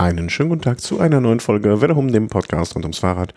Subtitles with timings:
[0.00, 3.34] Einen schönen guten Tag zu einer neuen Folge Wetterhum, dem Podcast rund ums Fahrrad.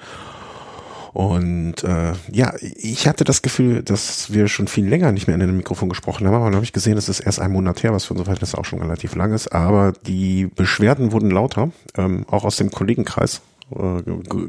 [1.11, 5.41] Und äh, ja, ich hatte das Gefühl, dass wir schon viel länger nicht mehr in
[5.41, 7.91] einem Mikrofon gesprochen haben, aber dann habe ich gesehen, es ist erst ein Monat her,
[7.91, 9.49] was für unser Verhältnis auch schon relativ lang ist.
[9.49, 13.41] Aber die Beschwerden wurden lauter, ähm, auch aus dem Kollegenkreis.
[13.75, 14.01] Äh,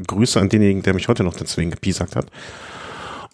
[0.06, 2.26] Grüße an denjenigen, der mich heute noch deswegen gepiesackt hat.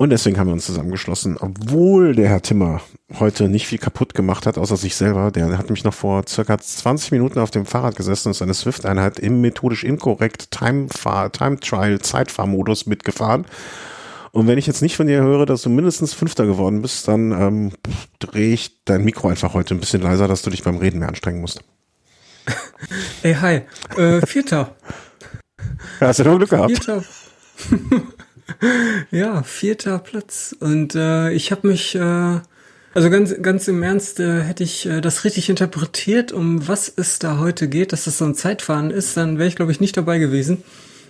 [0.00, 2.80] Und deswegen haben wir uns zusammengeschlossen, obwohl der Herr Timmer
[3.18, 5.30] heute nicht viel kaputt gemacht hat, außer sich selber.
[5.30, 9.18] Der hat mich noch vor circa 20 Minuten auf dem Fahrrad gesessen und seine Swift-Einheit
[9.18, 13.44] im methodisch inkorrekt Time-Trial-Zeitfahrmodus mitgefahren.
[14.32, 17.32] Und wenn ich jetzt nicht von dir höre, dass du mindestens Fünfter geworden bist, dann
[17.32, 17.72] ähm,
[18.20, 21.08] drehe ich dein Mikro einfach heute ein bisschen leiser, dass du dich beim Reden mehr
[21.08, 21.60] anstrengen musst.
[23.22, 23.60] Ey, hi.
[23.98, 24.74] Äh, Vierter.
[26.00, 26.70] Ja, hast du doch Glück gehabt.
[26.70, 27.04] Vierter.
[29.10, 30.54] ja, vierter Platz.
[30.58, 32.40] Und äh, ich habe mich, äh,
[32.94, 37.18] also ganz, ganz im Ernst, äh, hätte ich äh, das richtig interpretiert, um was es
[37.18, 39.96] da heute geht, dass das so ein Zeitfahren ist, dann wäre ich, glaube ich, nicht
[39.96, 40.62] dabei gewesen.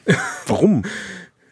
[0.47, 0.85] Warum?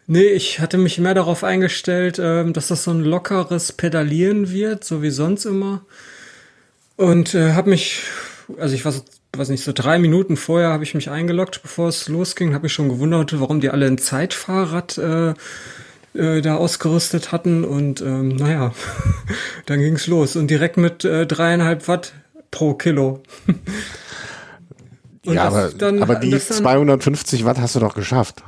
[0.09, 4.83] nee, ich hatte mich mehr darauf eingestellt, äh, dass das so ein lockeres Pedalieren wird,
[4.83, 5.85] so wie sonst immer.
[6.97, 8.01] Und äh, habe mich,
[8.57, 9.03] also ich war so
[9.37, 12.73] weiß nicht, so drei Minuten vorher habe ich mich eingeloggt, bevor es losging, habe ich
[12.73, 15.33] schon gewundert, warum die alle ein Zeitfahrrad äh,
[16.13, 18.73] äh, da ausgerüstet hatten und ähm, naja,
[19.65, 22.13] dann ging's los und direkt mit äh, dreieinhalb Watt
[22.51, 23.21] pro Kilo.
[25.23, 28.43] ja, aber, dann, aber die dann, 250 Watt hast du doch geschafft.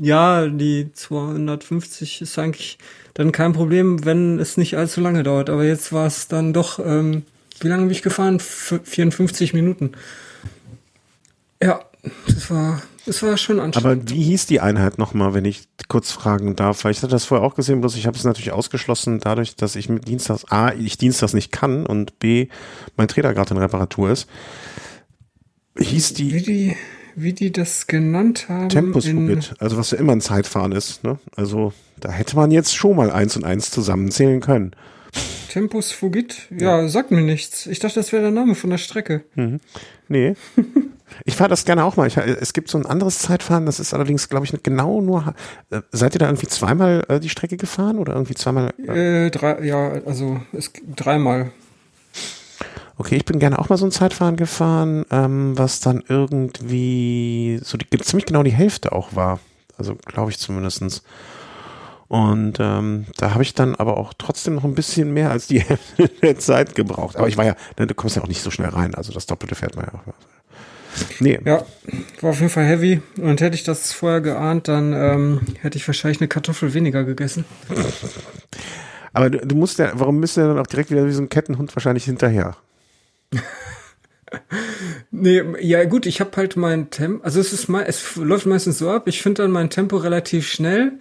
[0.00, 2.78] Ja, die 250 ist eigentlich
[3.14, 5.48] dann kein Problem, wenn es nicht allzu lange dauert.
[5.48, 7.22] Aber jetzt war es dann doch ähm,
[7.60, 8.40] wie lange bin ich gefahren?
[8.40, 9.92] 54 Minuten.
[11.62, 11.80] Ja,
[12.26, 14.02] das war, das war schon anstrengend.
[14.02, 16.84] Aber wie hieß die Einheit nochmal, wenn ich kurz fragen darf?
[16.84, 19.76] Weil ich hatte das vorher auch gesehen, bloß ich habe es natürlich ausgeschlossen, dadurch, dass
[19.76, 22.48] ich mit Dienstags, A, ich Dienstags nicht kann und B,
[22.96, 24.28] mein Trainer gerade in Reparatur ist.
[25.78, 26.32] Hieß die.
[26.32, 26.76] Wie die,
[27.14, 28.68] wie die das genannt haben.
[28.68, 31.18] Tempus Fugit, also was ja immer ein Zeitfahren ist, ne?
[31.34, 34.76] Also, da hätte man jetzt schon mal eins und eins zusammenzählen können.
[35.48, 36.48] Tempus Fugit?
[36.50, 37.66] Ja, ja, sagt mir nichts.
[37.66, 39.24] Ich dachte, das wäre der Name von der Strecke.
[39.34, 39.60] Mhm.
[40.08, 40.34] Nee.
[41.24, 42.06] ich fahre das gerne auch mal.
[42.06, 45.34] Ich, es gibt so ein anderes Zeitfahren, das ist allerdings, glaube ich, genau nur.
[45.70, 48.72] Äh, seid ihr da irgendwie zweimal äh, die Strecke gefahren oder irgendwie zweimal?
[48.78, 51.52] Äh, drei, ja, also es, dreimal.
[52.98, 57.76] Okay, ich bin gerne auch mal so ein Zeitfahren gefahren, ähm, was dann irgendwie so
[57.76, 59.40] die, ziemlich genau die Hälfte auch war.
[59.78, 61.02] Also glaube ich zumindestens.
[62.08, 65.60] Und ähm, da habe ich dann aber auch trotzdem noch ein bisschen mehr als die
[65.60, 67.16] Hälfte der Zeit gebraucht.
[67.16, 68.94] Aber ich war ja, ne, du kommst ja auch nicht so schnell rein.
[68.94, 70.14] Also das Doppelte fährt man ja auch.
[71.20, 71.38] Nee.
[71.44, 71.64] Ja,
[72.20, 73.02] war auf jeden Fall heavy.
[73.20, 77.44] Und hätte ich das vorher geahnt, dann ähm, hätte ich wahrscheinlich eine Kartoffel weniger gegessen.
[79.12, 81.28] Aber du, du musst ja, warum du ja dann auch direkt wieder wie so ein
[81.28, 82.56] Kettenhund wahrscheinlich hinterher?
[85.10, 88.78] nee, ja gut, ich habe halt mein Tempo, also es ist mal, es läuft meistens
[88.78, 90.92] so ab, ich finde dann mein Tempo relativ schnell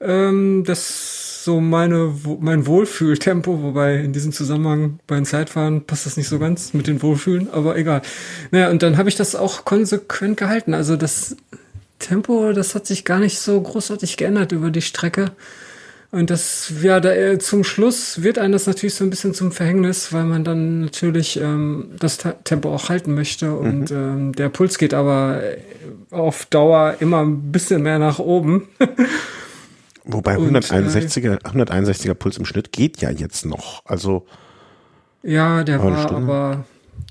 [0.00, 6.28] ähm, das so meine, mein Wohlfühltempo, wobei in diesem Zusammenhang beim Zeitfahren passt das nicht
[6.28, 8.02] so ganz mit den Wohlfühlen, aber egal.
[8.50, 10.74] Naja, und dann habe ich das auch konsequent gehalten.
[10.74, 11.36] Also das
[11.98, 15.32] Tempo, das hat sich gar nicht so großartig geändert über die Strecke.
[16.10, 19.52] Und das, ja, da, äh, zum Schluss wird einem das natürlich so ein bisschen zum
[19.52, 23.54] Verhängnis, weil man dann natürlich ähm, das Tempo auch halten möchte.
[23.54, 23.96] Und mhm.
[23.96, 25.42] ähm, der Puls geht aber
[26.10, 28.68] auf Dauer immer ein bisschen mehr nach oben.
[30.10, 33.82] Wobei 161er, 161er Puls im Schnitt geht ja jetzt noch.
[33.84, 34.26] Also.
[35.22, 36.64] Ja, der war aber,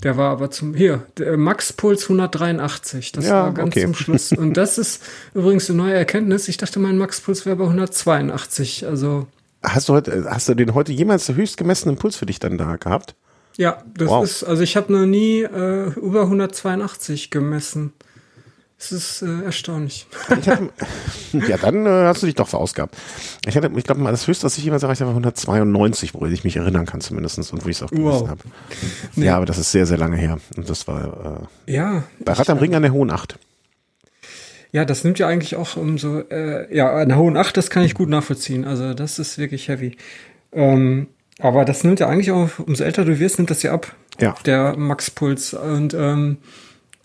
[0.04, 1.06] der war aber zum, hier,
[1.36, 3.12] Max Puls 183.
[3.12, 3.84] Das ja, war ganz okay.
[3.84, 4.32] zum Schluss.
[4.38, 5.04] Und das ist
[5.36, 6.48] übrigens eine neue Erkenntnis.
[6.48, 8.88] Ich dachte, mein Max Puls wäre bei 182.
[8.88, 9.28] Also.
[9.62, 12.58] Hast du heute, hast du den heute jemals der höchst gemessenen Puls für dich dann
[12.58, 13.14] da gehabt?
[13.58, 14.24] Ja, das wow.
[14.24, 17.94] ist, also ich habe noch nie äh, über 182 gemessen.
[18.80, 20.06] Es ist äh, erstaunlich.
[20.30, 20.70] Hatte,
[21.34, 22.96] ja, dann äh, hast du dich doch verausgabt.
[23.48, 26.44] Ich hatte, ich glaube, das höchste, was ich jemals erreicht habe, war 192, wo ich
[26.44, 28.30] mich erinnern kann zumindest und wo ich es auch gemessen wow.
[28.30, 28.42] habe.
[29.16, 29.26] Nee.
[29.26, 30.38] Ja, aber das ist sehr, sehr lange her.
[30.56, 33.40] Und das war äh, ja, bei Rad am Ring an der Hohen Acht.
[34.72, 37.72] Ja, das nimmt ja eigentlich auch um so, äh, ja, an der Hohen Acht, das
[37.72, 38.64] kann ich gut nachvollziehen.
[38.64, 39.98] Also das ist wirklich heavy.
[40.52, 41.08] Ähm,
[41.40, 43.96] aber das nimmt ja eigentlich auch, umso älter du wirst, nimmt das ja ab.
[44.20, 44.36] Ja.
[44.46, 45.56] Der Max-Puls.
[45.56, 46.38] Und ähm,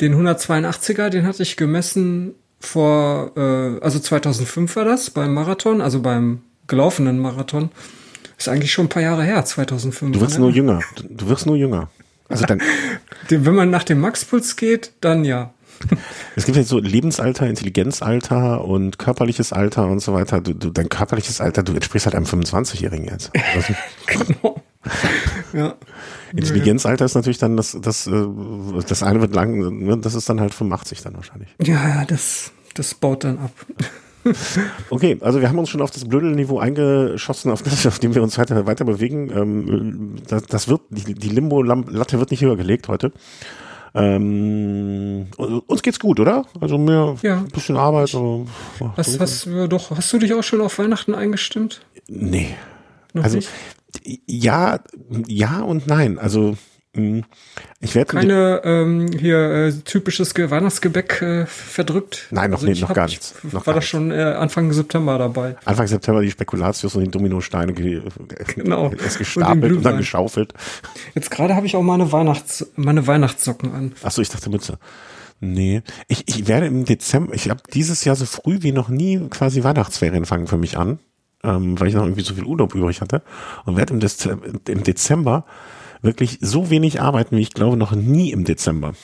[0.03, 6.03] den 182er, den hatte ich gemessen vor, äh, also 2005 war das beim Marathon, also
[6.03, 7.71] beim gelaufenen Marathon.
[8.37, 10.13] Ist eigentlich schon ein paar Jahre her, 2005.
[10.13, 10.41] Du wirst ne?
[10.41, 10.81] nur jünger.
[11.09, 11.89] Du wirst nur jünger.
[12.29, 12.61] Also dann.
[13.29, 15.55] Wenn man nach dem Maxpuls geht, dann ja.
[16.37, 20.41] Es gibt ja so Lebensalter, Intelligenzalter und körperliches Alter und so weiter.
[20.41, 23.31] Du, du, dein körperliches Alter, du entsprichst halt einem 25-Jährigen jetzt.
[23.55, 23.75] Also,
[24.07, 24.63] genau.
[25.53, 25.75] Ja.
[26.35, 28.27] Intelligenzalter ist natürlich dann das, das, äh,
[28.89, 31.51] das eine wird lang, ne, das ist dann halt 85 dann wahrscheinlich.
[31.61, 33.51] Ja, ja, das, das baut dann ab.
[34.89, 38.23] Okay, also wir haben uns schon auf das Blödelniveau eingeschossen, auf, das, auf dem wir
[38.23, 39.31] uns weiter, weiter bewegen.
[39.35, 43.11] Ähm, das, das wird, die, die Limbo-Latte wird nicht höher gelegt heute.
[43.95, 46.47] Ähm, uns geht's gut, oder?
[46.61, 47.39] Also mehr Ja.
[47.39, 48.15] ein bisschen Arbeit.
[48.15, 48.47] Aber,
[48.97, 51.81] Hast, hast, du doch, hast du dich auch schon auf Weihnachten eingestimmt?
[52.09, 52.55] nee.
[53.13, 53.49] Noch Also nicht?
[54.27, 54.81] ja,
[55.27, 56.19] ja und nein.
[56.19, 56.57] Also
[56.95, 57.23] mh,
[57.81, 62.29] ich werde Keine ähm, hier äh, typisches Ge Weihnachtsgebäck äh, verdrückt?
[62.31, 63.35] Nein, noch Also nee, noch hab- gar ich nichts.
[63.45, 65.57] Noch war gar das schon äh, Anfang September dabei.
[65.65, 68.03] Anfang September die Spekulatius und die Dominosteine ge
[68.55, 68.91] Genau.
[68.93, 69.97] erst Und gestapelt und, dann Glühwein.
[69.99, 70.55] geschaufelt.
[71.15, 73.93] Jetzt gerade habe ich auch meine Weihnachts meine Weihnachtssocken an.
[74.03, 74.79] Achso, ich dachte Mütze.
[75.45, 79.19] Nee, ich, ich werde im Dezember, ich habe dieses Jahr so früh wie noch nie
[79.29, 81.01] quasi Weihnachtsferien fangen für mich an,
[81.43, 83.23] ähm, weil ich noch irgendwie so viel Urlaub übrig hatte
[83.65, 85.45] und werde im, im Dezember
[86.03, 88.95] wirklich so wenig arbeiten, wie ich glaube noch nie im Dezember.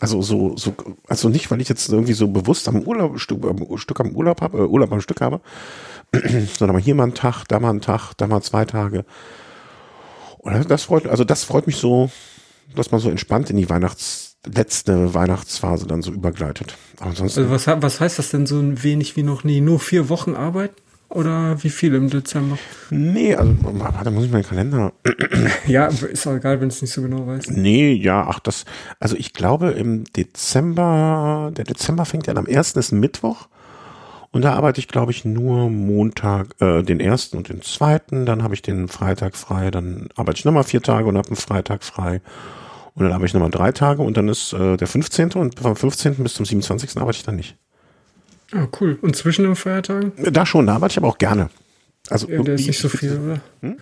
[0.00, 0.74] Also so, so,
[1.06, 4.40] also nicht, weil ich jetzt irgendwie so bewusst am Urlaub, Stück, am, Stück am Urlaub
[4.40, 5.40] habe, äh, Urlaub am Stück habe,
[6.12, 9.04] sondern mal hier mal einen Tag, da mal einen Tag, da mal zwei Tage.
[10.38, 12.10] Und das freut, also das freut mich so,
[12.74, 16.76] dass man so entspannt in die Weihnachts, letzte Weihnachtsphase dann so übergleitet.
[16.98, 19.60] Aber ansonsten, Also was, was heißt das denn so ein wenig wie noch nie?
[19.60, 20.72] Nur vier Wochen Arbeit?
[21.12, 22.56] Oder wie viel im Dezember?
[22.90, 24.92] nee, also, warte, muss ich meinen Kalender,
[25.66, 27.50] Ja, ist auch egal, wenn es nicht so genau weiß.
[27.50, 28.64] nee, ja, ach, das,
[28.98, 32.72] also ich glaube im Dezember, der Dezember fängt ja am 1.
[32.72, 33.48] ist Mittwoch.
[34.30, 38.24] Und da arbeite ich, glaube ich, nur Montag, äh, den ersten und den zweiten.
[38.24, 39.70] Dann habe ich den Freitag frei.
[39.70, 42.22] Dann arbeite ich nochmal vier Tage und habe einen Freitag frei.
[42.94, 45.32] Und dann habe ich nochmal drei Tage und dann ist äh, der 15.
[45.32, 46.14] und vom 15.
[46.16, 46.96] bis zum 27.
[46.96, 47.56] arbeite ich dann nicht.
[48.52, 48.98] Ah, cool.
[49.00, 50.12] Und zwischen den Feiertagen?
[50.16, 51.50] Da schon, da arbeite ich aber auch gerne.
[52.08, 53.40] Also Ja, da ist nicht so viel, oder?
[53.60, 53.76] Hm?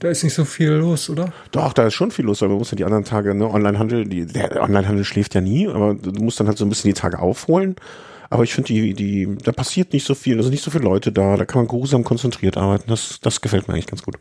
[0.00, 1.32] Da ist nicht so viel los, oder?
[1.50, 4.04] Doch, da ist schon viel los, weil man muss ja die anderen Tage, ne, Onlinehandel,
[4.04, 7.00] die, der Onlinehandel schläft ja nie, aber du musst dann halt so ein bisschen die
[7.00, 7.74] Tage aufholen.
[8.30, 10.84] Aber ich finde, die, die, da passiert nicht so viel, da sind nicht so viele
[10.84, 12.84] Leute da, da kann man geruhsam konzentriert arbeiten.
[12.88, 14.16] Das, das gefällt mir eigentlich ganz gut.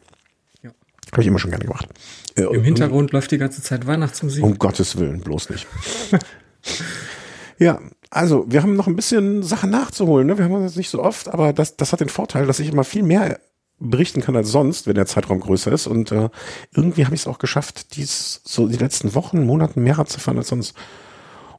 [0.64, 0.72] Ja.
[1.12, 1.88] Habe ich immer schon gerne gemacht.
[2.36, 4.44] Äh, Im Hintergrund läuft die ganze Zeit Weihnachtsmusik.
[4.44, 5.68] Um Gottes Willen, bloß nicht.
[7.60, 10.27] ja, also wir haben noch ein bisschen Sachen nachzuholen.
[10.27, 10.38] Ne?
[10.38, 12.83] Wir haben jetzt nicht so oft, aber das, das hat den Vorteil, dass ich immer
[12.83, 13.39] viel mehr
[13.80, 15.88] berichten kann als sonst, wenn der Zeitraum größer ist.
[15.88, 16.30] Und äh,
[16.74, 20.38] irgendwie habe ich es auch geschafft, dies so die letzten Wochen, Monaten mehr zu fahren
[20.38, 20.75] als sonst,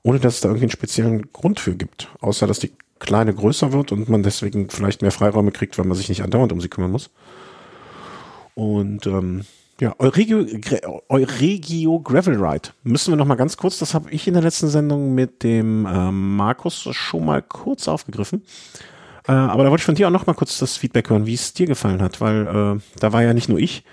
[0.03, 2.09] ohne dass es da irgendwie einen speziellen Grund für gibt.
[2.21, 5.97] Außer dass die Kleine größer wird und man deswegen vielleicht mehr Freiräume kriegt, weil man
[5.97, 7.11] sich nicht andauernd um sie kümmern muss.
[8.55, 9.45] Und ähm,
[9.81, 10.45] ja, Euregio,
[11.09, 12.71] Euregio Gravel Ride.
[12.83, 15.87] Müssen wir noch mal ganz kurz, das habe ich in der letzten Sendung mit dem
[15.87, 18.43] ähm, Markus schon mal kurz aufgegriffen.
[19.29, 21.35] Äh, aber da wollte ich von dir auch noch mal kurz das Feedback hören, wie
[21.35, 23.85] es dir gefallen hat, weil äh, da war ja nicht nur ich,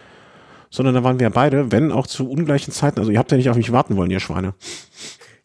[0.71, 2.99] sondern da waren wir beide, wenn auch zu ungleichen Zeiten.
[2.99, 4.53] Also ihr habt ja nicht auf mich warten wollen, ihr Schweine.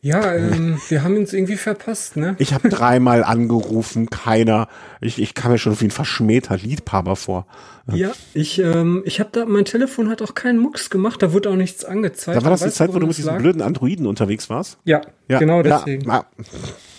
[0.03, 2.35] Ja, ähm, wir haben uns irgendwie verpasst, ne?
[2.39, 4.69] Ich habe dreimal angerufen, keiner.
[5.03, 7.47] Ich, ich kam mir schon wie ein verschmähter Liebhaber vor.
[7.93, 11.51] Ja, ich, ähm, ich habe da, mein Telefon hat auch keinen Mucks gemacht, da wurde
[11.51, 12.39] auch nichts angezeigt.
[12.41, 14.79] Da war das die Zeit, wo du mit diesen blöden Androiden unterwegs warst?
[14.85, 16.09] Ja, genau deswegen.
[16.09, 16.25] Ja,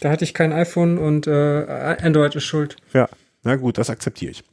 [0.02, 2.76] Da hatte ich kein iPhone und äh, Android ist schuld.
[2.94, 3.08] ja,
[3.44, 4.44] na gut, das akzeptiere ich.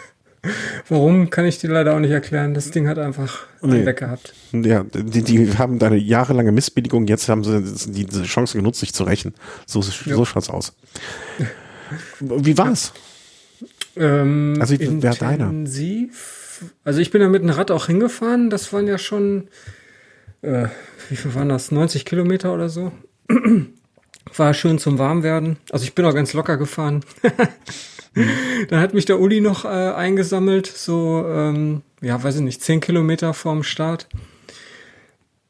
[0.89, 2.53] Warum, kann ich dir leider auch nicht erklären.
[2.55, 3.77] Das Ding hat einfach Nee.
[3.77, 4.35] einen weg gehabt.
[4.53, 7.63] Ja, die, die haben deine jahrelange Missbilligung, jetzt haben sie
[7.93, 9.35] die- diese Chance genutzt, sich zu rächen.
[9.67, 10.73] So, so schaut's aus.
[12.21, 12.93] Wie war's?
[13.97, 15.53] Ähm, Also, wer deiner?
[16.85, 18.51] Also ich bin da mit dem Rad auch hingefahren.
[18.51, 19.49] Das waren ja schon,
[20.43, 20.67] äh,
[21.09, 21.71] wie viel waren das?
[21.71, 22.93] 90 Kilometer oder so.
[24.37, 25.59] War schön zum Warmwerden.
[25.71, 27.05] Also ich bin auch ganz locker gefahren.
[28.69, 32.81] Dann hat mich der Uli noch äh, eingesammelt, so, ähm, ja, weiß ich nicht, 10
[32.81, 34.09] Kilometer vorm Start.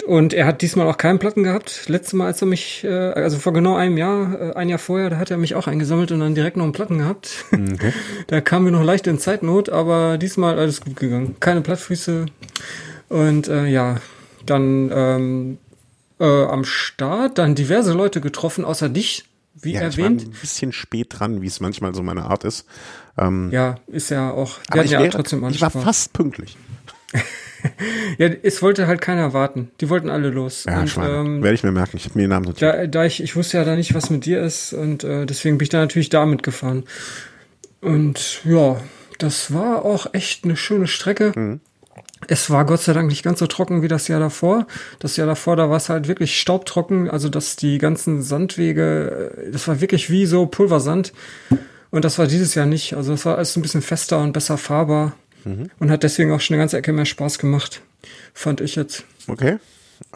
[0.07, 1.89] Und er hat diesmal auch keinen Platten gehabt.
[1.89, 5.11] Letztes Mal, als er mich, äh, also vor genau einem Jahr, äh, ein Jahr vorher,
[5.11, 7.45] da hat er mich auch eingesammelt und dann direkt noch einen Platten gehabt.
[8.27, 11.37] da kamen wir noch leicht in Zeitnot, aber diesmal alles gut gegangen.
[11.39, 12.27] Keine Plattfüße.
[13.09, 13.97] Und äh, ja,
[14.45, 15.59] dann ähm,
[16.19, 19.25] äh, am Start dann diverse Leute getroffen, außer dich,
[19.63, 20.27] wie Ja, ich war erwähnt.
[20.27, 22.67] ein bisschen spät dran, wie es manchmal so meine Art ist.
[23.19, 24.59] Ähm, Ja, ist ja auch.
[24.69, 26.57] Aber ich, ja wäre, trotzdem ich war fast pünktlich.
[28.19, 29.71] Ja, es wollte halt keiner warten.
[29.81, 30.65] Die wollten alle los.
[30.65, 31.97] Ja, und, ähm, Werde ich mir merken.
[31.97, 32.75] Ich habe mir den Namen notiert.
[32.75, 35.59] da, da ich, ich wusste ja da nicht, was mit dir ist und äh, deswegen
[35.59, 36.83] bin ich da natürlich da mitgefahren.
[37.81, 38.81] Und ja,
[39.19, 41.33] das war auch echt eine schöne Strecke.
[41.37, 41.61] Mhm.
[42.29, 44.67] Es war Gott sei Dank nicht ganz so trocken wie das Jahr davor.
[44.99, 49.51] Das Jahr davor, da war es halt wirklich staubtrocken, also dass die ganzen Sandwege, äh,
[49.51, 51.13] das war wirklich wie so Pulversand.
[51.91, 52.95] Und das war dieses Jahr nicht.
[52.95, 55.15] Also es war alles ein bisschen fester und besser fahrbar.
[55.45, 55.71] Mhm.
[55.79, 57.83] Und hat deswegen auch schon eine ganze Ecke mehr Spaß gemacht.
[58.33, 59.05] Fand ich jetzt.
[59.27, 59.59] Okay.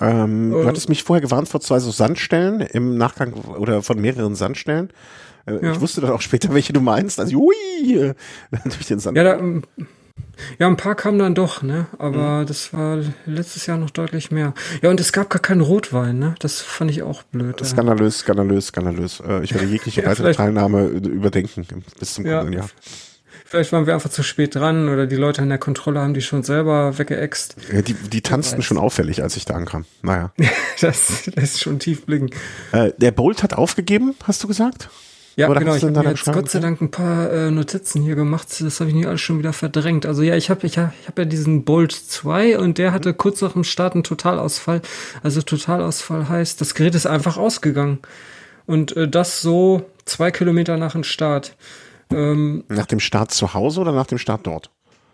[0.00, 4.34] Ähm, du hattest mich vorher gewarnt vor zwei so Sandstellen im Nachgang oder von mehreren
[4.34, 4.90] Sandstellen.
[5.46, 5.72] Äh, ja.
[5.72, 7.20] Ich wusste dann auch später, welche du meinst.
[7.20, 7.54] Also, ui,
[8.64, 9.16] durch den Sand.
[9.16, 9.40] Ja, da,
[10.58, 11.86] ja, ein paar kamen dann doch, ne?
[11.98, 12.46] Aber mhm.
[12.46, 14.54] das war letztes Jahr noch deutlich mehr.
[14.82, 16.34] Ja, und es gab gar keinen Rotwein, ne?
[16.38, 17.64] Das fand ich auch blöd.
[17.64, 19.20] Skandalös, skandalös, skandalös.
[19.20, 21.66] Äh, ich werde jegliche ja, weitere Teilnahme überdenken
[21.98, 22.58] bis zum kommenden ja.
[22.60, 22.68] Jahr.
[23.48, 26.20] Vielleicht waren wir einfach zu spät dran oder die Leute in der Kontrolle haben die
[26.20, 27.56] schon selber weggeext.
[27.72, 29.84] Ja, die, die tanzten schon auffällig, als ich da ankam.
[30.02, 30.32] Naja.
[30.80, 32.30] das lässt schon tief blicken.
[32.72, 34.90] Äh, der Bolt hat aufgegeben, hast du gesagt?
[35.36, 35.74] Ja, Oder genau.
[35.74, 38.48] Ich habe jetzt Gott sei Dank ein paar äh, Notizen hier gemacht.
[38.58, 40.06] Das habe ich nicht alles schon wieder verdrängt.
[40.06, 43.12] Also ja, ich habe ich hab, ich hab ja diesen Bolt 2 und der hatte
[43.12, 44.80] kurz nach dem Start einen Totalausfall.
[45.22, 47.98] Also Totalausfall heißt, das Gerät ist einfach ausgegangen.
[48.64, 51.54] Und äh, das so zwei Kilometer nach dem Start.
[52.10, 54.70] Ähm, nach dem Start zu Hause oder nach dem Start dort?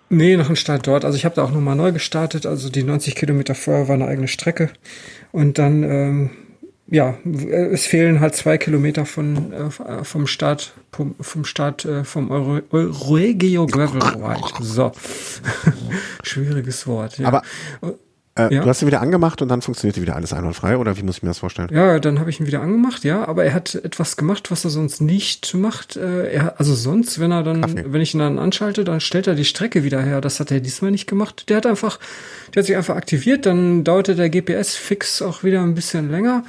[0.08, 1.04] Nee, nach dem Start dort.
[1.04, 2.46] Also ich habe da auch nochmal neu gestartet.
[2.46, 4.70] Also die 90 Kilometer vorher war eine eigene Strecke.
[5.32, 6.30] Und dann, ähm,
[6.92, 12.60] ja, es fehlen halt zwei Kilometer von, äh, vom Start, vom Start äh, vom Euro,
[12.70, 14.62] Euregio Gravel Ride.
[14.62, 14.92] So.
[16.22, 17.18] Schwieriges Wort.
[17.18, 17.28] Ja.
[17.28, 17.42] Aber
[18.34, 18.62] äh, ja.
[18.62, 21.22] Du hast ihn wieder angemacht und dann funktionierte wieder alles einwandfrei oder wie muss ich
[21.22, 21.68] mir das vorstellen?
[21.72, 24.70] Ja, dann habe ich ihn wieder angemacht, ja, aber er hat etwas gemacht, was er
[24.70, 25.96] sonst nicht macht.
[25.96, 27.84] Äh, er, also sonst, wenn er dann, Kaffee.
[27.86, 30.20] wenn ich ihn dann anschalte, dann stellt er die Strecke wieder her.
[30.20, 31.48] Das hat er diesmal nicht gemacht.
[31.48, 31.98] Der hat einfach,
[32.54, 36.44] der hat sich einfach aktiviert, dann dauerte der GPS-Fix auch wieder ein bisschen länger.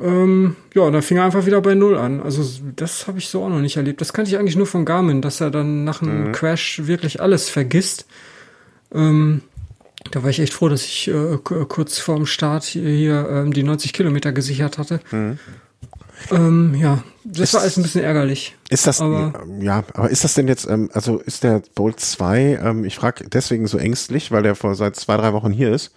[0.00, 2.20] Ähm, ja, und dann fing er einfach wieder bei Null an.
[2.20, 2.44] Also
[2.76, 4.00] das habe ich so auch noch nicht erlebt.
[4.00, 6.32] Das kannte ich eigentlich nur von Garmin, dass er dann nach einem mhm.
[6.32, 8.06] Crash wirklich alles vergisst.
[8.92, 9.42] Ähm,
[10.10, 13.62] da war ich echt froh, dass ich äh, kurz vorm Start hier, hier ähm, die
[13.62, 15.00] 90 Kilometer gesichert hatte.
[15.10, 15.38] Mhm.
[16.30, 18.56] Ähm, ja, das ist, war alles ein bisschen ärgerlich.
[18.70, 22.60] Ist das, aber, ja, aber ist das denn jetzt, ähm, also ist der Bolt 2,
[22.62, 25.92] ähm, ich frage deswegen so ängstlich, weil der vor seit zwei, drei Wochen hier ist,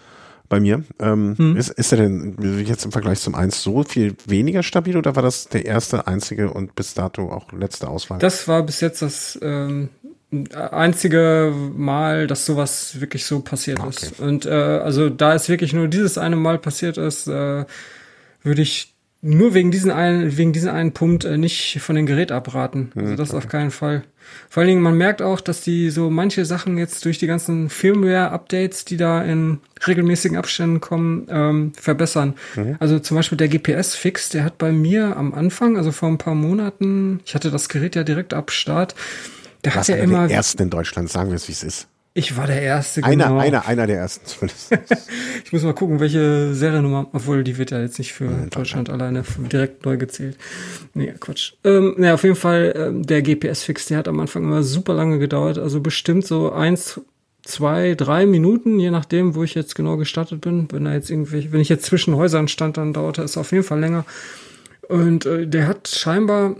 [0.51, 0.83] bei mir.
[0.99, 1.57] Ähm, hm.
[1.57, 5.23] ist, ist er denn jetzt im Vergleich zum 1 so viel weniger stabil oder war
[5.23, 8.19] das der erste, einzige und bis dato auch letzte Auswahl?
[8.19, 9.89] Das war bis jetzt das ähm,
[10.53, 13.89] einzige Mal, dass sowas wirklich so passiert okay.
[13.89, 14.19] ist.
[14.19, 17.65] Und äh, also da es wirklich nur dieses eine Mal passiert ist, äh,
[18.43, 18.90] würde ich
[19.21, 22.91] nur wegen diesen einen, wegen diesem einen Punkt äh, nicht von dem Gerät abraten.
[22.95, 24.03] Also das auf keinen Fall.
[24.49, 27.69] Vor allen Dingen, man merkt auch, dass die so manche Sachen jetzt durch die ganzen
[27.69, 32.35] Firmware-Updates, die da in regelmäßigen Abständen kommen, ähm, verbessern.
[32.55, 32.77] Mhm.
[32.79, 36.35] Also zum Beispiel der GPS-Fix, der hat bei mir am Anfang, also vor ein paar
[36.35, 38.95] Monaten, ich hatte das Gerät ja direkt ab Start,
[39.63, 40.29] der hat ja immer.
[40.29, 41.87] Ersten in Deutschland, sagen wir es, wie es ist.
[42.13, 43.39] Ich war der Erste, einer, genau.
[43.39, 44.71] Einer, einer der Ersten zumindest.
[45.45, 48.89] ich muss mal gucken, welche Seriennummer, obwohl die wird ja jetzt nicht für ja, Deutschland
[48.89, 50.37] alleine direkt neu gezählt.
[50.93, 51.53] Nee, Quatsch.
[51.63, 55.19] Ähm, naja, auf jeden Fall, ähm, der GPS-Fix, der hat am Anfang immer super lange
[55.19, 56.99] gedauert, also bestimmt so eins,
[57.43, 60.67] zwei, drei Minuten, je nachdem, wo ich jetzt genau gestartet bin.
[60.69, 63.63] Wenn da jetzt irgendwie, wenn ich jetzt zwischen Häusern stand, dann dauerte es auf jeden
[63.63, 64.05] Fall länger.
[64.89, 66.57] Und äh, der hat scheinbar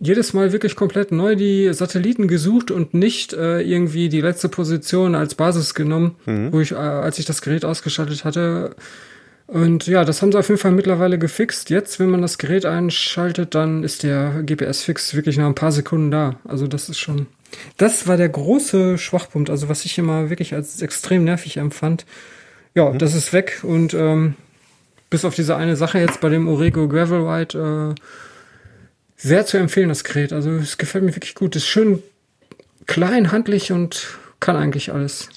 [0.00, 5.14] jedes Mal wirklich komplett neu die Satelliten gesucht und nicht äh, irgendwie die letzte Position
[5.14, 6.52] als Basis genommen, mhm.
[6.52, 8.74] wo ich, äh, als ich das Gerät ausgeschaltet hatte.
[9.46, 11.70] Und ja, das haben sie auf jeden Fall mittlerweile gefixt.
[11.70, 16.10] Jetzt, wenn man das Gerät einschaltet, dann ist der GPS-Fix wirklich nach ein paar Sekunden
[16.10, 16.36] da.
[16.44, 17.26] Also das ist schon.
[17.76, 22.06] Das war der große Schwachpunkt, also was ich immer wirklich als extrem nervig empfand.
[22.74, 22.98] Ja, mhm.
[22.98, 24.34] das ist weg und ähm,
[25.10, 28.00] bis auf diese eine Sache jetzt bei dem Orego Gravel Ride äh,
[29.22, 30.32] sehr zu empfehlen, das Gerät.
[30.32, 31.54] Also es gefällt mir wirklich gut.
[31.56, 32.02] Es ist schön
[32.86, 35.28] klein, handlich und kann eigentlich alles.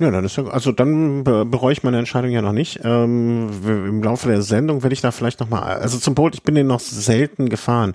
[0.00, 2.80] Ja, dann ist ja, also dann bereue ich meine Entscheidung ja noch nicht.
[2.84, 6.44] Ähm, Im Laufe der Sendung werde ich da vielleicht noch mal, also zum Bolt, ich
[6.44, 7.94] bin den noch selten gefahren,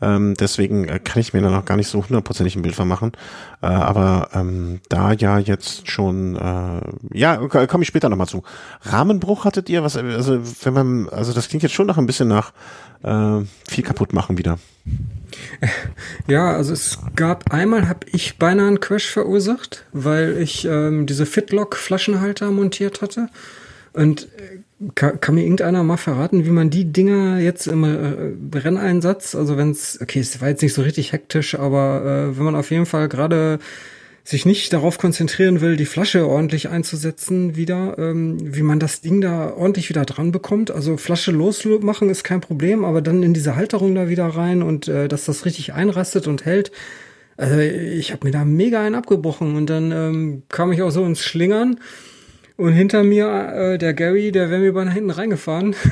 [0.00, 2.88] ähm, deswegen äh, kann ich mir da noch gar nicht so hundertprozentig ein Bild von
[2.88, 3.12] machen.
[3.60, 6.80] Äh, aber ähm, da ja jetzt schon, äh,
[7.18, 8.42] ja, komme ich später noch mal zu.
[8.80, 12.28] Rahmenbruch hattet ihr, was, also wenn man, also das klingt jetzt schon noch ein bisschen
[12.28, 12.52] nach
[13.02, 14.58] äh, viel kaputt machen wieder.
[16.26, 21.26] Ja, also es gab einmal, habe ich beinahe einen Crash verursacht, weil ich ähm, diese
[21.42, 23.28] Fitlock-Flaschenhalter montiert hatte.
[23.92, 28.58] Und äh, kann, kann, mir irgendeiner mal verraten, wie man die Dinger jetzt im äh,
[28.58, 32.44] Renneinsatz, also wenn es, okay, es war jetzt nicht so richtig hektisch, aber äh, wenn
[32.44, 33.58] man auf jeden Fall gerade
[34.24, 39.20] sich nicht darauf konzentrieren will, die Flasche ordentlich einzusetzen wieder, ähm, wie man das Ding
[39.20, 40.70] da ordentlich wieder dran bekommt.
[40.70, 44.86] Also Flasche losmachen ist kein Problem, aber dann in diese Halterung da wieder rein und
[44.86, 46.70] äh, dass das richtig einrastet und hält.
[47.42, 51.04] Also ich habe mir da mega einen abgebrochen und dann ähm, kam ich auch so
[51.04, 51.80] ins Schlingern
[52.56, 55.74] und hinter mir äh, der Gary, der wäre mir bei nach hinten reingefahren.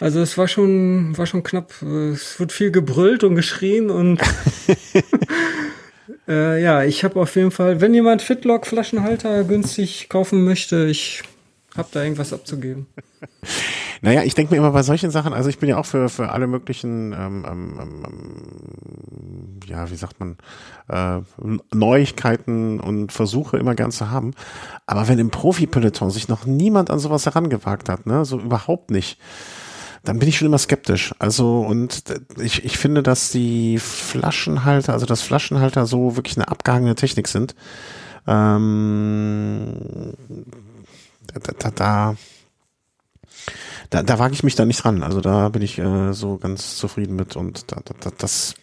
[0.00, 1.72] Also es war schon, war schon knapp.
[1.80, 4.20] Es wird viel gebrüllt und geschrien und
[6.28, 11.22] Äh, ja, ich habe auf jeden Fall, wenn jemand Fitlock Flaschenhalter günstig kaufen möchte, ich
[11.76, 12.86] habe da irgendwas abzugeben.
[14.04, 16.30] Naja, ich denke mir immer bei solchen Sachen, also ich bin ja auch für, für
[16.30, 20.36] alle möglichen, ähm, ähm, ähm, ja, wie sagt man,
[20.88, 21.20] äh,
[21.72, 24.32] Neuigkeiten und Versuche immer gern zu haben.
[24.86, 29.20] Aber wenn im Profi-Peloton sich noch niemand an sowas herangewagt hat, ne, so überhaupt nicht,
[30.02, 31.14] dann bin ich schon immer skeptisch.
[31.20, 32.02] Also, und
[32.40, 37.54] ich, ich finde, dass die Flaschenhalter, also das Flaschenhalter so wirklich eine abgehangene Technik sind.
[38.26, 40.14] Ähm,
[41.34, 42.16] da, da, da
[43.90, 45.02] da, da wage ich mich da nicht ran.
[45.02, 48.54] Also da bin ich äh, so ganz zufrieden mit und da, da, das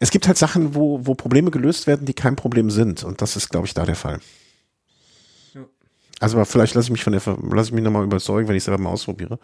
[0.00, 3.04] es gibt halt Sachen, wo, wo Probleme gelöst werden, die kein Problem sind.
[3.04, 4.18] Und das ist, glaube ich, da der Fall.
[5.54, 5.60] Ja.
[6.18, 8.62] Also aber vielleicht lasse ich mich von der lasse ich mich nochmal überzeugen, wenn ich
[8.62, 9.38] es selber mal ausprobiere.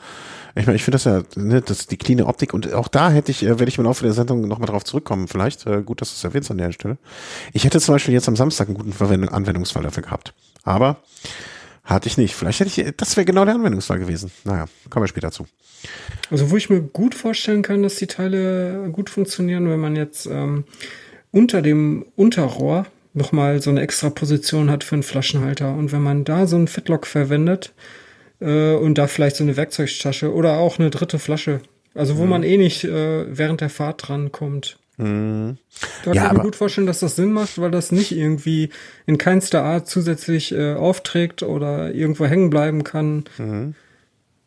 [0.56, 3.30] Ich meine, ich finde das ja, ne, das die cleane Optik und auch da hätte
[3.30, 5.28] ich, äh, werde ich im Laufe der Sendung nochmal drauf zurückkommen.
[5.28, 6.98] Vielleicht, äh, gut, dass du es erwähnst an der Stelle.
[7.52, 10.34] Ich hätte zum Beispiel jetzt am Samstag einen guten Anwendungsfall dafür gehabt.
[10.64, 10.96] Aber
[11.86, 12.34] hatte ich nicht.
[12.34, 14.30] Vielleicht hätte ich, das wäre genau der Anwendungsfall gewesen.
[14.44, 15.46] Naja, kommen wir später zu.
[16.30, 20.26] Also wo ich mir gut vorstellen kann, dass die Teile gut funktionieren, wenn man jetzt
[20.26, 20.64] ähm,
[21.30, 25.74] unter dem Unterrohr nochmal so eine extra Position hat für einen Flaschenhalter.
[25.74, 27.72] Und wenn man da so einen Fitlock verwendet
[28.40, 31.60] äh, und da vielleicht so eine Werkzeugtasche oder auch eine dritte Flasche,
[31.94, 32.30] also wo mhm.
[32.30, 35.58] man eh nicht äh, während der Fahrt drankommt, Mhm.
[36.04, 38.70] Da ja, kann mir gut vorstellen, dass das Sinn macht, weil das nicht irgendwie
[39.04, 43.24] in keinster Art zusätzlich äh, aufträgt oder irgendwo hängen bleiben kann.
[43.38, 43.74] Mhm.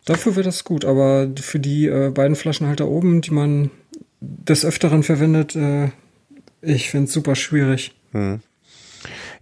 [0.06, 3.70] Dafür wäre das gut, aber für die äh, beiden Flaschenhalter oben, die man
[4.22, 5.90] des Öfteren verwendet, äh,
[6.62, 7.94] ich finde es super schwierig.
[8.12, 8.42] Mhm.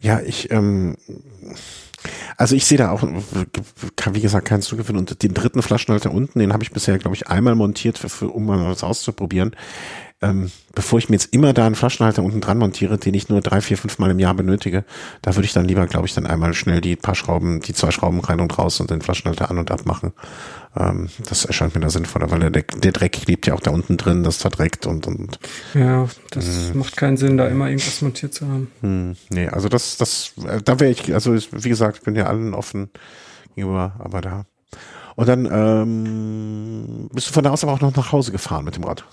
[0.01, 0.97] Ja, ich, ähm,
[2.35, 4.97] also ich sehe da auch, wie gesagt, keinen Zugewinn.
[4.97, 8.27] Und den dritten Flaschenhalter unten, den habe ich bisher, glaube ich, einmal montiert, für, für,
[8.27, 9.55] um mal was auszuprobieren
[10.21, 13.41] ähm, bevor ich mir jetzt immer da einen Flaschenhalter unten dran montiere, den ich nur
[13.41, 14.83] drei, vier, fünf Mal im Jahr benötige,
[15.21, 17.91] da würde ich dann lieber, glaube ich, dann einmal schnell die paar Schrauben, die zwei
[17.91, 20.13] Schrauben rein und raus und den Flaschenhalter an und abmachen.
[20.75, 23.97] Ähm, das erscheint mir da sinnvoller, weil der, der Dreck klebt ja auch da unten
[23.97, 25.39] drin, das verdreckt und, und
[25.75, 26.73] Ja, das mh.
[26.73, 28.71] macht keinen Sinn, da immer irgendwas montiert zu haben.
[28.81, 32.25] Hm, nee, also das, das, äh, da wäre ich, also wie gesagt, ich bin ja
[32.25, 32.89] allen offen
[33.55, 34.45] gegenüber, aber da.
[35.15, 38.75] Und dann ähm, bist du von da aus aber auch noch nach Hause gefahren mit
[38.75, 39.03] dem Rad.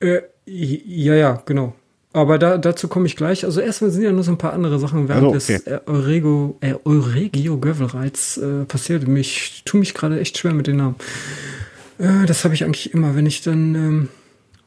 [0.00, 1.74] Äh, ja, ja, genau.
[2.12, 3.44] Aber da, dazu komme ich gleich.
[3.44, 5.62] Also erstmal sind ja nur so ein paar andere Sachen während also, okay.
[5.64, 9.06] des Eurego, äh, Euregio Gravelrides äh, passiert.
[9.06, 10.96] Mich tue mich gerade echt schwer mit den Namen.
[11.98, 14.08] Äh, das habe ich eigentlich immer, wenn ich dann ähm,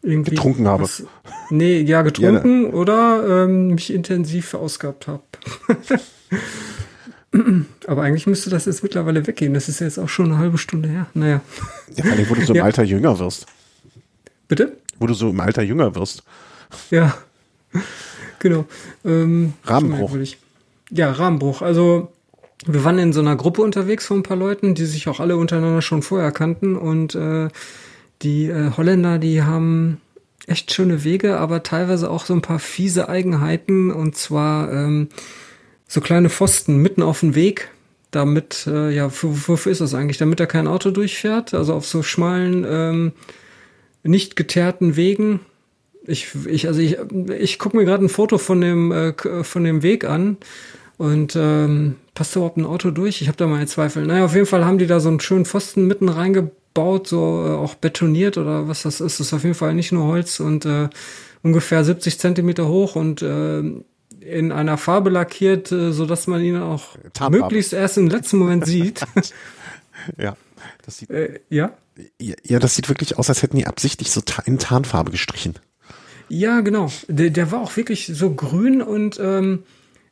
[0.01, 0.83] irgendwie getrunken habe.
[0.83, 1.03] Was,
[1.49, 5.23] nee, ja, getrunken ja, oder ähm, mich intensiv verausgabt habe.
[7.87, 9.53] Aber eigentlich müsste das jetzt mittlerweile weggehen.
[9.53, 11.07] Das ist ja jetzt auch schon eine halbe Stunde her.
[11.13, 11.41] Naja.
[11.95, 12.63] Ja, vor allem, wo du so im ja.
[12.63, 13.47] Alter jünger wirst.
[14.47, 14.77] Bitte?
[15.03, 16.23] Wo du so im Alter jünger wirst.
[16.89, 17.13] Ja,
[18.39, 18.65] genau.
[19.03, 20.15] Ähm, Rahmenbruch.
[20.89, 21.61] Ja, Rahmenbruch.
[21.61, 22.13] Also
[22.65, 25.35] wir waren in so einer Gruppe unterwegs von ein paar Leuten, die sich auch alle
[25.35, 27.49] untereinander schon vorher kannten und äh,
[28.21, 29.99] die äh, Holländer, die haben
[30.47, 35.09] echt schöne Wege, aber teilweise auch so ein paar fiese Eigenheiten und zwar ähm,
[35.85, 37.69] so kleine Pfosten mitten auf dem Weg,
[38.11, 40.17] damit, äh, ja, wofür ist das eigentlich?
[40.17, 43.11] Damit da kein Auto durchfährt, also auf so schmalen ähm,
[44.03, 45.39] nicht geteerten Wegen.
[46.05, 46.97] Ich, ich, also ich,
[47.39, 50.37] ich gucke mir gerade ein Foto von dem, äh, von dem Weg an
[50.97, 53.21] und ähm, passt da überhaupt ein Auto durch?
[53.21, 54.05] Ich habe da meine Zweifel.
[54.05, 57.51] Naja, auf jeden Fall haben die da so einen schönen Pfosten mitten reingebaut, so äh,
[57.51, 59.19] auch betoniert oder was das ist.
[59.19, 60.89] Das ist auf jeden Fall nicht nur Holz und äh,
[61.41, 63.63] ungefähr 70 Zentimeter hoch und äh,
[64.19, 67.37] in einer Farbe lackiert, äh, so dass man ihn auch Tarnfarbe.
[67.39, 69.01] möglichst erst im letzten Moment sieht.
[70.17, 70.35] ja,
[70.85, 71.09] das sieht.
[71.09, 71.73] Äh, ja.
[72.19, 75.55] Ja, das sieht wirklich aus, als hätten die absichtlich so in Tarnfarbe gestrichen.
[76.29, 76.91] Ja, genau.
[77.07, 79.63] Der, der war auch wirklich so grün und ähm,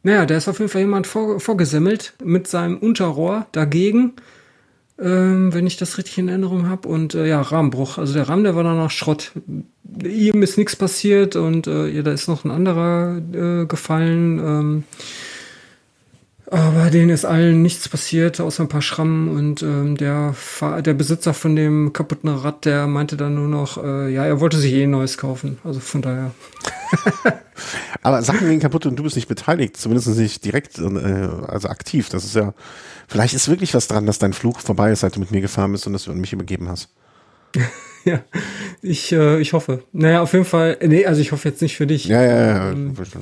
[0.04, 4.13] naja, da ist auf jeden Fall jemand vor, vorgesemmelt mit seinem Unterrohr dagegen,
[5.00, 6.88] ähm, wenn ich das richtig in Erinnerung habe.
[6.88, 7.98] Und äh, ja, Rahmenbruch.
[7.98, 9.32] Also der Rahmen, der war danach Schrott.
[10.04, 14.39] Ihm ist nichts passiert und äh, ja, da ist noch ein anderer äh, gefallen.
[14.39, 14.84] Ähm,
[16.52, 19.30] aber denen ist allen nichts passiert, außer ein paar Schrammen.
[19.30, 20.36] Und ähm, der,
[20.82, 24.58] der Besitzer von dem kaputten Rad, der meinte dann nur noch, äh, ja, er wollte
[24.58, 25.60] sich eh ein neues kaufen.
[25.64, 26.32] Also von daher.
[28.02, 32.10] Aber Sachen gehen kaputt und du bist nicht beteiligt, zumindest nicht direkt, äh, also aktiv.
[32.10, 32.54] Das ist ja,
[33.08, 35.72] vielleicht ist wirklich was dran, dass dein Flug vorbei ist, seit du mit mir gefahren
[35.72, 36.90] bist und dass du an mich übergeben hast.
[38.04, 38.20] ja,
[38.82, 39.84] ich, äh, ich hoffe.
[39.94, 42.06] Naja, auf jeden Fall, nee, also ich hoffe jetzt nicht für dich.
[42.06, 42.72] Ja, ja, ja.
[42.72, 43.16] Ähm, vielleicht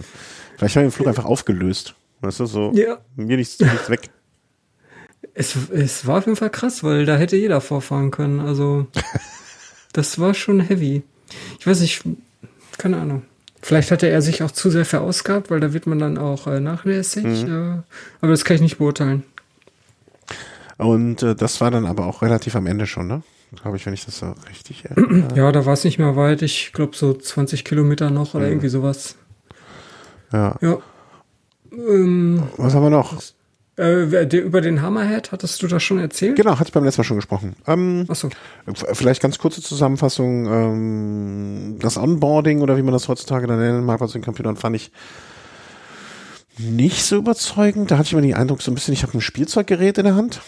[0.60, 1.94] habe ich den Flug einfach aufgelöst.
[2.22, 3.00] Weißt du, so, ja.
[3.16, 4.10] mir nichts, nichts weg.
[5.34, 8.40] Es, es war auf jeden Fall krass, weil da hätte jeder vorfahren können.
[8.40, 8.88] Also,
[9.94, 11.04] das war schon heavy.
[11.60, 12.04] Ich weiß nicht,
[12.78, 13.22] keine Ahnung.
[13.62, 16.60] Vielleicht hatte er sich auch zu sehr verausgabt, weil da wird man dann auch äh,
[16.60, 17.24] nachlässig.
[17.46, 17.48] Mhm.
[17.48, 17.82] Äh,
[18.22, 19.24] aber das kann ich nicht beurteilen.
[20.78, 23.22] Und äh, das war dann aber auch relativ am Ende schon, ne?
[23.62, 25.36] Glaube ich, wenn ich das so richtig erinnere.
[25.36, 26.42] Ja, da war es nicht mehr weit.
[26.42, 28.52] Ich glaube so 20 Kilometer noch oder mhm.
[28.52, 29.16] irgendwie sowas.
[30.32, 30.56] Ja.
[30.62, 30.78] Ja.
[31.72, 33.18] Ähm, Was haben wir noch?
[33.78, 36.36] Äh, über den Hammerhead hattest du das schon erzählt?
[36.36, 37.56] Genau, hatte ich beim letzten Mal schon gesprochen.
[37.66, 38.30] Ähm, Ach so.
[38.94, 40.48] Vielleicht ganz kurze Zusammenfassung.
[40.48, 44.76] Ähm, das Onboarding oder wie man das heutzutage dann nennen mag, was den Computern fand
[44.76, 44.92] ich
[46.58, 47.90] nicht so überzeugend.
[47.90, 50.16] Da hatte ich immer den Eindruck, so ein bisschen, ich habe ein Spielzeuggerät in der
[50.16, 50.42] Hand.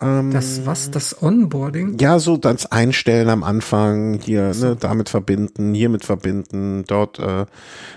[0.00, 0.90] Ähm, das was?
[0.90, 1.98] Das Onboarding?
[1.98, 4.68] Ja, so das Einstellen am Anfang, hier so.
[4.68, 7.46] ne, damit verbinden, hiermit verbinden, dort äh,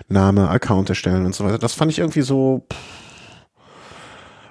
[0.08, 1.58] Name, Account erstellen und so weiter.
[1.58, 2.66] Das fand ich irgendwie so.
[2.72, 2.78] Pff,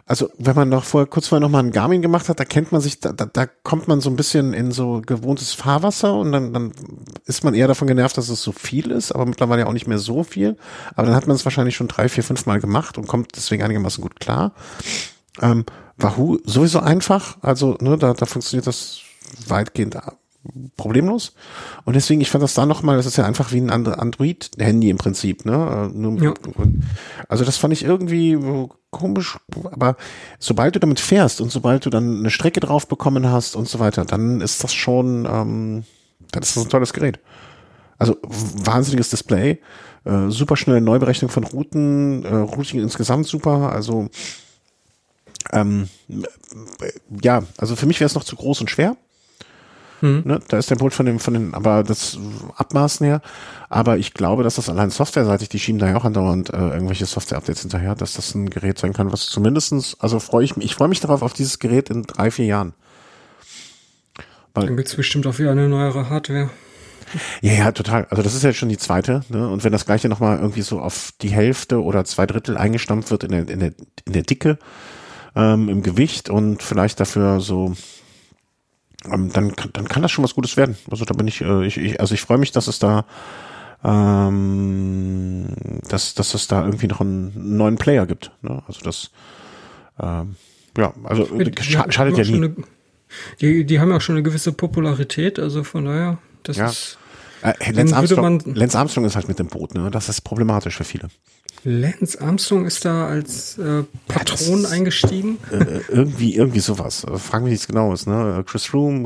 [0.08, 2.70] also wenn man noch vorher kurz vorher noch mal einen Garmin gemacht hat, da kennt
[2.70, 6.30] man sich, da, da, da kommt man so ein bisschen in so gewohntes Fahrwasser und
[6.30, 6.70] dann, dann
[7.24, 9.88] ist man eher davon genervt, dass es so viel ist, aber mittlerweile ja auch nicht
[9.88, 10.56] mehr so viel.
[10.94, 13.64] Aber dann hat man es wahrscheinlich schon drei, vier, fünf Mal gemacht und kommt deswegen
[13.64, 14.52] einigermaßen gut klar.
[15.42, 15.64] Ähm,
[15.98, 19.00] Wahoo sowieso einfach, also ne, da, da funktioniert das
[19.48, 19.96] weitgehend
[20.76, 21.34] problemlos.
[21.84, 24.98] Und deswegen, ich fand das da nochmal, das ist ja einfach wie ein Android-Handy im
[24.98, 25.90] Prinzip, ne?
[25.92, 26.34] Äh, ja.
[27.28, 28.38] Also das fand ich irgendwie
[28.90, 29.38] komisch,
[29.70, 29.96] aber
[30.38, 33.78] sobald du damit fährst und sobald du dann eine Strecke drauf bekommen hast und so
[33.78, 35.84] weiter, dann ist das schon, ähm,
[36.32, 37.18] dann ist das ein tolles Gerät.
[37.98, 39.60] Also wahnsinniges Display,
[40.04, 44.08] äh, super schnelle Neuberechnung von Routen, äh, Routing insgesamt super, also
[45.52, 45.88] ähm,
[47.22, 48.96] ja, also für mich wäre es noch zu groß und schwer.
[50.00, 50.22] Mhm.
[50.24, 52.18] Ne, da ist der Bolt von dem, von den, aber das
[52.56, 53.22] Abmaßen her.
[53.68, 57.06] Aber ich glaube, dass das allein softwareseitig, die schieben da ja auch andauernd äh, irgendwelche
[57.06, 60.74] Software-Updates hinterher, dass das ein Gerät sein kann, was zumindestens, also freue ich mich, ich
[60.74, 62.74] freue mich darauf auf dieses Gerät in drei, vier Jahren.
[64.54, 66.50] Weil, Dann gibt's bestimmt auch wieder eine neuere Hardware.
[67.40, 68.06] Ja, ja, total.
[68.10, 69.48] Also das ist ja schon die zweite, ne?
[69.48, 73.24] Und wenn das gleiche nochmal irgendwie so auf die Hälfte oder zwei Drittel eingestampft wird
[73.24, 73.72] in der, in der,
[74.06, 74.58] in der Dicke,
[75.36, 77.74] ähm, im Gewicht und vielleicht dafür so
[79.04, 80.76] ähm, dann, dann kann das schon was Gutes werden.
[80.90, 83.04] Also da bin ich, äh, ich, ich also ich freue mich, dass es da
[83.84, 85.46] ähm,
[85.88, 88.32] dass, dass es da irgendwie noch einen neuen Player gibt.
[88.42, 88.62] Ne?
[88.66, 89.10] Also das
[90.00, 90.36] ähm,
[90.76, 92.36] ja, also die, scha schadet ja nie.
[92.36, 92.56] Eine,
[93.40, 96.66] die, die haben ja auch schon eine gewisse Popularität, also von daher, das ja.
[96.66, 96.98] ist
[97.42, 99.90] äh, Lance, Armstrong, Lance Armstrong ist halt mit dem Boot, ne?
[99.90, 101.08] Das ist problematisch für viele.
[101.64, 105.38] Lance Armstrong ist da als äh, Patron ja, eingestiegen.
[105.50, 107.04] Äh, irgendwie, irgendwie sowas.
[107.04, 108.44] Äh, fragen wir, wie es genau ist, ne?
[108.46, 109.04] Chris Room.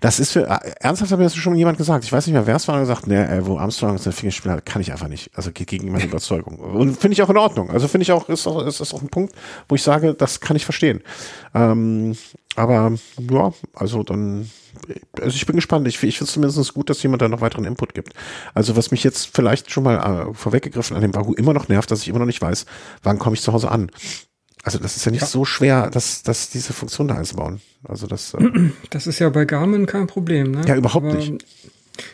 [0.00, 2.04] Das ist für, äh, ernsthaft hat mir das schon jemand gesagt.
[2.04, 4.60] Ich weiß nicht mehr, wer es war, gesagt, ne, äh, wo Armstrong ist ein Fingerspieler,
[4.60, 5.30] kann ich einfach nicht.
[5.34, 6.58] Also geht gegen meine Überzeugung.
[6.58, 7.70] Und finde ich auch in Ordnung.
[7.70, 9.34] Also finde ich auch, ist auch, ist, ist auch ein Punkt,
[9.68, 11.02] wo ich sage, das kann ich verstehen.
[11.54, 12.16] Ähm,
[12.56, 12.92] aber,
[13.30, 14.50] ja, also dann,
[15.20, 15.86] also ich bin gespannt.
[15.88, 18.14] Ich, ich finde es zumindest gut, dass jemand da noch weiteren Input gibt.
[18.54, 19.96] Also was mich jetzt vielleicht schon mal
[20.30, 22.66] äh, vorweggegriffen an dem Wahoo immer noch nervt, dass ich immer noch nicht weiß,
[23.02, 23.90] wann komme ich zu Hause an.
[24.62, 25.26] Also das ist ja nicht ja.
[25.26, 27.60] so schwer, dass, dass diese Funktion da einzubauen.
[27.84, 28.34] Also das.
[28.34, 30.62] Äh das ist ja bei Garmin kein Problem, ne?
[30.66, 31.44] Ja, überhaupt Aber, nicht.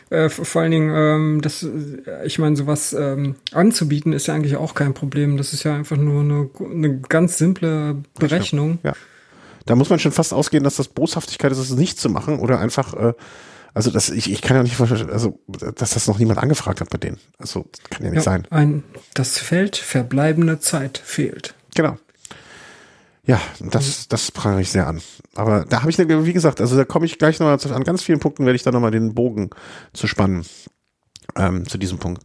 [0.09, 4.55] Äh, vor allen Dingen, ähm, das, äh, ich meine, sowas ähm, anzubieten ist ja eigentlich
[4.55, 5.35] auch kein Problem.
[5.37, 8.79] Das ist ja einfach nur eine, eine ganz simple Berechnung.
[8.83, 8.93] Ja.
[9.65, 12.59] Da muss man schon fast ausgehen, dass das Boshaftigkeit ist, es nicht zu machen oder
[12.59, 13.13] einfach, äh,
[13.73, 16.89] also das, ich, ich kann ja nicht vorstellen, also dass das noch niemand angefragt hat
[16.89, 17.19] bei denen.
[17.39, 18.47] Also kann ja nicht ja, sein.
[18.49, 18.83] Ein,
[19.13, 21.55] das Feld verbleibende Zeit fehlt.
[21.75, 21.97] Genau.
[23.25, 25.01] Ja, das, das prangere ich sehr an.
[25.35, 28.19] Aber da habe ich, wie gesagt, also da komme ich gleich nochmal an ganz vielen
[28.19, 29.49] Punkten werde ich da nochmal den Bogen
[29.93, 30.45] zu spannen
[31.37, 32.23] ähm, zu diesem Punkt.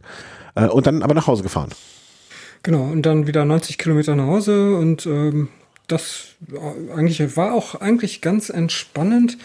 [0.55, 1.69] Äh, und dann aber nach Hause gefahren.
[2.63, 5.47] Genau, und dann wieder 90 Kilometer nach Hause und ähm,
[5.87, 9.37] das äh, eigentlich war auch eigentlich ganz entspannend.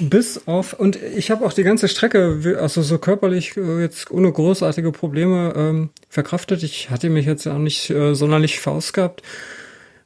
[0.00, 4.30] Bis auf, und ich habe auch die ganze Strecke, also so körperlich äh, jetzt ohne
[4.30, 6.62] großartige Probleme ähm, verkraftet.
[6.62, 9.22] Ich hatte mich jetzt auch nicht äh, sonderlich verausgabt.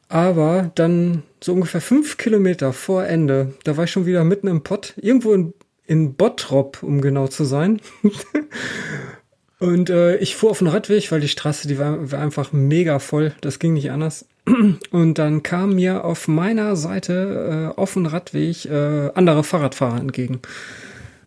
[0.08, 4.62] Aber dann so ungefähr fünf Kilometer vor Ende, da war ich schon wieder mitten im
[4.62, 5.54] Pott, irgendwo in,
[5.86, 7.80] in Bottrop, um genau zu sein.
[9.58, 12.98] Und äh, ich fuhr auf den Radweg, weil die Straße, die war, war einfach mega
[12.98, 13.32] voll.
[13.42, 14.26] Das ging nicht anders.
[14.90, 20.40] Und dann kamen mir auf meiner Seite äh, auf dem Radweg äh, andere Fahrradfahrer entgegen.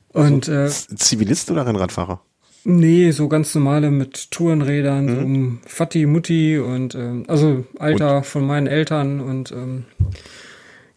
[0.09, 2.21] Und äh, Zivilist oder Rennradfahrer?
[2.67, 5.23] Nee, so ganz normale mit Tourenrädern, mhm.
[5.23, 8.25] um Fatti, Mutti und ähm, also Alter und?
[8.25, 9.85] von meinen Eltern und ähm,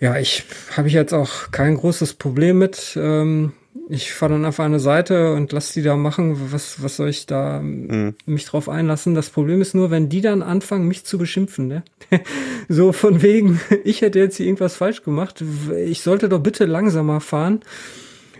[0.00, 0.44] ja, ich
[0.76, 2.96] habe ich jetzt auch kein großes Problem mit.
[2.96, 3.52] Ähm,
[3.88, 7.26] ich fahre dann auf eine Seite und lass die da machen, was, was soll ich
[7.26, 8.14] da mhm.
[8.26, 9.14] mich drauf einlassen?
[9.14, 11.82] Das Problem ist nur, wenn die dann anfangen, mich zu beschimpfen, ne?
[12.68, 15.42] so von wegen, ich hätte jetzt hier irgendwas falsch gemacht,
[15.84, 17.60] ich sollte doch bitte langsamer fahren.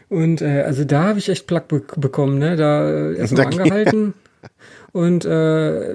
[0.09, 2.57] Und äh, also da habe ich echt Plack be bekommen, ne?
[2.57, 4.14] Da äh, erstmal angehalten.
[4.92, 5.92] und äh,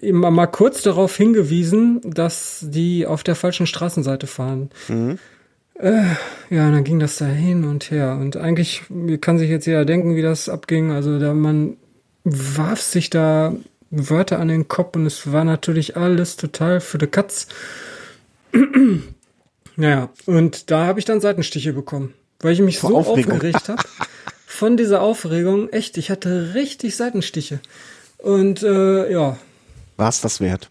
[0.00, 4.70] immer mal kurz darauf hingewiesen, dass die auf der falschen Straßenseite fahren.
[4.88, 5.18] Mhm.
[5.82, 6.14] Äh,
[6.48, 8.16] ja, dann ging das da hin und her.
[8.20, 8.82] Und eigentlich
[9.20, 10.92] kann sich jetzt jeder denken, wie das abging.
[10.92, 11.76] Also da man
[12.22, 13.54] warf sich da
[13.90, 17.48] Wörter an den Kopf und es war natürlich alles total für die Katz.
[19.76, 23.32] naja, und da habe ich dann Seitenstiche bekommen, weil ich mich Vor so Aufregung.
[23.32, 23.82] aufgeregt habe.
[24.46, 27.58] Von dieser Aufregung, echt, ich hatte richtig Seitenstiche.
[28.18, 29.36] Und äh, ja.
[29.96, 30.70] War es das wert?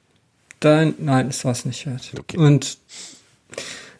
[0.61, 2.11] Dann, nein, es war es nicht wert.
[2.17, 2.37] Okay.
[2.37, 2.77] Und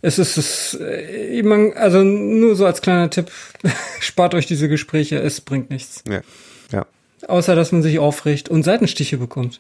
[0.02, 3.32] es ist es, äh, man, also nur so als kleiner Tipp,
[4.00, 6.04] spart euch diese Gespräche, es bringt nichts.
[6.10, 6.22] Ja.
[6.72, 6.86] Ja.
[7.28, 9.60] Außer, dass man sich aufricht und Seitenstiche bekommt.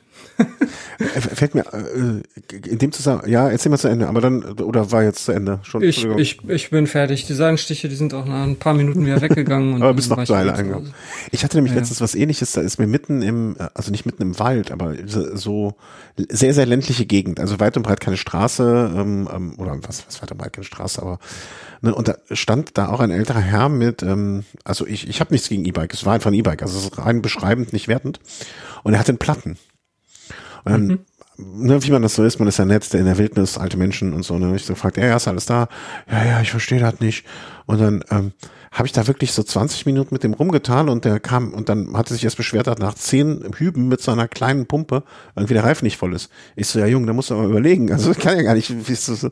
[0.99, 4.91] Äh, fällt mir äh, in dem Zusammenhang, ja, erzähl mal zu Ende, aber dann, oder
[4.91, 5.59] war jetzt zu Ende?
[5.63, 7.25] Schon, ich, ich, ich bin fertig.
[7.25, 9.81] Die Seitenstiche, die sind auch nach ein paar Minuten wieder weggegangen.
[9.81, 10.93] aber bist noch zu Heile eingegangen.
[11.31, 11.79] Ich hatte nämlich ja.
[11.79, 14.93] letztens was ähnliches, da ist mir mitten im, also nicht mitten im Wald, aber
[15.33, 15.75] so
[16.29, 20.21] sehr, sehr ländliche Gegend, also weit und breit keine Straße, ähm, ähm oder was, was
[20.21, 21.19] weit und breit keine Straße, aber
[21.83, 25.33] Ne, und da stand da auch ein älterer Herr mit, ähm, also ich, ich habe
[25.33, 28.19] nichts gegen E-Bike, es war einfach ein E-Bike, also es ist rein beschreibend, nicht wertend.
[28.83, 29.57] Und er hatte einen Platten.
[30.63, 31.65] Und dann, mhm.
[31.65, 34.13] ne, wie man das so ist, man ist ja nett, in der Wildnis, alte Menschen
[34.13, 34.55] und so, ne?
[34.55, 35.67] Ich so fragt, ja, ja, ist alles da?
[36.09, 37.25] Ja, ja, ich verstehe das nicht.
[37.65, 38.33] Und dann ähm,
[38.71, 41.95] habe ich da wirklich so 20 Minuten mit dem rumgetan und der kam und dann
[41.97, 45.03] hat er sich erst beschwert, dass nach zehn Hüben mit so einer kleinen Pumpe
[45.35, 46.29] irgendwie der Reifen nicht voll ist.
[46.55, 47.91] Ich so, ja Junge, da musst du aber überlegen.
[47.91, 49.29] Also ich kann ja gar nicht, wie ist das so,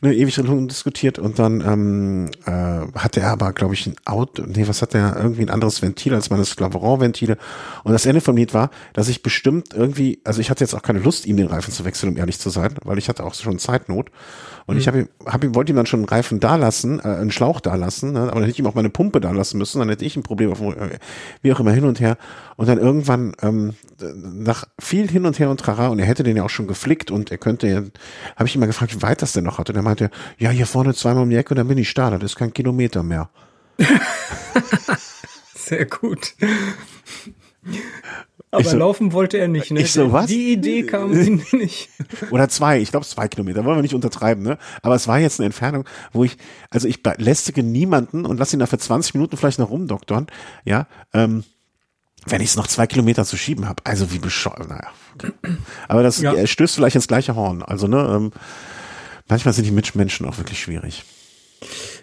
[0.00, 0.34] ne, ewig
[0.68, 4.94] diskutiert und dann ähm, äh, hat er aber, glaube ich, ein Auto, nee, was hat
[4.94, 7.36] der, irgendwie ein anderes Ventil als meine Sclaveron-Ventile.
[7.84, 10.82] Und das Ende vom Lied war, dass ich bestimmt irgendwie, also ich hatte jetzt auch
[10.82, 13.34] keine Lust, ihm den Reifen zu wechseln, um ehrlich zu sein, weil ich hatte auch
[13.34, 14.10] schon Zeitnot.
[14.66, 14.80] Und mhm.
[14.80, 17.60] ich habe hab ihm, wollte ihm dann schon einen Reifen da lassen, äh, einen Schlauch
[17.60, 18.32] da lassen, ne?
[18.32, 20.60] aber ich ihm auch meine Pumpe da lassen müssen, dann hätte ich ein Problem, auf,
[20.60, 20.98] äh,
[21.42, 22.16] wie auch immer hin und her.
[22.56, 23.74] Und dann irgendwann, ähm,
[24.14, 27.10] nach viel hin und her und trara, und er hätte den ja auch schon geflickt
[27.10, 27.90] und er könnte,
[28.36, 29.68] habe ich ihn mal gefragt, wie weit das denn noch hat.
[29.68, 32.10] Und er meinte, ja, hier vorne zweimal um die Ecke und dann bin ich da,
[32.10, 33.30] das ist kein Kilometer mehr.
[35.54, 36.34] Sehr gut.
[38.54, 39.80] Aber so, laufen wollte er nicht, ne?
[39.80, 40.26] Ich so, was?
[40.26, 41.88] Die Idee kam ihm nicht.
[42.30, 44.58] Oder zwei, ich glaube zwei Kilometer, wollen wir nicht untertreiben, ne?
[44.82, 46.36] Aber es war jetzt eine Entfernung, wo ich,
[46.68, 50.26] also ich lästige niemanden und lass ihn da für 20 Minuten vielleicht noch rumdoktern,
[50.66, 51.44] ja, ähm,
[52.26, 53.82] wenn ich es noch zwei Kilometer zu schieben habe.
[53.84, 54.88] Also wie bescheuert, naja.
[55.88, 56.46] Aber das ja.
[56.46, 57.62] stößt vielleicht ins gleiche Horn.
[57.62, 58.32] Also, ne, ähm,
[59.28, 61.04] manchmal sind die Mitmenschen auch wirklich schwierig.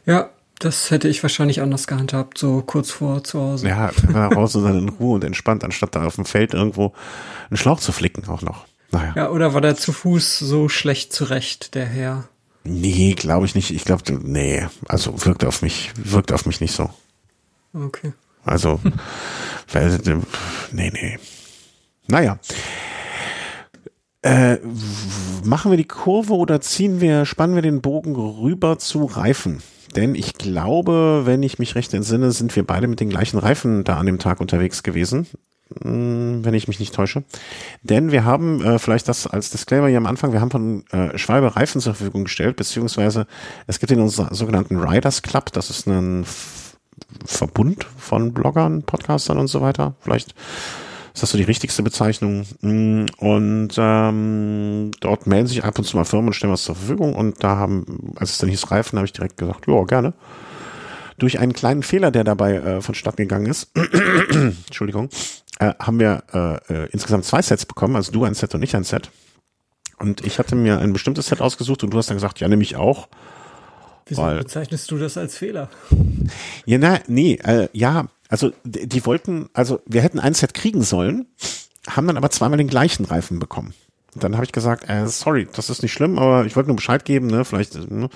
[0.08, 3.68] Ja, das hätte ich wahrscheinlich anders gehandhabt, so kurz vor zu Hause.
[3.68, 6.94] Ja, raus und dann in Ruhe und entspannt, anstatt da auf dem Feld irgendwo
[7.50, 8.66] einen Schlauch zu flicken auch noch.
[8.92, 9.14] Naja.
[9.16, 12.28] Ja, oder war der zu Fuß so schlecht zurecht, der Herr?
[12.64, 13.72] Nee, glaube ich nicht.
[13.72, 16.90] Ich glaube, nee, also wirkt auf mich, wirkt auf mich nicht so.
[17.74, 18.14] Okay.
[18.44, 18.80] Also,
[19.72, 20.00] weil,
[20.72, 21.20] nee, nee.
[22.08, 22.40] Naja.
[24.22, 24.58] Äh,
[25.44, 29.62] machen wir die Kurve oder ziehen wir, spannen wir den Bogen rüber zu Reifen?
[29.96, 33.84] Denn ich glaube, wenn ich mich recht entsinne, sind wir beide mit den gleichen Reifen
[33.84, 35.28] da an dem Tag unterwegs gewesen.
[35.84, 37.24] Hm, wenn ich mich nicht täusche.
[37.84, 41.16] Denn wir haben, äh, vielleicht das als Disclaimer hier am Anfang, wir haben von äh,
[41.18, 43.28] Schwalbe Reifen zur Verfügung gestellt, beziehungsweise
[43.68, 46.26] es gibt in unserem sogenannten Riders Club, das ist ein
[47.24, 49.94] Verbund von Bloggern, Podcastern und so weiter.
[50.02, 50.34] Vielleicht
[51.20, 52.46] ist das so die richtigste Bezeichnung.
[52.62, 56.76] Mm, und ähm, dort melden sich ab und zu mal Firmen und stellen was zur
[56.76, 57.14] Verfügung.
[57.14, 60.14] Und da haben, als es dann hieß Reifen, habe ich direkt gesagt, ja, gerne.
[61.18, 63.70] Durch einen kleinen Fehler, der dabei äh, vonstatten gegangen ist,
[64.32, 65.10] Entschuldigung,
[65.60, 68.74] äh, haben wir äh, äh, insgesamt zwei Sets bekommen, also du ein Set und ich
[68.78, 69.12] ein Set.
[69.98, 72.64] Und ich hatte mir ein bestimmtes Set ausgesucht und du hast dann gesagt, ja, nehme
[72.64, 73.10] ich auch.
[74.06, 75.70] Wieso bezeichnest du das als Fehler?
[76.66, 81.26] Ja, na, nee, äh, ja, also die, wollten, also wir hätten ein Set kriegen sollen,
[81.88, 83.74] haben dann aber zweimal den gleichen Reifen bekommen.
[84.14, 86.76] Und dann habe ich gesagt, äh, sorry, das ist nicht schlimm, aber ich wollte nur
[86.76, 88.10] Bescheid geben, ne, vielleicht ne,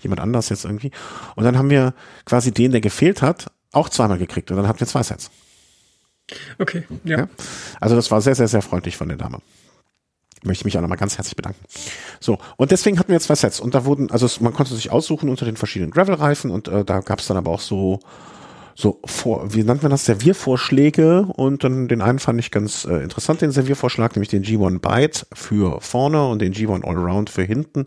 [0.00, 0.90] jemand anders jetzt irgendwie.
[1.36, 4.80] Und dann haben wir quasi den, der gefehlt hat, auch zweimal gekriegt und dann hatten
[4.80, 5.30] wir zwei Sets.
[6.58, 7.20] Okay, ja.
[7.20, 7.28] ja.
[7.80, 9.38] Also das war sehr, sehr, sehr freundlich von der Dame.
[10.42, 11.62] Möchte mich auch nochmal ganz herzlich bedanken.
[12.18, 15.28] So, und deswegen hatten wir zwei Sets und da wurden, also man konnte sich aussuchen
[15.28, 18.00] unter den verschiedenen Gravel-Reifen und äh, da gab es dann aber auch so
[18.74, 21.22] so vor, wie nennt man das, Serviervorschläge.
[21.22, 25.26] Und dann den einen fand ich ganz äh, interessant, den Serviervorschlag, nämlich den G1 Byte
[25.32, 27.86] für vorne und den G1 Allround für hinten,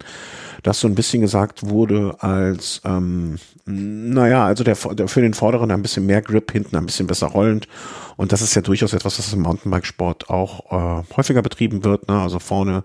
[0.63, 5.71] dass so ein bisschen gesagt wurde als, ähm, naja, also der, der für den vorderen
[5.71, 7.67] ein bisschen mehr Grip, hinten ein bisschen besser rollend.
[8.15, 12.21] Und das ist ja durchaus etwas, was im Mountainbikesport auch äh, häufiger betrieben wird, ne?
[12.21, 12.83] also vorne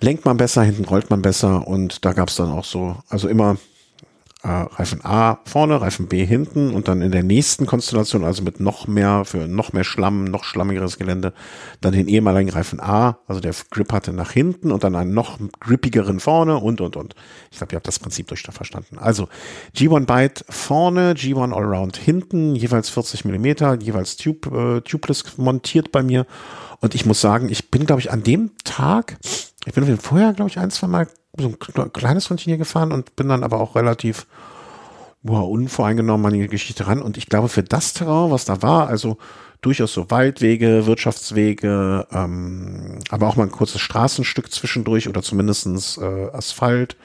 [0.00, 1.66] lenkt man besser, hinten rollt man besser.
[1.66, 3.56] Und da gab es dann auch so, also immer
[4.42, 8.60] äh, Reifen A vorne, Reifen B hinten und dann in der nächsten Konstellation, also mit
[8.60, 11.32] noch mehr, für noch mehr Schlamm, noch schlammigeres Gelände,
[11.80, 15.38] dann den ehemaligen Reifen A, also der Grip hatte nach hinten und dann einen noch
[15.60, 17.14] grippigeren vorne und, und, und.
[17.50, 18.98] Ich glaube, ihr habt das Prinzip durch verstanden.
[18.98, 19.28] Also
[19.76, 26.02] G1 Byte vorne, G1 Allround hinten, jeweils 40 Millimeter, jeweils Tube, äh, tubeless montiert bei
[26.02, 26.26] mir.
[26.80, 29.18] Und ich muss sagen, ich bin, glaube ich, an dem Tag,
[29.66, 33.16] ich bin vorher, glaube ich, ein, zwei Mal so ein kleines Rundchen hier gefahren und
[33.16, 34.26] bin dann aber auch relativ
[35.22, 37.02] boah, unvoreingenommen an die Geschichte ran.
[37.02, 39.18] Und ich glaube, für das Terrain, was da war, also
[39.60, 46.28] durchaus so Waldwege, Wirtschaftswege, ähm, aber auch mal ein kurzes Straßenstück zwischendurch oder zumindestens äh,
[46.32, 46.96] Asphalt,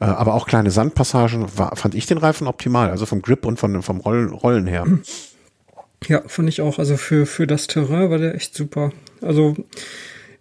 [0.00, 3.58] äh, aber auch kleine Sandpassagen, war, fand ich den Reifen optimal, also vom Grip und
[3.58, 4.84] von, vom Rollen, Rollen her.
[6.08, 6.78] Ja, fand ich auch.
[6.78, 8.92] Also für, für das Terrain war der echt super.
[9.22, 9.56] Also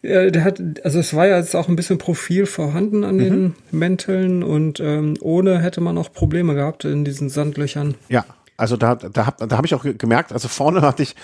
[0.06, 3.20] der hat, also es war ja jetzt auch ein bisschen Profil vorhanden an mhm.
[3.20, 7.96] den Mänteln und ähm, ohne hätte man auch Probleme gehabt in diesen Sandlöchern.
[8.10, 8.26] Ja,
[8.58, 11.16] also da, da habe da hab ich auch gemerkt, also vorne hatte ich,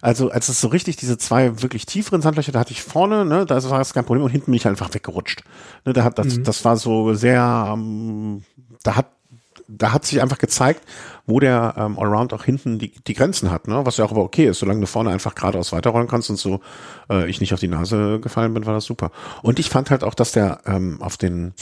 [0.00, 3.44] also als es so richtig diese zwei wirklich tieferen Sandlöcher, da hatte ich vorne, ne,
[3.44, 5.42] da war es kein Problem und hinten bin ich einfach weggerutscht.
[5.84, 6.44] Ne, da hat das, mhm.
[6.44, 8.42] das war so sehr, ähm,
[8.82, 9.06] da hat
[9.68, 10.82] da hat sich einfach gezeigt,
[11.28, 13.84] wo der ähm, Allround auch hinten die, die Grenzen hat, ne?
[13.84, 16.60] was ja auch aber okay ist, solange du vorne einfach geradeaus weiterrollen kannst und so
[17.10, 19.10] äh, ich nicht auf die Nase gefallen bin, war das super.
[19.42, 21.52] Und ich fand halt auch, dass der ähm, auf den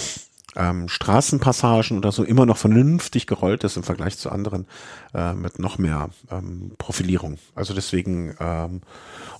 [0.54, 4.66] ähm, Straßenpassagen oder so immer noch vernünftig gerollt ist im Vergleich zu anderen
[5.14, 7.38] äh, mit noch mehr ähm, Profilierung.
[7.56, 8.82] Also deswegen ähm,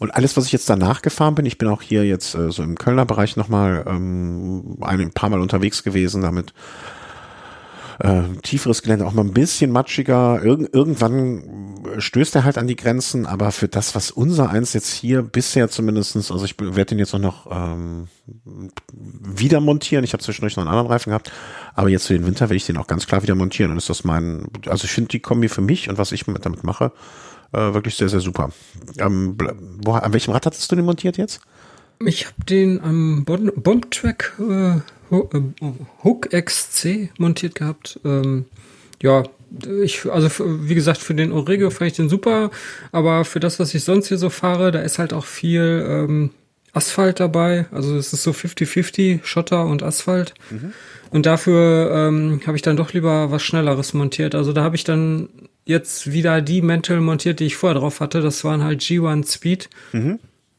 [0.01, 2.65] und alles, was ich jetzt danach gefahren bin, ich bin auch hier jetzt äh, so
[2.65, 6.53] im Kölner Bereich nochmal ähm, ein paar Mal unterwegs gewesen damit
[7.98, 10.42] äh, tieferes Gelände, auch mal ein bisschen matschiger.
[10.42, 14.92] Irg irgendwann stößt er halt an die Grenzen, aber für das, was unser eins jetzt
[14.92, 18.09] hier bisher zumindestens, also ich werde den jetzt auch noch ähm,
[18.92, 20.04] wieder montieren.
[20.04, 21.32] Ich habe zwischendurch noch einen anderen Reifen gehabt,
[21.74, 23.70] aber jetzt für den Winter werde ich den auch ganz klar wieder montieren.
[23.70, 26.64] Dann ist das mein, also ich finde die Kombi für mich und was ich damit
[26.64, 26.92] mache,
[27.52, 28.50] äh, wirklich sehr, sehr super.
[28.98, 29.37] Ähm,
[29.82, 31.40] wo, an welchem Rad hattest du den montiert jetzt?
[32.04, 34.80] Ich habe den am Bomb-Track äh,
[35.11, 38.01] Hook XC montiert gehabt.
[38.05, 38.47] Ähm,
[39.03, 39.25] ja,
[39.83, 40.29] ich, also
[40.66, 42.51] wie gesagt, für den Orego fand ich den super,
[42.92, 46.31] aber für das, was ich sonst hier so fahre, da ist halt auch viel ähm,
[46.73, 47.66] Asphalt dabei.
[47.73, 50.35] Also es ist so 50-50, Schotter und Asphalt.
[50.51, 50.73] Mhm.
[51.11, 54.35] Und dafür ähm, habe ich dann doch lieber was Schnelleres montiert.
[54.35, 55.29] Also da habe ich dann
[55.64, 58.21] jetzt wieder die Mental montiert, die ich vorher drauf hatte.
[58.21, 59.71] Das waren halt G1 Speed.
[59.92, 60.19] Mhm.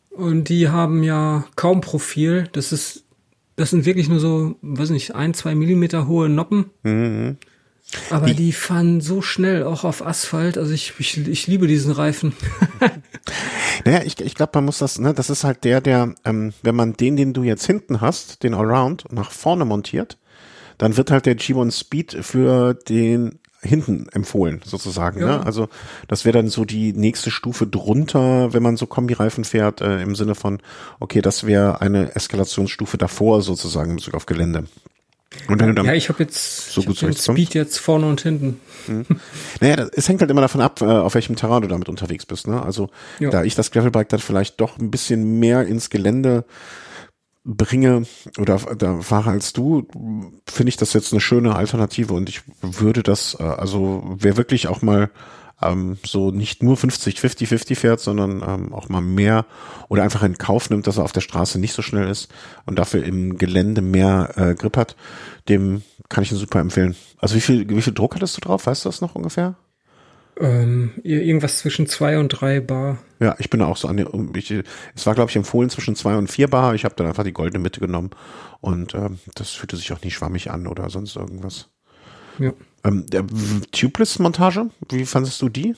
[0.10, 2.50] Und die haben ja kaum Profil.
[2.54, 3.04] Das ist,
[3.58, 6.70] das sind wirklich nur so, weiß nicht, ein, zwei Millimeter hohe Noppen.
[6.84, 7.38] Mhm.
[8.10, 10.58] Aber die, die, fahren so schnell auch auf Asphalt.
[10.58, 12.34] Also ich, ich, ich liebe diesen Reifen.
[13.86, 16.76] naja, ich, ich glaube, man muss das, ne, das ist halt der, der, ähm, wenn
[16.76, 20.18] man den, den du jetzt hinten hast, den Allround, nach vorne montiert,
[20.78, 25.20] dann wird halt der G1 Speed für den hinten empfohlen, sozusagen.
[25.20, 25.26] Ne?
[25.26, 25.38] Ja.
[25.38, 25.46] Ne?
[25.46, 25.68] Also
[26.08, 30.16] das wäre dann so die nächste Stufe drunter, wenn man so Kombireifen fährt, äh, im
[30.16, 30.60] Sinne von,
[31.00, 34.66] okay, das wäre eine Eskalationsstufe davor sozusagen in Bezug auf Gelände.
[35.48, 38.22] Und wenn du dann ja, ich habe jetzt so gut den Speed jetzt vorne und
[38.22, 38.60] hinten.
[38.88, 39.06] Mhm.
[39.60, 42.48] Naja, es hängt halt immer davon ab, äh, auf welchem Terrain du damit unterwegs bist.
[42.48, 42.62] Ne?
[42.62, 42.90] Also
[43.20, 43.30] ja.
[43.30, 46.46] da ich das Gravelbike dann vielleicht doch ein bisschen mehr ins Gelände
[47.48, 48.04] bringe
[48.38, 49.88] oder da fahre als du,
[50.46, 54.68] finde ich das jetzt eine schöne Alternative und ich würde das, äh, also wer wirklich
[54.68, 55.10] auch mal
[55.62, 59.46] ähm, so nicht nur 50, 50, 50 fährt, sondern ähm, auch mal mehr
[59.88, 62.30] oder einfach in Kauf nimmt, dass er auf der Straße nicht so schnell ist
[62.66, 64.96] und dafür im Gelände mehr äh, Grip hat,
[65.48, 66.96] dem kann ich ihn super empfehlen.
[67.18, 68.68] Also wie viel, wie viel Druck hattest du drauf?
[68.68, 69.56] Weißt du das noch ungefähr?
[70.40, 73.00] Ähm, irgendwas zwischen zwei und drei Bar.
[73.20, 74.54] Ja, ich bin auch so an der, ich,
[74.96, 76.76] es war glaube ich empfohlen zwischen zwei und vier Bar.
[76.76, 78.12] Ich habe dann einfach die goldene Mitte genommen
[78.62, 81.70] und ähm, das fühlte sich auch nicht schwammig an oder sonst irgendwas.
[82.40, 82.54] Ja.
[82.84, 83.26] Ähm, der
[83.72, 85.76] Tubeless-Montage, wie fandest du die?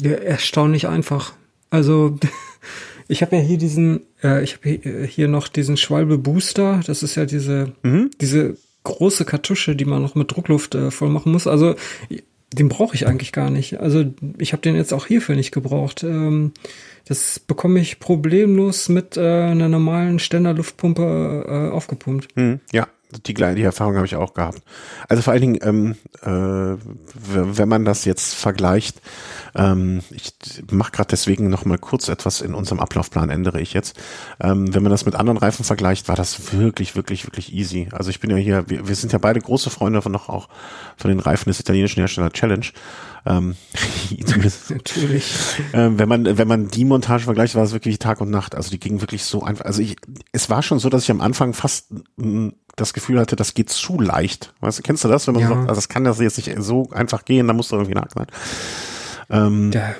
[0.00, 1.34] Ja, erstaunlich einfach.
[1.68, 2.18] Also
[3.08, 6.80] ich habe ja hier diesen, äh, ich habe äh, hier noch diesen Schwalbe Booster.
[6.86, 8.10] Das ist ja diese, mhm.
[8.20, 11.46] diese große Kartusche, die man noch mit Druckluft äh, voll machen muss.
[11.46, 11.74] Also
[12.52, 13.78] den brauche ich eigentlich gar nicht.
[13.80, 14.04] Also
[14.38, 16.02] ich habe den jetzt auch hierfür nicht gebraucht.
[16.02, 16.52] Ähm,
[17.06, 22.28] das bekomme ich problemlos mit äh, einer normalen Ständerluftpumpe äh, aufgepumpt.
[22.34, 22.88] Hm, ja,
[23.26, 24.62] die, die Erfahrung habe ich auch gehabt.
[25.08, 26.76] Also vor allen Dingen, ähm, äh,
[27.34, 29.00] wenn man das jetzt vergleicht,
[29.54, 30.32] ähm, ich
[30.70, 33.96] mache gerade deswegen noch mal kurz etwas in unserem Ablaufplan, ändere ich jetzt.
[34.40, 37.88] Ähm, wenn man das mit anderen Reifen vergleicht, war das wirklich, wirklich, wirklich easy.
[37.92, 40.48] Also ich bin ja hier, wir, wir sind ja beide große Freunde von noch auch
[40.96, 42.66] von den Reifen des italienischen Herstellers Challenge.
[43.26, 43.56] Ähm,
[44.68, 45.34] Natürlich.
[45.72, 48.54] Ähm, wenn man wenn man die Montage vergleicht, war es wirklich Tag und Nacht.
[48.54, 49.64] Also die ging wirklich so einfach.
[49.64, 49.96] Also ich,
[50.32, 53.68] es war schon so, dass ich am Anfang fast mh, das Gefühl hatte, das geht
[53.70, 54.54] zu leicht.
[54.60, 55.26] Weißt du, kennst du das?
[55.26, 55.48] Wenn man Ja.
[55.50, 58.08] sagt, also das kann das jetzt nicht so einfach gehen, da muss da irgendwie nach
[58.14, 58.26] sein.
[59.30, 59.94] Ähm, Ja,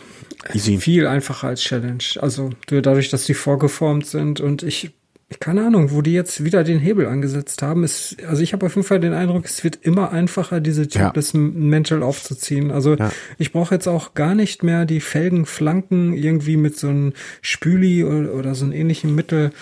[0.54, 0.78] easy.
[0.78, 2.02] viel einfacher als Challenge.
[2.20, 4.92] Also dadurch, dass die vorgeformt sind und ich,
[5.38, 8.74] keine Ahnung, wo die jetzt wieder den Hebel angesetzt haben, ist, also ich habe auf
[8.74, 11.06] jeden Fall den Eindruck, es wird immer einfacher, diese Ja.
[11.06, 12.70] Tubeless Mental aufzuziehen.
[12.72, 13.12] Also Ja.
[13.38, 17.12] ich brauche jetzt auch gar nicht mehr die Felgenflanken irgendwie mit so einem
[17.42, 19.52] Spüli oder, oder so einem ähnlichen Mittel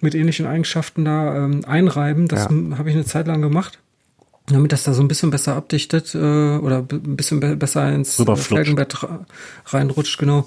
[0.00, 2.28] mit ähnlichen Eigenschaften da ähm, einreiben.
[2.28, 2.78] Das Ja.
[2.78, 3.80] habe ich eine Zeit lang gemacht.
[4.50, 8.18] Damit das da so ein bisschen besser abdichtet äh, oder ein bisschen be besser ins
[8.18, 8.36] äh.
[8.36, 8.96] Felgenbett
[9.66, 10.46] reinrutscht, genau.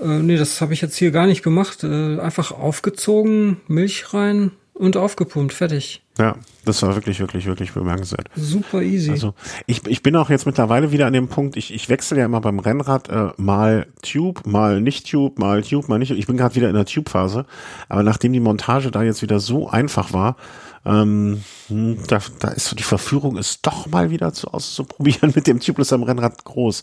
[0.00, 1.84] Äh, nee, das habe ich jetzt hier gar nicht gemacht.
[1.84, 6.02] Äh, einfach aufgezogen, Milch rein und aufgepumpt, fertig.
[6.18, 8.28] Ja, das war wirklich, wirklich, wirklich bemerkenswert.
[8.34, 9.10] Super easy.
[9.10, 9.34] Also
[9.66, 12.40] ich, ich bin auch jetzt mittlerweile wieder an dem Punkt, ich, ich wechsle ja immer
[12.40, 16.10] beim Rennrad äh, mal Tube, mal nicht Tube, mal Tube, mal nicht.
[16.10, 17.44] Ich bin gerade wieder in der Tube-Phase,
[17.88, 20.36] aber nachdem die Montage da jetzt wieder so einfach war,
[20.84, 25.46] ähm, hm, da, da ist so die Verführung, ist doch mal wieder zu auszuprobieren mit
[25.46, 26.82] dem Tubeless am Rennrad groß.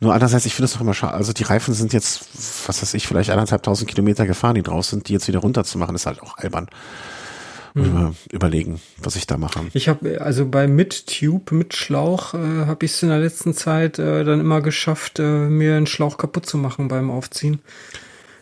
[0.00, 1.14] Nur andererseits, ich finde es doch immer schade.
[1.14, 2.26] Also die Reifen sind jetzt,
[2.66, 6.06] was weiß ich, vielleicht anderthalbtausend Kilometer gefahren, die drauf sind, die jetzt wieder runterzumachen, ist
[6.06, 6.68] halt auch albern.
[7.72, 9.60] Mal überlegen, was ich da mache.
[9.74, 13.54] Ich habe also bei mit Tube, mit Schlauch, äh, habe ich es in der letzten
[13.54, 17.60] Zeit äh, dann immer geschafft, äh, mir einen Schlauch kaputt zu machen beim Aufziehen.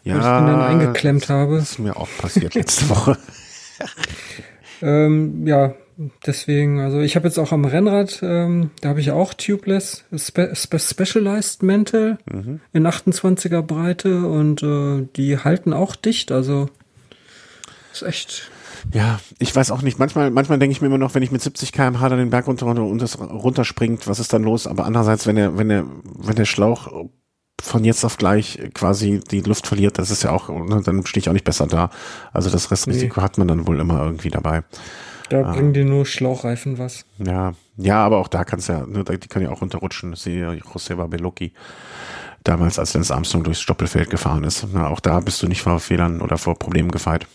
[0.03, 1.57] Ja, Weil ich ihn dann eingeklemmt habe.
[1.57, 3.19] Das ist mir auch passiert letzte Woche.
[4.83, 5.75] Ähm, ja,
[6.27, 10.55] deswegen, also ich habe jetzt auch am Rennrad, ähm, da habe ich auch Tubeless, Spe
[10.55, 12.19] Spe Specialized Mental
[12.73, 16.69] in 28er Breite und äh, die halten auch dicht, also
[17.93, 18.51] ist echt.
[18.93, 19.99] Ja, ich weiß auch nicht.
[19.99, 22.47] Manchmal, manchmal denke ich mir immer noch, wenn ich mit 70 km/h dann den Berg
[22.47, 24.67] runter und das runterspringt, was ist dann los?
[24.69, 25.85] Aber andererseits, wenn der, wenn der,
[26.17, 27.07] wenn der Schlauch
[27.61, 31.21] von jetzt auf gleich quasi die Luft verliert, das ist ja auch, ne, dann stehe
[31.21, 31.91] ich auch nicht besser da.
[32.33, 34.63] Also das Restrisiko hat man dann wohl immer irgendwie dabei.
[35.29, 37.05] Da bringen die nur Schlauchreifen was.
[37.19, 40.13] Ja, ja, aber auch da kannst ja, ne, die kann ja auch runterrutschen.
[40.13, 41.53] Das sehe ja Joseba Bellocchi
[42.45, 44.67] damals, als Lance Armstrong durchs Stoppelfeld gefahren ist.
[44.73, 47.27] Na, auch da bist du nicht vor Fehlern oder vor Problemen gefeit.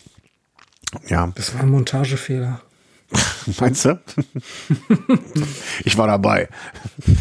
[1.07, 2.61] Ja, Das war ein Montagefehler.
[3.59, 3.99] meinst du?
[5.84, 6.49] ich war dabei.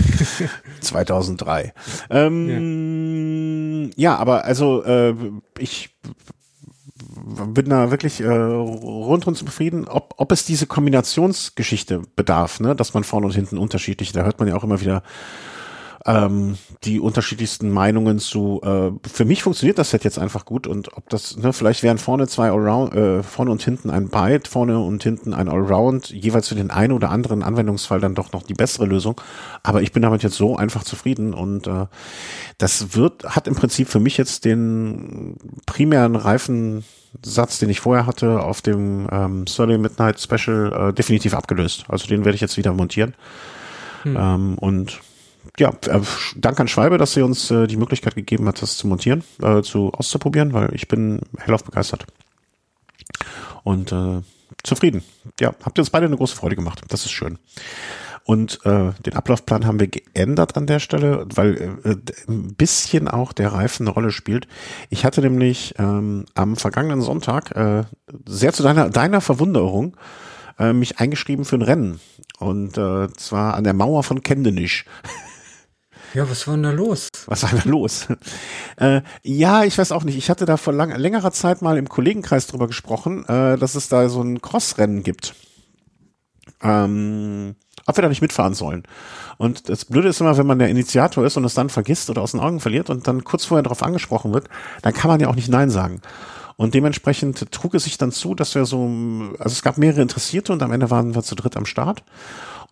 [0.80, 1.72] 2003.
[2.10, 4.16] Ähm, ja.
[4.16, 5.14] aber also äh,
[5.58, 5.90] ich
[7.54, 13.04] bin da wirklich äh, rundum zufrieden, ob, ob es diese Kombinationsgeschichte bedarf, ne, dass man
[13.04, 15.02] vorne und hinten unterschiedlich, da hört man ja auch immer wieder
[16.06, 18.60] ähm, die unterschiedlichsten Meinungen zu.
[18.62, 21.98] Äh, für mich funktioniert das Set jetzt einfach gut und ob das, ne, vielleicht wären
[21.98, 26.48] vorne zwei Allround, äh, vorne und hinten ein Byte, vorne und hinten ein Allround, jeweils
[26.48, 29.20] für den einen oder anderen Anwendungsfall dann doch noch die bessere Lösung.
[29.62, 31.86] Aber ich bin damit jetzt so einfach zufrieden und äh,
[32.58, 35.36] das wird, hat im Prinzip für mich jetzt den
[35.66, 41.84] primären Reifensatz, den ich vorher hatte, auf dem ähm, Sunday Midnight Special äh, definitiv abgelöst.
[41.88, 43.14] Also den werde ich jetzt wieder montieren.
[44.04, 45.00] Ähm, und
[45.58, 46.00] ja, äh,
[46.36, 49.62] Dank an Schwalbe, dass sie uns äh, die Möglichkeit gegeben hat, das zu montieren, äh,
[49.62, 52.06] zu auszuprobieren, weil ich bin hellauf begeistert.
[53.62, 54.22] Und äh,
[54.62, 55.02] zufrieden.
[55.40, 56.82] Ja, habt ihr uns beide eine große Freude gemacht.
[56.88, 57.38] Das ist schön.
[58.24, 61.96] Und äh, den Ablaufplan haben wir geändert an der Stelle, weil äh,
[62.28, 64.46] ein bisschen auch der Reifen eine Rolle spielt.
[64.90, 67.82] Ich hatte nämlich ähm, am vergangenen Sonntag äh,
[68.24, 69.96] sehr zu deiner, deiner Verwunderung
[70.58, 72.00] äh, mich eingeschrieben für ein Rennen.
[72.38, 74.84] Und äh, zwar an der Mauer von Kendenich.
[76.14, 77.08] Ja, was war denn da los?
[77.26, 78.08] Was war da los?
[78.76, 80.16] äh, ja, ich weiß auch nicht.
[80.16, 83.88] Ich hatte da vor lang, längerer Zeit mal im Kollegenkreis drüber gesprochen, äh, dass es
[83.88, 85.34] da so ein Crossrennen gibt.
[86.62, 87.56] Ähm,
[87.86, 88.84] ob wir da nicht mitfahren sollen.
[89.38, 92.22] Und das Blöde ist immer, wenn man der Initiator ist und es dann vergisst oder
[92.22, 94.48] aus den Augen verliert und dann kurz vorher darauf angesprochen wird,
[94.82, 96.00] dann kann man ja auch nicht Nein sagen.
[96.56, 98.84] Und dementsprechend trug es sich dann zu, dass wir so,
[99.38, 102.04] also es gab mehrere Interessierte und am Ende waren wir zu dritt am Start.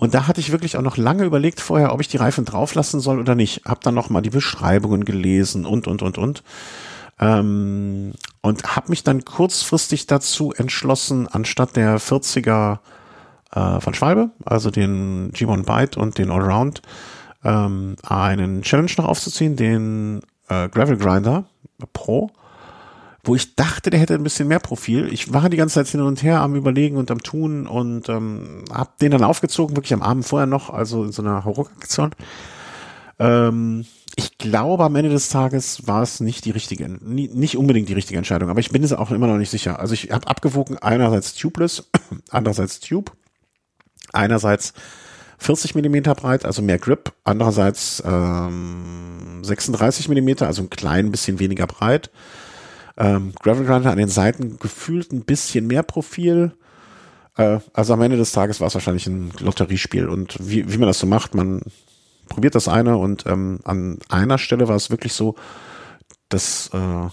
[0.00, 3.00] Und da hatte ich wirklich auch noch lange überlegt vorher, ob ich die Reifen drauflassen
[3.00, 3.66] soll oder nicht.
[3.66, 6.42] Hab dann noch mal die Beschreibungen gelesen und, und, und, und.
[7.20, 12.78] Ähm, und habe mich dann kurzfristig dazu entschlossen, anstatt der 40er
[13.54, 16.80] äh, von Schwalbe, also den G1 Byte und den Allround,
[17.44, 21.44] ähm, einen Challenge noch aufzuziehen, den äh, Gravel Grinder
[21.92, 22.30] Pro,
[23.22, 25.12] wo ich dachte, der hätte ein bisschen mehr Profil.
[25.12, 28.64] Ich war die ganze Zeit hin und her am Überlegen und am Tun und ähm,
[28.72, 32.12] habe den dann aufgezogen, wirklich am Abend vorher noch, also in so einer Horroraktion.
[33.18, 33.84] Ähm,
[34.16, 38.18] ich glaube, am Ende des Tages war es nicht die richtige, nicht unbedingt die richtige
[38.18, 39.78] Entscheidung, aber ich bin es auch immer noch nicht sicher.
[39.78, 41.88] Also ich habe abgewogen, einerseits tubeless,
[42.30, 43.12] andererseits tube,
[44.12, 44.72] einerseits
[45.38, 47.12] 40 Millimeter breit, also mehr Grip.
[47.24, 52.10] Andererseits ähm, 36 Millimeter, also ein klein bisschen weniger breit.
[53.00, 56.52] Ähm, Gravel Grinder an den Seiten gefühlt ein bisschen mehr Profil.
[57.36, 60.08] Äh, also am Ende des Tages war es wahrscheinlich ein Lotteriespiel.
[60.08, 61.62] Und wie, wie man das so macht, man
[62.28, 65.34] probiert das eine und ähm, an einer Stelle war es wirklich so,
[66.28, 67.08] dass äh,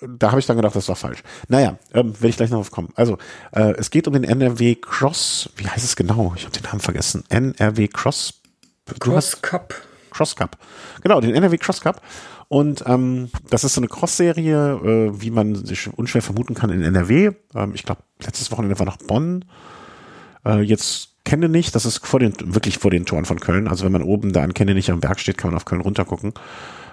[0.00, 1.22] da habe ich dann gedacht, das war falsch.
[1.48, 2.88] Naja, ähm, werde ich gleich noch drauf kommen.
[2.96, 3.18] Also,
[3.52, 6.34] äh, es geht um den NRW Cross, wie heißt es genau?
[6.36, 7.24] Ich habe den Namen vergessen.
[7.28, 8.42] NRW Cross.
[8.98, 9.74] Cross Cup.
[10.10, 10.58] Cross Cup.
[11.02, 12.02] Genau, den NRW Cross Cup.
[12.48, 16.82] Und ähm, das ist so eine Cross-Serie, äh, wie man sich unschwer vermuten kann in
[16.82, 17.32] NRW.
[17.54, 19.44] Ähm, ich glaube, letztes Wochenende war noch Bonn.
[20.44, 23.66] Äh, jetzt Kenne nicht, das ist vor den, wirklich vor den Toren von Köln.
[23.66, 25.80] Also wenn man oben da an Kenne nicht am Berg steht, kann man auf Köln
[25.80, 26.34] runtergucken.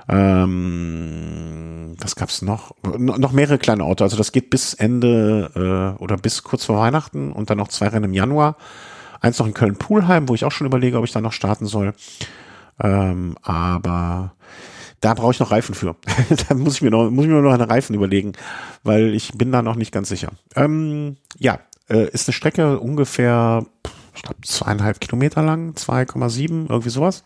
[0.10, 2.76] Ähm, was gab's noch?
[2.84, 4.04] No, noch mehrere kleine Orte.
[4.04, 7.90] Also das geht bis Ende äh, oder bis kurz vor Weihnachten und dann noch zwei
[7.90, 8.58] Rennen im Januar.
[9.22, 11.94] Eins noch in Köln-Pulheim, wo ich auch schon überlege, ob ich da noch starten soll.
[12.82, 14.34] Ähm, aber
[15.04, 15.96] da brauche ich noch Reifen für.
[16.48, 18.34] da muss ich mir noch, muss ich mir noch eine Reifen überlegen,
[18.84, 20.32] weil ich bin da noch nicht ganz sicher.
[20.56, 23.66] Ähm, ja, äh, ist eine Strecke ungefähr,
[24.16, 27.26] ich glaube, zweieinhalb Kilometer lang, 2,7, irgendwie sowas.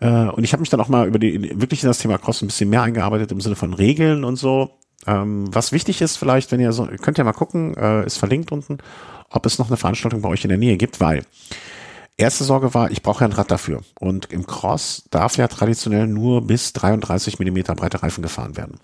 [0.00, 2.42] Äh, und ich habe mich dann auch mal über die, wirklich in das Thema Cross
[2.42, 4.70] ein bisschen mehr eingearbeitet im Sinne von Regeln und so.
[5.06, 8.52] Ähm, was wichtig ist vielleicht, wenn ihr so, könnt ihr mal gucken, äh, ist verlinkt
[8.52, 8.78] unten,
[9.30, 11.22] ob es noch eine Veranstaltung bei euch in der Nähe gibt, weil
[12.16, 13.82] erste Sorge war, ich brauche ja ein Rad dafür.
[13.98, 18.80] Und im Cross darf ja traditionell nur bis 33 Millimeter breite Reifen gefahren werden.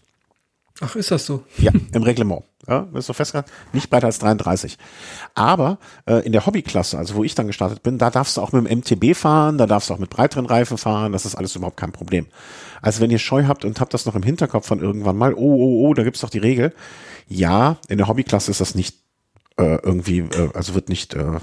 [0.80, 1.44] Ach, ist das so?
[1.58, 2.42] Ja, im Reglement.
[2.66, 3.50] Ja, ist so festgehalten.
[3.72, 4.78] Nicht breiter als 33.
[5.34, 8.52] Aber äh, in der Hobbyklasse, also wo ich dann gestartet bin, da darfst du auch
[8.52, 11.54] mit dem MTB fahren, da darfst du auch mit breiteren Reifen fahren, das ist alles
[11.54, 12.26] überhaupt kein Problem.
[12.80, 15.38] Also wenn ihr Scheu habt und habt das noch im Hinterkopf von irgendwann mal, oh,
[15.38, 16.72] oh, oh, da gibt's doch die Regel.
[17.28, 18.96] Ja, in der Hobbyklasse ist das nicht
[19.58, 21.38] äh, irgendwie, äh, also wird nicht äh,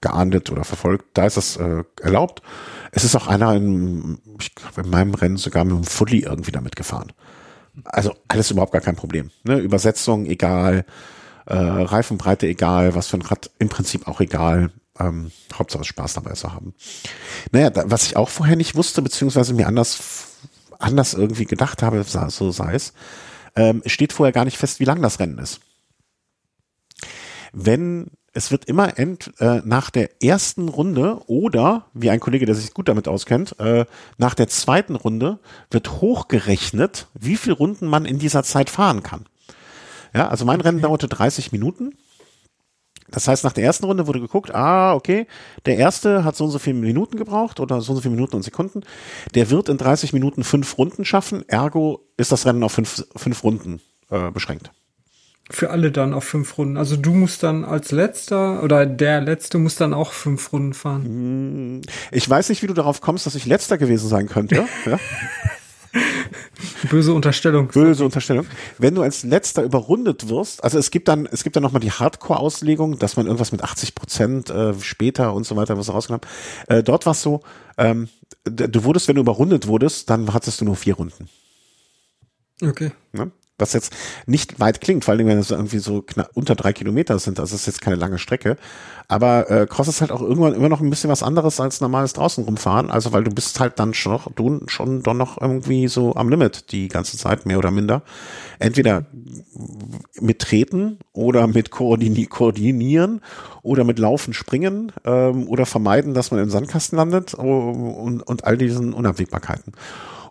[0.00, 1.06] geahndet oder verfolgt.
[1.14, 2.42] Da ist das äh, erlaubt.
[2.92, 6.52] Es ist auch einer in, ich glaube, in meinem Rennen sogar mit einem Fully irgendwie
[6.52, 7.12] damit gefahren.
[7.84, 9.30] Also alles überhaupt gar kein Problem.
[9.44, 9.58] Ne?
[9.58, 10.84] Übersetzung egal,
[11.46, 14.70] äh, Reifenbreite egal, was für ein Rad im Prinzip auch egal.
[14.98, 16.74] Ähm, Hauptsache Spaß dabei zu haben.
[17.52, 20.38] Naja, da, was ich auch vorher nicht wusste, beziehungsweise mir anders,
[20.78, 22.94] anders irgendwie gedacht habe, so sei es,
[23.56, 25.60] ähm, steht vorher gar nicht fest, wie lang das Rennen ist.
[27.52, 32.54] Wenn es wird immer end, äh, nach der ersten Runde oder, wie ein Kollege, der
[32.54, 33.86] sich gut damit auskennt, äh,
[34.18, 35.38] nach der zweiten Runde
[35.70, 39.24] wird hochgerechnet, wie viel Runden man in dieser Zeit fahren kann.
[40.14, 40.60] Ja, also mein.
[40.60, 41.94] Rennen dauerte 30 Minuten.
[43.08, 45.26] Das heißt, nach der ersten Runde wurde geguckt, ah, okay,
[45.64, 48.36] der erste hat so und so viele Minuten gebraucht oder so und so viele Minuten
[48.36, 48.82] und Sekunden.
[49.34, 53.44] Der wird in 30 Minuten fünf Runden schaffen, ergo ist das Rennen auf fünf, fünf
[53.44, 53.80] Runden
[54.10, 54.72] äh, beschränkt.
[55.48, 56.76] Für alle dann auf fünf Runden.
[56.76, 61.04] Also du musst dann als letzter oder der letzte muss dann auch fünf Runden fahren.
[61.04, 61.80] Hm,
[62.10, 64.66] ich weiß nicht, wie du darauf kommst, dass ich letzter gewesen sein könnte.
[64.86, 64.98] ja?
[66.90, 67.68] Böse Unterstellung.
[67.68, 68.46] Böse Unterstellung.
[68.78, 71.92] Wenn du als letzter überrundet wirst, also es gibt dann, es gibt dann nochmal die
[71.92, 76.26] Hardcore-Auslegung, dass man irgendwas mit 80 Prozent äh, später und so weiter was rausgenommen.
[76.68, 77.42] Äh, dort war es so,
[77.78, 78.08] ähm,
[78.44, 81.28] du wurdest, wenn du überrundet wurdest, dann hattest du nur vier Runden.
[82.62, 82.90] Okay.
[83.12, 83.30] Ne?
[83.58, 83.94] Was jetzt
[84.26, 87.54] nicht weit klingt, vor allem wenn es irgendwie so knapp unter drei Kilometer sind, also
[87.54, 88.58] ist jetzt keine lange Strecke.
[89.08, 92.12] Aber äh, Cross ist halt auch irgendwann immer noch ein bisschen was anderes als normales
[92.12, 92.90] draußen rumfahren.
[92.90, 96.72] Also weil du bist halt dann schon, du schon doch noch irgendwie so am Limit
[96.72, 98.02] die ganze Zeit, mehr oder minder.
[98.58, 99.06] Entweder
[100.20, 103.20] mit Treten oder mit Koordini Koordinieren
[103.62, 108.58] oder mit Laufen, Springen ähm, oder vermeiden, dass man im Sandkasten landet und, und all
[108.58, 109.72] diesen Unabwägbarkeiten.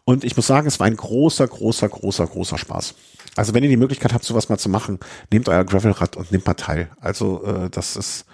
[0.03, 2.93] Und ich muss sagen, es war ein großer, großer, großer, großer Spaß.
[3.35, 4.99] Also wenn ihr die Möglichkeit habt, sowas mal zu machen,
[5.31, 6.89] nehmt euer Gravelrad und nehmt mal teil.
[6.99, 8.25] Also äh, das ist,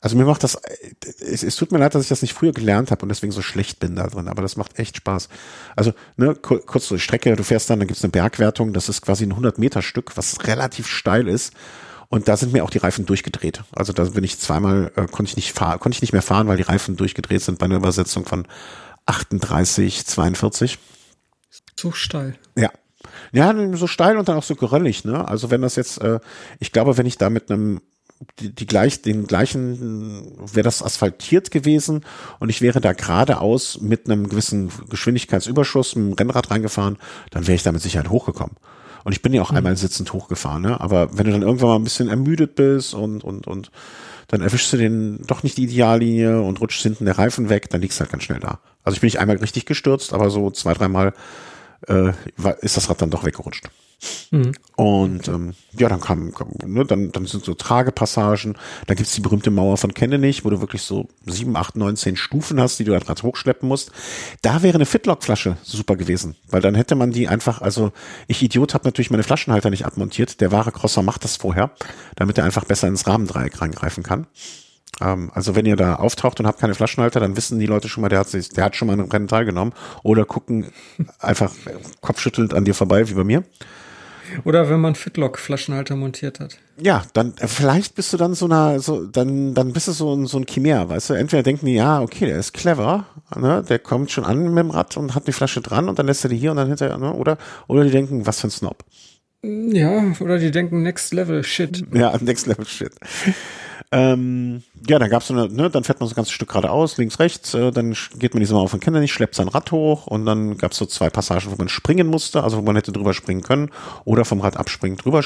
[0.00, 0.58] also mir macht das,
[1.20, 3.42] es, es tut mir leid, dass ich das nicht früher gelernt habe und deswegen so
[3.42, 5.28] schlecht bin da drin, aber das macht echt Spaß.
[5.74, 9.02] Also ne, kurz so die Strecke, du fährst dann, dann gibt's eine Bergwertung, das ist
[9.02, 11.52] quasi ein 100 Meter Stück, was relativ steil ist.
[12.08, 13.64] Und da sind mir auch die Reifen durchgedreht.
[13.72, 16.46] Also da bin ich zweimal, äh, konnte ich nicht fahren, konnte ich nicht mehr fahren,
[16.46, 18.46] weil die Reifen durchgedreht sind bei einer Übersetzung von
[19.06, 20.78] 38, 42.
[21.74, 22.38] So steil.
[22.56, 22.70] Ja,
[23.32, 25.26] ja, so steil und dann auch so geröllig, ne?
[25.26, 26.20] Also wenn das jetzt, äh,
[26.58, 27.80] ich glaube, wenn ich da mit einem
[28.38, 32.04] die, die gleich, den gleichen, wäre das asphaltiert gewesen
[32.38, 36.96] und ich wäre da geradeaus mit einem gewissen Geschwindigkeitsüberschuss mit dem Rennrad reingefahren,
[37.30, 38.56] dann wäre ich da mit Sicherheit hochgekommen.
[39.04, 39.58] Und ich bin ja auch mhm.
[39.58, 40.80] einmal sitzend hochgefahren, ne?
[40.80, 43.70] Aber wenn du dann irgendwann mal ein bisschen ermüdet bist und, und, und
[44.28, 47.80] dann erwischst du den doch nicht die Ideallinie und rutschst hinten der Reifen weg, dann
[47.80, 48.58] liegst du halt ganz schnell da.
[48.82, 51.12] Also ich bin nicht einmal richtig gestürzt, aber so zwei, dreimal
[51.88, 52.12] äh,
[52.60, 53.68] ist das Rad dann doch weggerutscht.
[54.30, 54.52] Mhm.
[54.76, 58.56] Und ähm, ja, dann kam, kam ne, dann, dann sind so Tragepassagen,
[58.86, 62.16] da gibt's die berühmte Mauer von Kendenich, wo du wirklich so sieben, acht, neun, zehn
[62.16, 63.90] Stufen hast, die du dann gerade hochschleppen musst.
[64.42, 67.92] Da wäre eine Fitlock-Flasche super gewesen, weil dann hätte man die einfach, also
[68.26, 71.70] ich Idiot habe natürlich meine Flaschenhalter nicht abmontiert, der wahre Crosser macht das vorher,
[72.16, 74.26] damit er einfach besser ins Rahmendreieck reingreifen kann.
[75.00, 78.02] Ähm, also wenn ihr da auftaucht und habt keine Flaschenhalter, dann wissen die Leute schon
[78.02, 80.66] mal, der hat, sich, der hat schon mal ein Rennen teilgenommen oder gucken
[81.18, 81.52] einfach
[82.00, 83.44] kopfschüttelnd an dir vorbei, wie bei mir.
[84.44, 86.58] Oder wenn man Fitlock-Flaschenhalter montiert hat.
[86.80, 90.14] Ja, dann äh, vielleicht bist du dann so einer, so dann dann bist du so
[90.14, 91.14] ein so ein Chimär, weißt du?
[91.14, 93.64] Entweder denken die, ja, okay, der ist clever, ne?
[93.68, 96.24] Der kommt schon an mit dem Rad und hat die Flasche dran und dann lässt
[96.24, 97.12] er die hier und dann hinterher, ne?
[97.12, 97.38] Oder
[97.68, 98.84] oder die denken, was für ein Snob.
[99.42, 101.84] Ja, oder die denken Next Level Shit.
[101.94, 102.92] Ja, Next Level Shit.
[103.92, 106.96] Ähm, ja, dann gab's so eine, ne, dann fährt man so ein ganzes Stück geradeaus,
[106.96, 110.08] links, rechts, äh, dann geht man diesmal auf den Kinder nicht, schleppt sein Rad hoch
[110.08, 113.14] und dann gab's so zwei Passagen, wo man springen musste, also wo man hätte drüber
[113.14, 113.70] springen können
[114.04, 115.22] oder vom Rad abspringen, drüber,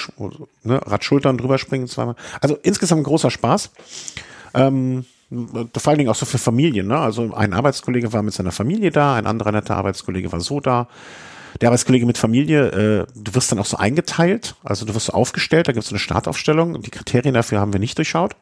[0.62, 2.16] ne, Radschultern drüber springen zweimal.
[2.42, 3.70] Also insgesamt ein großer Spaß.
[4.52, 6.98] Ähm, vor allen Dingen auch so für Familien, ne?
[6.98, 10.88] Also ein Arbeitskollege war mit seiner Familie da, ein anderer netter Arbeitskollege war so da
[11.60, 15.12] der Arbeitskollege mit Familie, äh, du wirst dann auch so eingeteilt, also du wirst so
[15.12, 18.36] aufgestellt, da gibt es eine Startaufstellung und die Kriterien dafür haben wir nicht durchschaut.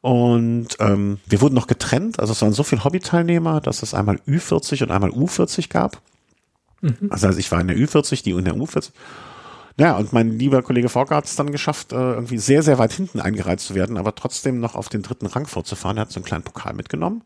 [0.00, 4.20] Und ähm, wir wurden noch getrennt, also es waren so viele Hobbyteilnehmer, dass es einmal
[4.28, 6.00] Ü40 und einmal U40 gab.
[6.80, 7.08] Mhm.
[7.10, 8.90] Also, also ich war in der Ü40, die in der U40.
[9.76, 12.92] Ja, und mein lieber Kollege Forker hat es dann geschafft, äh, irgendwie sehr, sehr weit
[12.92, 15.96] hinten eingereizt zu werden, aber trotzdem noch auf den dritten Rang vorzufahren.
[15.96, 17.22] Er hat so einen kleinen Pokal mitgenommen.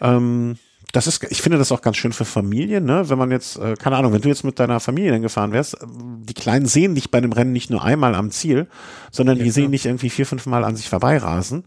[0.00, 0.58] Ähm,
[0.92, 3.08] das ist, ich finde das auch ganz schön für Familien, ne?
[3.08, 5.74] Wenn man jetzt, äh, keine Ahnung, wenn du jetzt mit deiner Familie dann gefahren wärst,
[5.74, 8.68] äh, die Kleinen sehen dich bei einem Rennen nicht nur einmal am Ziel,
[9.10, 11.64] sondern ja, die sehen dich irgendwie vier, fünf Mal an sich vorbeirasen.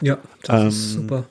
[0.00, 1.24] Ja, das ähm, ist super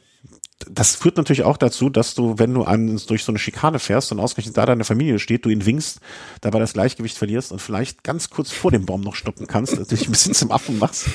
[0.70, 4.12] das führt natürlich auch dazu, dass du, wenn du an, durch so eine Schikane fährst
[4.12, 6.00] und ausgerechnet da deine Familie steht, du ihn winkst,
[6.42, 9.88] dabei das Gleichgewicht verlierst und vielleicht ganz kurz vor dem Baum noch stoppen kannst, dass
[9.88, 11.08] du dich ein bisschen zum Affen machst.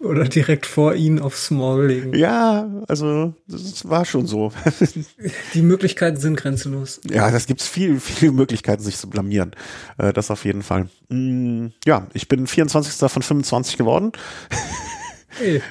[0.00, 2.14] Oder direkt vor ihn aufs Maul legen.
[2.14, 4.52] Ja, also das war schon so.
[5.54, 7.00] Die Möglichkeiten sind grenzenlos.
[7.08, 9.52] Ja, das gibt's viel, viele Möglichkeiten, sich zu blamieren.
[9.98, 10.88] Äh, das auf jeden Fall.
[11.08, 13.10] Mm, ja, ich bin 24.
[13.10, 14.12] von 25 geworden.
[15.38, 15.62] Hey.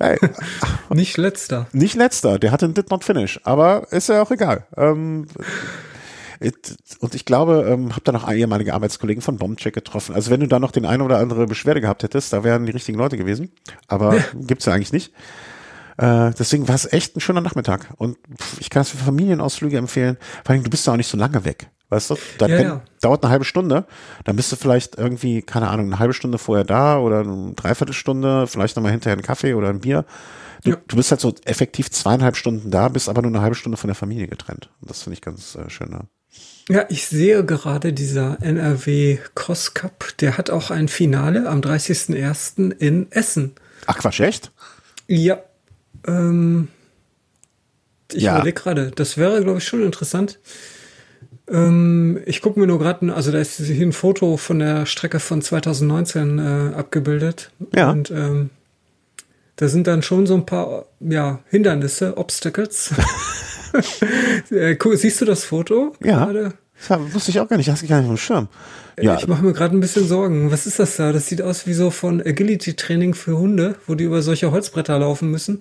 [0.00, 0.18] Hey.
[0.90, 1.66] nicht letzter.
[1.72, 4.66] Nicht letzter, der hatte einen Did Not Finish, aber ist ja auch egal.
[4.76, 5.26] Ähm,
[7.00, 10.14] und ich glaube, ähm, habe da noch ehemalige Arbeitskollegen von Bombcheck getroffen.
[10.14, 12.72] Also wenn du da noch den einen oder andere Beschwerde gehabt hättest, da wären die
[12.72, 13.52] richtigen Leute gewesen.
[13.88, 15.12] Aber gibt's ja eigentlich nicht.
[15.98, 17.88] Äh, deswegen war es echt ein schöner Nachmittag.
[17.98, 18.16] Und
[18.58, 20.16] ich kann es für Familienausflüge empfehlen.
[20.44, 21.68] Vor allem, du bist ja auch nicht so lange weg.
[21.90, 22.16] Weißt du?
[22.38, 22.82] Das ja, ja.
[23.00, 23.84] dauert eine halbe Stunde.
[24.24, 28.46] Dann bist du vielleicht irgendwie, keine Ahnung, eine halbe Stunde vorher da oder eine Dreiviertelstunde,
[28.46, 30.04] vielleicht nochmal hinterher einen Kaffee oder ein Bier.
[30.62, 30.76] Du, ja.
[30.86, 33.88] du bist halt so effektiv zweieinhalb Stunden da, bist aber nur eine halbe Stunde von
[33.88, 34.70] der Familie getrennt.
[34.80, 35.90] Und das finde ich ganz äh, schön.
[35.90, 36.06] Ne?
[36.68, 42.70] Ja, ich sehe gerade dieser NRW Cross Cup, der hat auch ein Finale am 30.01.
[42.78, 43.54] in Essen.
[43.86, 44.52] Ach Quatsch, echt?
[45.08, 45.40] Ja.
[46.06, 46.68] Ähm,
[48.12, 48.36] ich ja.
[48.36, 50.38] überlege gerade, das wäre, glaube ich, schon interessant.
[51.50, 55.20] Ähm, ich gucke mir nur gerade, also da ist hier ein Foto von der Strecke
[55.20, 57.50] von 2019 äh, abgebildet.
[57.74, 57.90] Ja.
[57.90, 58.50] Und ähm,
[59.56, 62.94] da sind dann schon so ein paar ja, Hindernisse, Obstacles.
[64.50, 65.92] äh, siehst du das Foto?
[66.02, 66.24] Ja.
[66.24, 66.54] Gerade?
[66.88, 68.48] Das wusste ich auch gar nicht, hast du gar nicht auf dem Schirm.
[68.96, 69.16] Äh, ja.
[69.16, 70.50] Ich mache mir gerade ein bisschen Sorgen.
[70.50, 71.12] Was ist das da?
[71.12, 75.30] Das sieht aus wie so von Agility-Training für Hunde, wo die über solche Holzbretter laufen
[75.30, 75.60] müssen.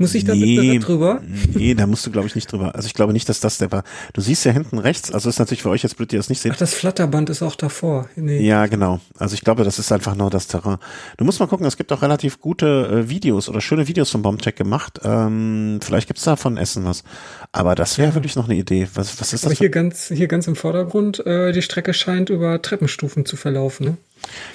[0.00, 1.20] Muss ich da nee, drüber?
[1.54, 2.76] Nee, da musst du, glaube ich, nicht drüber.
[2.76, 3.82] Also ich glaube nicht, dass das der war.
[4.12, 6.40] Du siehst ja hinten rechts, also ist natürlich für euch jetzt blöd, die das nicht
[6.40, 6.52] sehen.
[6.54, 8.08] Ach, das Flatterband ist auch davor.
[8.14, 8.40] Nee.
[8.46, 9.00] Ja, genau.
[9.18, 10.78] Also ich glaube, das ist einfach nur das Terrain.
[11.16, 14.22] Du musst mal gucken, es gibt auch relativ gute äh, Videos oder schöne Videos von
[14.22, 15.00] Bombcheck gemacht.
[15.02, 17.02] Ähm, vielleicht gibt's da von Essen was.
[17.50, 18.14] Aber das wäre ja.
[18.14, 18.86] wirklich noch eine Idee.
[18.94, 19.58] Was, was ist Aber das?
[19.58, 23.86] hier ganz, hier ganz im Vordergrund, äh, die Strecke scheint über Treppenstufen zu verlaufen.
[23.86, 23.96] Ne?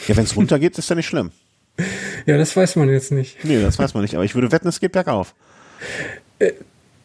[0.07, 1.31] Ja, wenn es runtergeht, ist ja nicht schlimm.
[2.25, 3.43] Ja, das weiß man jetzt nicht.
[3.43, 4.15] Nee, das weiß man nicht.
[4.15, 5.33] Aber ich würde wetten, es geht bergauf.
[6.39, 6.53] Äh,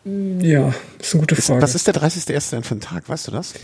[0.04, 1.62] ja, ist eine gute Frage.
[1.62, 2.50] Was ist der 30.01.
[2.50, 3.08] denn für ein Tag?
[3.08, 3.54] Weißt du das?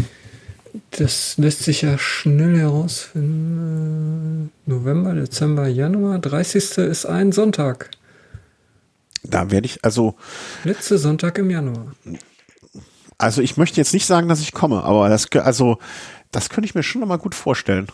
[0.91, 4.51] Das lässt sich ja schnell herausfinden.
[4.67, 6.19] November, Dezember, Januar.
[6.19, 6.79] 30.
[6.79, 7.91] ist ein Sonntag.
[9.23, 10.17] Da werde ich, also.
[10.65, 11.95] Letzte Sonntag im Januar.
[13.17, 15.79] Also ich möchte jetzt nicht sagen, dass ich komme, aber das, also,
[16.33, 17.87] das könnte ich mir schon nochmal gut vorstellen.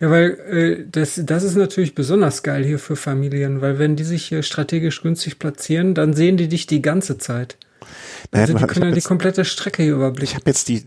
[0.00, 4.04] Ja, weil äh, das, das ist natürlich besonders geil hier für Familien, weil wenn die
[4.04, 7.56] sich hier strategisch günstig platzieren, dann sehen die dich die ganze Zeit.
[8.30, 10.30] Naja, also die können ja die komplette Strecke hier überblicken.
[10.30, 10.84] Ich habe jetzt die,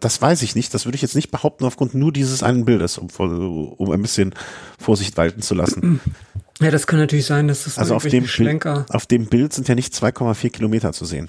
[0.00, 2.98] das weiß ich nicht, das würde ich jetzt nicht behaupten aufgrund nur dieses einen Bildes,
[2.98, 4.34] um, um ein bisschen
[4.78, 6.00] Vorsicht walten zu lassen.
[6.60, 8.74] Ja, das kann natürlich sein, dass das also auf dem Schlenker.
[8.74, 11.28] Bild, auf dem Bild sind ja nicht 2,4 Kilometer zu sehen.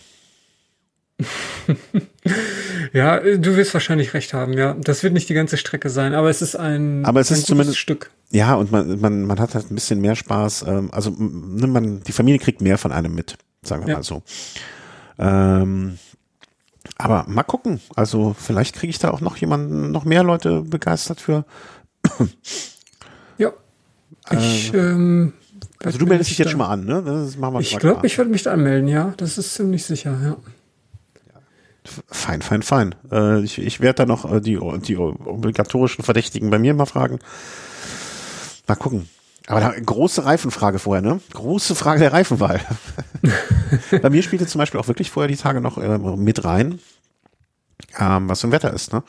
[2.94, 4.76] Ja, du wirst wahrscheinlich recht haben, ja.
[4.80, 7.48] Das wird nicht die ganze Strecke sein, aber es ist ein, aber es ein ist
[7.48, 8.10] zumindest Stück.
[8.32, 10.66] Ja, und man, man, man hat halt ein bisschen mehr Spaß.
[10.68, 13.96] Ähm, also ne, man, die Familie kriegt mehr von einem mit, sagen wir Ja.
[13.98, 14.24] mal so.
[15.20, 15.98] Ähm,
[16.98, 17.80] aber mal gucken.
[17.96, 21.46] Also vielleicht kriege ich da auch noch jemanden, noch mehr Leute begeistert für.
[23.38, 23.52] Ja.
[24.32, 25.34] Ich, ähm,
[25.84, 27.02] Also du meldest dich jetzt schon mal an, ne?
[27.04, 29.14] Das machen wir Ich glaube, ich werde mich da anmelden, ja.
[29.18, 30.38] Das ist ziemlich sicher, ja.
[31.84, 32.96] Fein, fein, fein.
[33.12, 37.20] Äh, ich ich werde da noch äh, die, die obligatorischen Verdächtigen bei mir mal fragen.
[38.68, 39.10] Mal gucken.
[39.48, 41.22] Aber da, große Reifenfrage vorher, ne?
[41.34, 42.62] Große Frage der Reifenwahl.
[44.02, 46.80] bei mir spielte zum Beispiel auch wirklich vorher die Tage noch äh, mit rein,
[47.98, 49.04] ähm, was für ein Wetter ist, ne?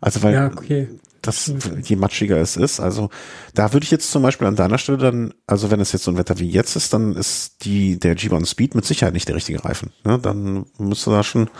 [0.00, 0.88] Also weil Ja, okay.
[1.22, 1.52] Das,
[1.84, 2.80] je matschiger es ist.
[2.80, 3.10] Also
[3.54, 6.10] da würde ich jetzt zum Beispiel an deiner Stelle dann, also wenn es jetzt so
[6.10, 9.36] ein Wetter wie jetzt ist, dann ist die der G1 Speed mit Sicherheit nicht der
[9.36, 9.90] richtige Reifen.
[10.04, 10.18] Ne?
[10.18, 11.50] Dann müsste da schon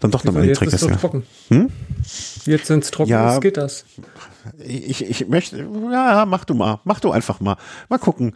[0.00, 1.24] dann doch nochmal die jetzt ist doch trocken.
[1.48, 1.70] Hm?
[2.44, 3.34] Jetzt, wenn es trocken Ja.
[3.34, 3.84] ist, geht das.
[4.58, 7.56] Ich, ich möchte, ja, ja, mach du mal, mach du einfach mal.
[7.88, 8.34] Mal gucken.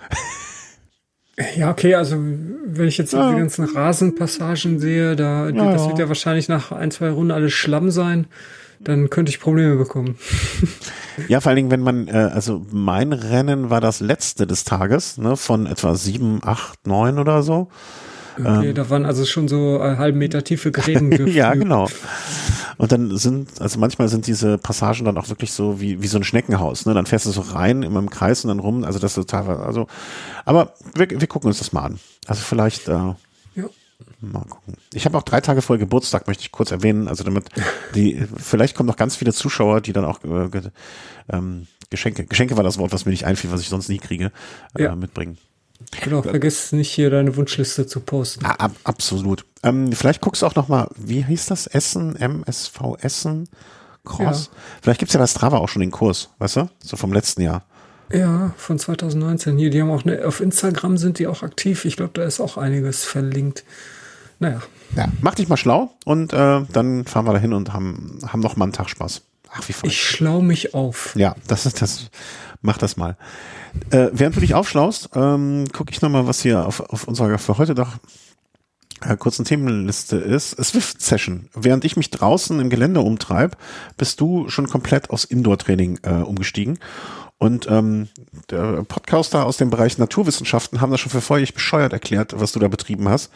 [1.56, 3.30] Ja, okay, also wenn ich jetzt Ja.
[3.32, 5.88] die ganzen Rasenpassagen sehe, da Ja, das ja.
[5.88, 8.26] wird ja wahrscheinlich nach ein, zwei Runden alles Schlamm sein,
[8.80, 10.16] dann könnte ich Probleme bekommen.
[11.28, 15.18] Ja, vor allen Dingen, wenn man, äh, also mein Rennen war das letzte des Tages,
[15.18, 17.68] ne, von etwa sieben, acht, neun oder so.
[18.38, 21.12] Okay, da waren also schon so einen halben Meter tiefe Gräben.
[21.12, 21.26] Ähm.
[21.26, 21.88] ja, genau.
[22.78, 26.16] Und dann sind, also manchmal sind diese Passagen dann auch wirklich so wie, wie so
[26.16, 26.94] ein Schneckenhaus, ne?
[26.94, 29.58] Dann fährst du so rein immer im Kreis und dann rum, also das ist total,
[29.58, 29.86] also,
[30.46, 31.98] aber wir, wir gucken uns das mal an.
[32.26, 33.14] Also vielleicht, äh.
[34.20, 34.74] Mal gucken.
[34.92, 37.08] Ich habe auch drei Tage vor Geburtstag, möchte ich kurz erwähnen.
[37.08, 37.46] Also damit
[37.94, 40.62] die, vielleicht kommen noch ganz viele Zuschauer, die dann auch äh, ge,
[41.30, 44.30] ähm, Geschenke, Geschenke war das Wort, was mir nicht einfiel, was ich sonst nie kriege,
[44.76, 44.94] äh, Ja.
[44.94, 45.38] mitbringen.
[46.02, 48.44] Genau, vergiss nicht hier deine Wunschliste zu posten.
[48.44, 49.46] Ah, ab, absolut.
[49.62, 51.66] Ähm, vielleicht guckst du auch noch mal, wie hieß das?
[51.66, 53.48] Essen, MSV Essen,
[54.04, 54.50] Cross.
[54.82, 56.70] Vielleicht gibt's ja bei Strava auch schon den Kurs, weißt du?
[56.82, 57.64] So vom letzten Jahr.
[58.12, 59.70] Ja, von 2019 hier.
[59.70, 61.84] Die haben auch eine, auf Instagram sind die auch aktiv.
[61.84, 63.64] Ich glaube, da ist auch einiges verlinkt.
[64.40, 64.60] Naja,
[64.96, 68.56] Ja, mach dich mal schlau und äh, dann fahren wir dahin und haben, haben noch
[68.56, 69.22] mal einen Tag Spaß.
[69.52, 69.90] Ach, wie fein.
[69.90, 71.14] ich schlau mich auf.
[71.14, 72.10] Ja, das ist das.
[72.62, 73.16] Mach das mal.
[73.90, 77.58] Äh, während du dich aufschlaust, ähm, gucke ich nochmal, was hier auf, auf unserer für
[77.58, 77.96] heute doch
[79.02, 80.62] äh, kurzen Themenliste ist.
[80.62, 81.48] Swift Session.
[81.54, 83.56] Während ich mich draußen im Gelände umtreib,
[83.96, 86.78] bist du schon komplett aufs Indoor-Training äh, umgestiegen.
[87.38, 88.08] Und ähm,
[88.50, 92.58] der Podcaster aus dem Bereich Naturwissenschaften haben das schon für völlig bescheuert erklärt, was du
[92.58, 93.32] da betrieben hast.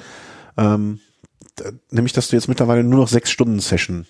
[0.56, 1.00] Ähm,
[1.90, 4.06] nämlich, dass du jetzt mittlerweile nur noch sechs Stunden Sessions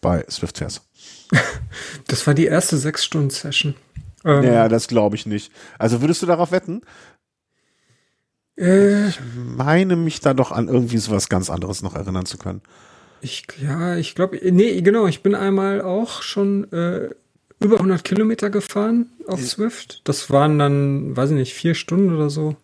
[0.00, 0.82] bei Swift fährst.
[2.06, 3.74] Das war die erste Sechs-Stunden-Session.
[4.24, 5.52] Ähm, Ja, das glaube ich nicht.
[5.78, 6.82] Also würdest du darauf wetten?
[8.56, 12.62] äh, meine mich da doch an irgendwie sowas ganz anderes noch erinnern zu können.
[13.20, 15.06] ich, ja, ich glaube, nee, genau.
[15.06, 17.10] Ich bin einmal auch schon äh,
[17.60, 20.02] über 100 Kilometer gefahren auf Swift.
[20.04, 22.56] Das waren dann, weiß ich nicht, vier Stunden oder so.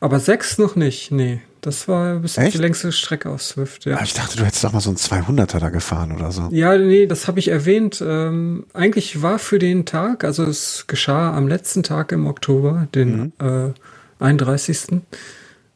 [0.00, 1.10] Aber sechs noch nicht.
[1.10, 3.84] Nee, das war bis jetzt die längste Strecke auf Swift.
[3.84, 3.96] Ja.
[3.96, 6.48] Aber ich dachte, du hättest doch mal so einen 200er da gefahren oder so.
[6.50, 8.02] Ja, nee, das habe ich erwähnt.
[8.06, 13.32] Ähm, eigentlich war für den Tag, also es geschah am letzten Tag im Oktober, den
[13.38, 13.72] äh,
[14.18, 15.02] 31.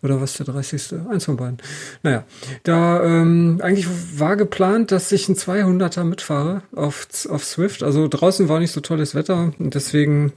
[0.03, 0.97] Oder was der 30.
[1.11, 1.57] Eins von beiden.
[2.03, 2.25] Naja,
[2.63, 7.83] da ähm, eigentlich war geplant, dass ich einen 200er mitfahre auf, auf Swift.
[7.83, 10.35] Also draußen war nicht so tolles Wetter und deswegen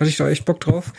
[0.00, 0.92] hatte ich da echt Bock drauf.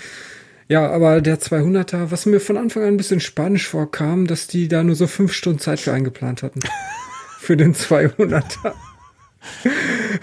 [0.68, 4.68] Ja, aber der 200er, was mir von Anfang an ein bisschen spanisch vorkam, dass die
[4.68, 6.60] da nur so fünf Stunden Zeit für eingeplant hatten.
[7.40, 8.74] für den 200er.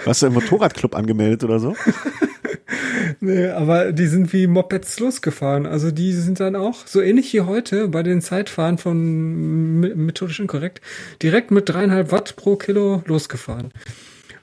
[0.05, 1.77] Warst du im Motorradclub angemeldet oder so?
[3.21, 5.67] Nee, aber die sind wie Mopeds losgefahren.
[5.67, 10.41] Also die sind dann auch so ähnlich wie heute bei den Zeitfahren von me- methodisch
[10.41, 10.81] inkorrekt
[11.23, 13.73] direkt mit dreieinhalb Watt pro Kilo losgefahren.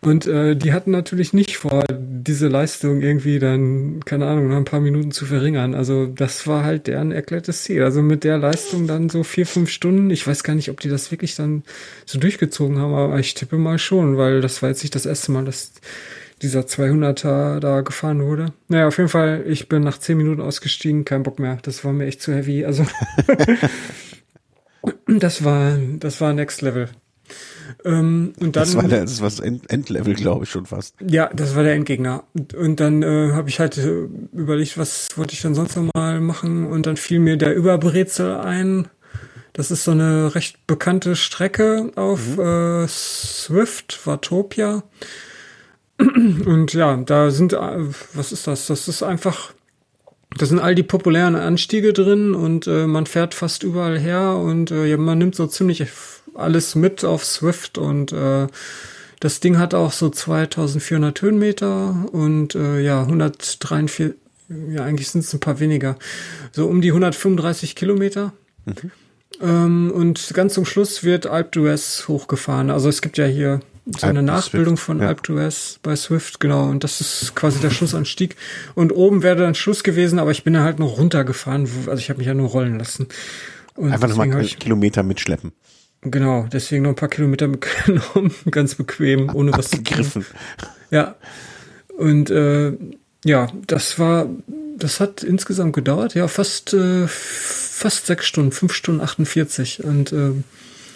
[0.01, 4.65] Und äh, die hatten natürlich nicht vor, diese Leistung irgendwie dann, keine Ahnung, nach ein
[4.65, 5.75] paar Minuten zu verringern.
[5.75, 7.83] Also das war halt deren erklärtes Ziel.
[7.83, 10.09] Also mit der Leistung dann so vier, fünf Stunden.
[10.09, 11.63] Ich weiß gar nicht, ob die das wirklich dann
[12.05, 15.31] so durchgezogen haben, aber ich tippe mal schon, weil das war jetzt nicht das erste
[15.31, 15.73] Mal, dass
[16.41, 18.53] dieser 200er da gefahren wurde.
[18.69, 21.57] Naja, auf jeden Fall, ich bin nach 10 Minuten ausgestiegen, kein Bock mehr.
[21.63, 22.63] Das war mir echt zu heavy.
[22.63, 22.85] Also,
[25.07, 26.89] das war, das war Next Level.
[27.85, 30.95] Ähm, und dann, Das war der, das war das End Endlevel, glaube ich, schon fast.
[31.05, 32.23] ja, das war der Endgegner.
[32.33, 35.89] Und, und dann äh, habe ich halt äh, überlegt, was wollte ich dann sonst noch
[35.93, 36.65] mal machen.
[36.65, 38.87] Und dann fiel mir der Überbrezel ein.
[39.53, 44.83] Das ist so eine recht bekannte Strecke auf äh, Swift, Watopia.
[45.99, 47.57] Und ja, da sind, äh,
[48.13, 48.67] was ist das?
[48.67, 49.51] Das ist einfach,
[50.37, 54.71] da sind all die populären Anstiege drin und äh, man fährt fast überall her und
[54.71, 55.83] äh, man nimmt so ziemlich
[56.39, 58.47] alles mit auf Swift und äh,
[59.19, 64.13] das Ding hat auch so 2400 Höhenmeter und äh, ja, 143,
[64.69, 65.97] ja, eigentlich sind es ein paar weniger.
[66.51, 68.33] So um die 135 Kilometer.
[68.65, 68.91] Mhm.
[69.41, 72.69] Ähm, und ganz zum Schluss wird Alp d'Huez hochgefahren.
[72.69, 75.07] Also es gibt ja hier so eine Nachbildung Swift, von ja.
[75.07, 76.69] Alp d'Huez bei Swift, genau.
[76.69, 78.35] Und das ist quasi der Schlussanstieg.
[78.75, 81.67] Und oben wäre dann Schluss gewesen, aber ich bin da halt noch runtergefahren.
[81.87, 83.07] Also ich habe mich ja nur rollen lassen.
[83.75, 85.51] Und Einfach nochmal Kilometer mitschleppen.
[86.01, 90.25] Genau, deswegen noch ein paar Kilometer mitgenommen, ganz bequem, ohne was zu tun.
[90.91, 91.15] Ja.
[91.97, 92.71] Und äh,
[93.25, 94.29] ja, das war,
[94.77, 99.83] das hat insgesamt gedauert, ja, fast, äh, fast sechs Stunden, fünf Stunden 48.
[99.83, 100.31] Und äh,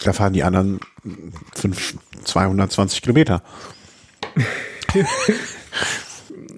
[0.04, 0.80] da fahren die anderen
[1.54, 3.43] fünf, 220 Kilometer.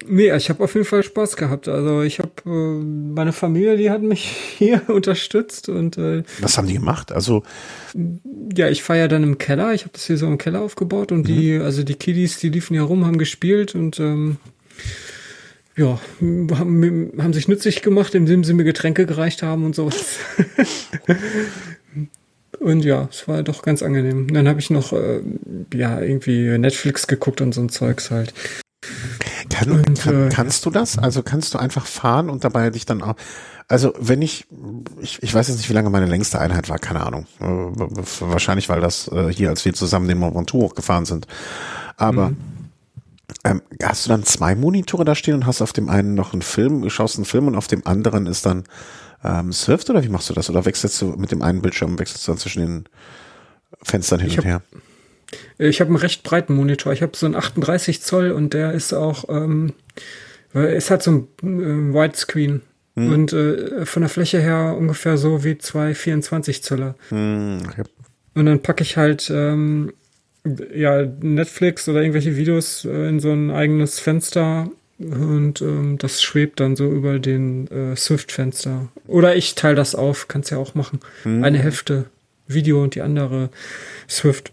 [0.08, 1.68] Nee, ich habe auf jeden Fall Spaß gehabt.
[1.68, 4.24] Also ich habe äh, meine Familie, die hat mich
[4.58, 7.12] hier unterstützt und äh, was haben die gemacht?
[7.12, 7.42] Also
[8.54, 9.74] ja, ich feiere dann im Keller.
[9.74, 11.24] Ich habe das hier so im Keller aufgebaut und mhm.
[11.24, 14.36] die, also die Kiddies, die liefen hier rum, haben gespielt und ähm,
[15.76, 20.16] ja, haben, haben sich nützlich gemacht, indem sie mir Getränke gereicht haben und sowas.
[22.60, 24.32] und ja, es war doch ganz angenehm.
[24.32, 25.20] Dann habe ich noch äh,
[25.74, 28.32] ja irgendwie Netflix geguckt und so ein Zeugs halt.
[29.48, 30.98] Kann, und, kann, kannst du das?
[30.98, 33.16] Also kannst du einfach fahren und dabei dich dann auch.
[33.68, 34.46] Also wenn ich,
[35.00, 37.26] ich, ich weiß jetzt nicht, wie lange meine längste Einheit war, keine Ahnung.
[37.40, 41.26] Äh, wahrscheinlich, weil das äh, hier, als wir zusammen den Mont Ventoux hochgefahren sind.
[41.96, 42.36] Aber mhm.
[43.44, 46.42] ähm, hast du dann zwei Monitore da stehen und hast auf dem einen noch einen
[46.42, 48.64] Film, schaust einen Film und auf dem anderen ist dann
[49.24, 50.48] ähm, Swift oder wie machst du das?
[50.48, 52.84] Oder wechselst du mit dem einen Bildschirm, wechselst du dann zwischen den
[53.82, 54.62] Fenstern hin ich und her?
[55.58, 56.92] Ich habe einen recht breiten Monitor.
[56.92, 59.72] Ich habe so einen 38 Zoll und der ist auch, ähm,
[60.52, 62.62] ist halt so ein äh, Widescreen.
[62.96, 63.12] Hm.
[63.12, 66.94] Und äh, von der Fläche her ungefähr so wie zwei 24 Zöller.
[67.10, 67.82] Hm, okay.
[68.34, 69.92] Und dann packe ich halt ähm,
[70.74, 76.60] ja Netflix oder irgendwelche Videos äh, in so ein eigenes Fenster und ähm, das schwebt
[76.60, 78.88] dann so über den äh, Swift-Fenster.
[79.06, 81.00] Oder ich teile das auf, kannst ja auch machen.
[81.24, 81.44] Hm.
[81.44, 82.06] Eine Hälfte
[82.46, 83.50] Video und die andere
[84.08, 84.52] Swift.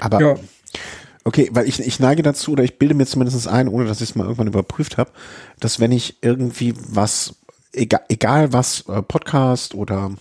[0.00, 0.34] Aber ja.
[1.24, 4.10] okay, weil ich, ich neige dazu, oder ich bilde mir zumindest ein, ohne dass ich
[4.10, 5.10] es mal irgendwann überprüft habe,
[5.58, 7.34] dass wenn ich irgendwie was,
[7.72, 10.12] egal, egal was, äh, Podcast oder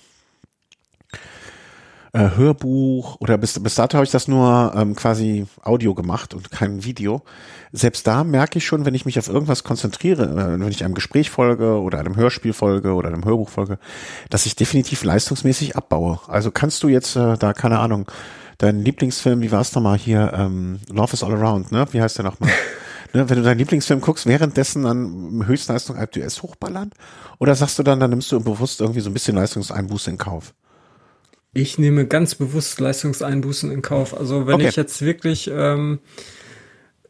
[2.12, 6.50] äh, Hörbuch oder bis, bis dato habe ich das nur ähm, quasi Audio gemacht und
[6.50, 7.22] kein Video.
[7.72, 10.96] Selbst da merke ich schon, wenn ich mich auf irgendwas konzentriere, äh, wenn ich einem
[10.96, 13.78] Gespräch folge oder einem Hörspiel folge oder einem Hörbuch folge,
[14.30, 16.20] dass ich definitiv leistungsmäßig abbaue.
[16.28, 18.08] Also kannst du jetzt äh, da, keine Ahnung,
[18.60, 21.88] dein Lieblingsfilm, wie war es nochmal hier, ähm, Love is All Around, ne?
[21.92, 22.52] Wie heißt der nochmal?
[23.14, 26.92] ne, wenn du deinen Lieblingsfilm guckst, währenddessen an Höchstleistung AlpDS hochballern?
[27.40, 30.54] Oder sagst du dann, dann nimmst du bewusst irgendwie so ein bisschen Leistungseinbuße in Kauf?
[31.54, 34.16] Ich nehme ganz bewusst Leistungseinbußen in Kauf.
[34.16, 34.68] Also wenn okay.
[34.68, 36.00] ich jetzt wirklich ähm,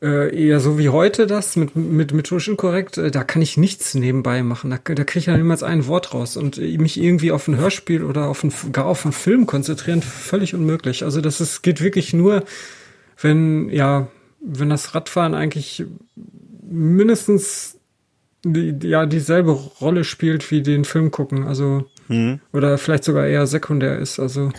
[0.01, 3.95] äh, eher so wie heute das mit, mit methodisch korrekt, äh, da kann ich nichts
[3.95, 4.69] nebenbei machen.
[4.69, 6.37] Da, da kriege ich ja niemals ein Wort raus.
[6.37, 10.01] Und äh, mich irgendwie auf ein Hörspiel oder auf ein, gar auf einen Film konzentrieren,
[10.01, 11.03] völlig unmöglich.
[11.03, 12.43] Also das ist, geht wirklich nur,
[13.21, 14.07] wenn, ja,
[14.39, 15.85] wenn das Radfahren eigentlich
[16.69, 17.77] mindestens
[18.45, 21.45] die, ja, dieselbe Rolle spielt wie den Film gucken.
[21.45, 22.39] Also, mhm.
[22.53, 24.19] oder vielleicht sogar eher sekundär ist.
[24.19, 24.51] Also,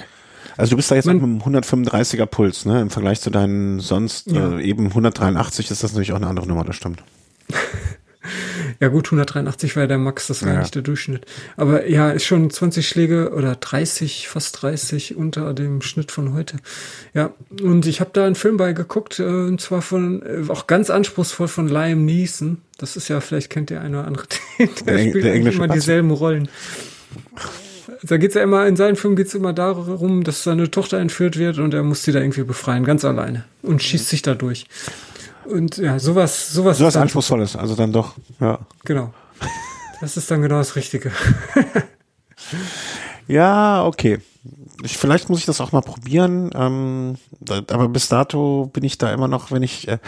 [0.61, 2.81] also du bist da jetzt mit einem 135er Puls, ne?
[2.81, 4.59] Im Vergleich zu deinen sonst ja.
[4.59, 7.03] äh, eben 183 ist das natürlich auch eine andere Nummer, das stimmt.
[8.81, 10.61] ja gut, 183 war ja der Max, das war ja.
[10.61, 11.25] nicht der Durchschnitt.
[11.57, 16.59] Aber ja, ist schon 20 Schläge oder 30, fast 30 unter dem Schnitt von heute.
[17.15, 17.33] Ja,
[17.63, 20.91] und ich habe da einen Film bei geguckt, äh, und zwar von, äh, auch ganz
[20.91, 22.59] anspruchsvoll von Liam Neeson.
[22.77, 24.27] Das ist ja, vielleicht kennt ihr eine oder andere,
[24.59, 26.49] der, der spielt der immer dieselben Rollen
[28.03, 31.59] da geht's ja immer, in seinen Filmen geht's immer darum, dass seine Tochter entführt wird
[31.59, 33.45] und er muss sie da irgendwie befreien, ganz alleine.
[33.63, 34.67] Und schießt sich da durch.
[35.45, 36.79] Und ja, sowas, sowas.
[36.79, 38.59] Sowas Anspruchsvolles, also dann doch, ja.
[38.85, 39.13] Genau.
[40.01, 41.13] Das ist dann genau das Richtige.
[43.29, 44.19] ja, okay.
[44.83, 47.17] Ich, vielleicht muss ich das auch mal probieren, ähm,
[47.69, 49.99] aber bis dato bin ich da immer noch, wenn ich, äh,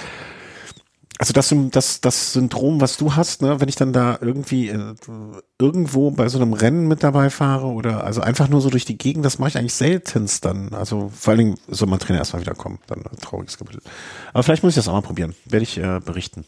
[1.18, 4.94] also das, das, das Syndrom, was du hast, ne, wenn ich dann da irgendwie äh,
[5.60, 8.98] irgendwo bei so einem Rennen mit dabei fahre oder also einfach nur so durch die
[8.98, 10.72] Gegend, das mache ich eigentlich seltenst dann.
[10.72, 13.82] Also vor allen Dingen soll mein Trainer erstmal wiederkommen, dann ein trauriges Kapitel.
[14.32, 16.44] Aber vielleicht muss ich das auch mal probieren, werde ich äh, berichten.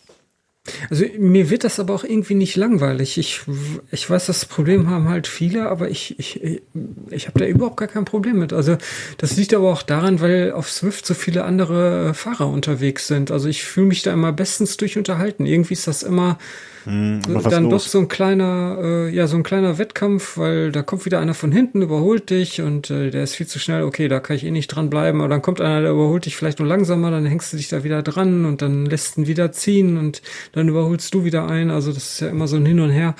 [0.88, 3.18] Also mir wird das aber auch irgendwie nicht langweilig.
[3.18, 3.42] Ich,
[3.90, 6.62] ich weiß, das Problem haben halt viele, aber ich, ich,
[7.10, 8.54] ich habe da überhaupt gar kein Problem mit.
[8.54, 8.78] Also
[9.18, 13.30] das liegt aber auch daran, weil auf Swift so viele andere Fahrer unterwegs sind.
[13.30, 15.44] Also ich fühle mich da immer bestens durch unterhalten.
[15.44, 16.38] Irgendwie ist das immer
[16.84, 21.06] Hm, dann doch so ein kleiner, äh, ja, so ein kleiner Wettkampf, weil da kommt
[21.06, 24.20] wieder einer von hinten, überholt dich und äh, der ist viel zu schnell, okay, da
[24.20, 26.68] kann ich eh nicht dran bleiben, aber dann kommt einer, der überholt dich vielleicht nur
[26.68, 30.20] langsamer, dann hängst du dich da wieder dran und dann lässt ihn wieder ziehen und
[30.52, 31.70] dann überholst du wieder ein.
[31.70, 33.14] Also das ist ja immer so ein Hin und Her.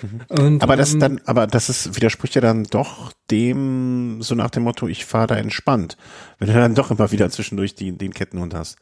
[0.00, 0.20] Mhm.
[0.28, 4.50] Und, aber das ähm, dann, aber das ist, widerspricht ja dann doch dem, so nach
[4.50, 5.96] dem Motto, ich fahre da entspannt,
[6.38, 8.78] wenn du dann doch immer wieder zwischendurch die, den Kettenhund hast.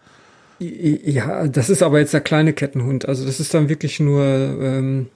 [0.60, 3.06] Ja, das ist aber jetzt der kleine Kettenhund.
[3.06, 5.06] Also das ist dann wirklich nur ähm,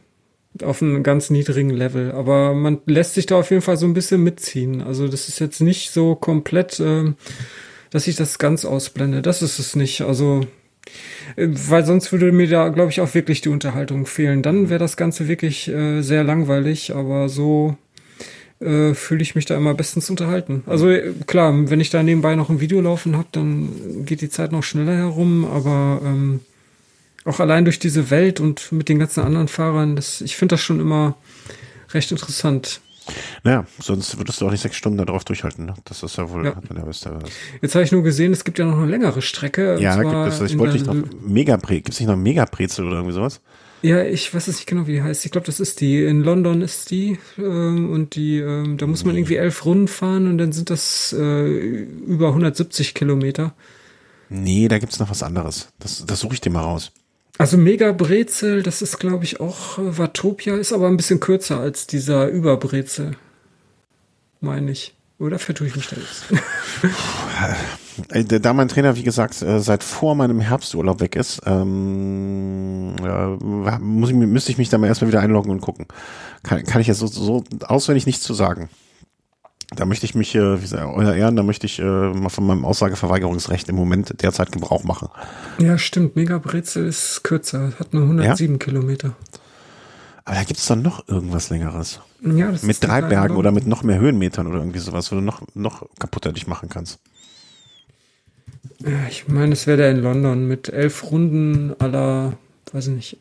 [0.63, 2.13] auf einem ganz niedrigen Level.
[2.13, 4.83] Aber man lässt sich da auf jeden Fall so ein bisschen mitziehen.
[4.83, 7.17] Also das ist jetzt nicht so komplett, ähm,
[7.91, 9.23] dass ich das ganz ausblende.
[9.23, 10.03] Das ist es nicht.
[10.03, 10.43] Also
[11.37, 14.43] äh, weil sonst würde mir da, glaube ich, auch wirklich die Unterhaltung fehlen.
[14.43, 17.77] Dann wäre das Ganze wirklich äh, sehr langweilig, aber so
[18.63, 20.63] äh, fühle ich mich da immer bestens unterhalten.
[20.67, 24.31] Also äh, klar, wenn ich da nebenbei noch ein Video laufen habe, dann geht die
[24.31, 26.41] Zeit noch schneller herum, aber ähm,
[27.25, 30.61] auch allein durch diese Welt und mit den ganzen anderen Fahrern, das, ich finde das
[30.61, 31.17] schon immer
[31.93, 32.81] recht interessant.
[33.43, 35.67] Naja, sonst würdest du auch nicht sechs Stunden darauf durchhalten.
[35.67, 35.75] Ne?
[35.85, 36.55] Das ist ja wohl ja.
[36.71, 37.19] der Beste.
[37.61, 39.77] Jetzt habe ich nur gesehen, es gibt ja noch eine längere Strecke.
[39.81, 40.41] Ja, gibt es.
[40.41, 43.41] Ich wollte dich noch Megapre, gibt es nicht noch Megaprezel oder irgendwie sowas?
[43.83, 45.25] Ja, ich weiß es nicht genau, wie die heißt.
[45.25, 46.05] Ich glaube, das ist die.
[46.05, 47.19] In London ist die.
[47.37, 51.13] Ähm, und die, ähm, da muss man irgendwie elf Runden fahren und dann sind das
[51.19, 53.55] äh, über 170 Kilometer.
[54.29, 55.69] Nee, da gibt's noch was anderes.
[55.81, 56.93] Das, das suche ich dir mal raus.
[57.39, 61.59] Also Mega Brezel, das ist, glaube ich, auch äh, Watopia, ist aber ein bisschen kürzer
[61.59, 63.17] als dieser Überbrezel.
[64.41, 64.95] Meine ich.
[65.19, 66.25] Oder vertue ich mich da jetzt?
[68.11, 73.37] Äh, da mein Trainer, wie gesagt, äh, seit vor meinem Herbsturlaub weg ist, ähm, ja,
[73.81, 75.87] muss ich, müsste ich mich da mal erstmal wieder einloggen und gucken.
[76.43, 78.69] Kann, kann ich jetzt so, so auswendig nichts zu sagen.
[79.75, 82.47] Da möchte ich mich, äh, wie gesagt, euer Ehren, da möchte ich äh, mal von
[82.47, 85.09] meinem Aussageverweigerungsrecht im Moment derzeit Gebrauch machen.
[85.59, 86.17] Ja, stimmt.
[86.17, 88.59] Mega Brezel ist kürzer, hat nur 107 ja?
[88.59, 89.15] Kilometer.
[90.25, 92.01] Aber da gibt's doch noch irgendwas längeres.
[92.21, 95.23] Ja, das mit drei Bergen oder mit noch mehr Höhenmetern oder irgendwie sowas, wo du
[95.23, 97.01] noch, noch kaputter dich machen kannst.
[99.09, 102.37] Ich meine, es wäre der in London mit elf Runden aller,
[102.73, 103.19] weiß ich nicht.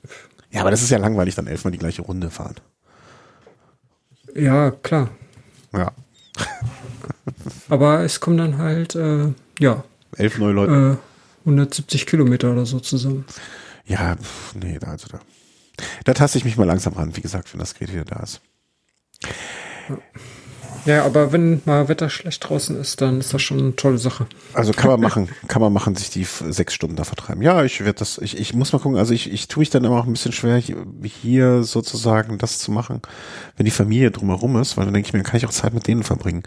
[0.51, 2.55] Ja, aber das ist ja langweilig, dann elfmal die gleiche Runde fahren.
[4.35, 5.09] Ja, klar.
[5.73, 5.91] Ja.
[7.69, 9.29] aber es kommen dann halt, äh,
[9.59, 9.83] ja.
[10.17, 10.99] Elf neue Leute.
[10.99, 13.25] Äh, 170 Kilometer oder so zusammen.
[13.85, 15.19] Ja, pff, nee, also da.
[16.03, 18.41] Da taste ich mich mal langsam ran, wie gesagt, wenn das Gerät wieder da ist.
[19.89, 19.97] Ja.
[20.85, 24.25] Ja, aber wenn mal Wetter schlecht draußen ist, dann ist das schon eine tolle Sache.
[24.53, 27.41] Also kann man machen, kann man machen, sich die sechs Stunden da vertreiben.
[27.41, 29.83] Ja, ich werde das, ich, ich muss mal gucken, also ich, ich tue mich dann
[29.83, 33.01] immer auch ein bisschen schwer, hier sozusagen das zu machen,
[33.57, 35.87] wenn die Familie drumherum ist, weil dann denke ich mir, kann ich auch Zeit mit
[35.87, 36.43] denen verbringen.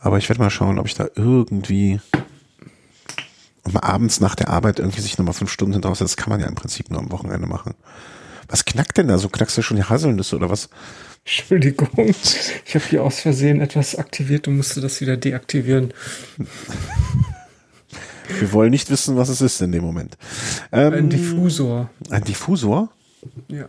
[0.00, 2.00] Aber ich werde mal schauen, ob ich da irgendwie
[3.66, 6.40] und mal abends nach der Arbeit irgendwie sich nochmal fünf Stunden hinterher das kann man
[6.40, 7.74] ja im Prinzip nur am Wochenende machen.
[8.48, 9.18] Was knackt denn da?
[9.18, 10.68] So knackst du schon die Haselnüsse oder was?
[11.26, 15.92] Entschuldigung, ich habe hier aus Versehen etwas aktiviert und musste das wieder deaktivieren.
[18.28, 20.16] Wir wollen nicht wissen, was es ist in dem Moment.
[20.70, 21.90] Ähm, ein Diffusor.
[22.10, 22.90] Ein Diffusor?
[23.48, 23.68] Ja.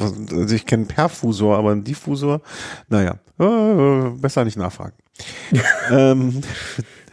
[0.00, 2.40] Also ich kenne Perfusor, aber ein Diffusor,
[2.88, 4.94] naja, äh, besser nicht nachfragen.
[5.90, 6.40] ähm,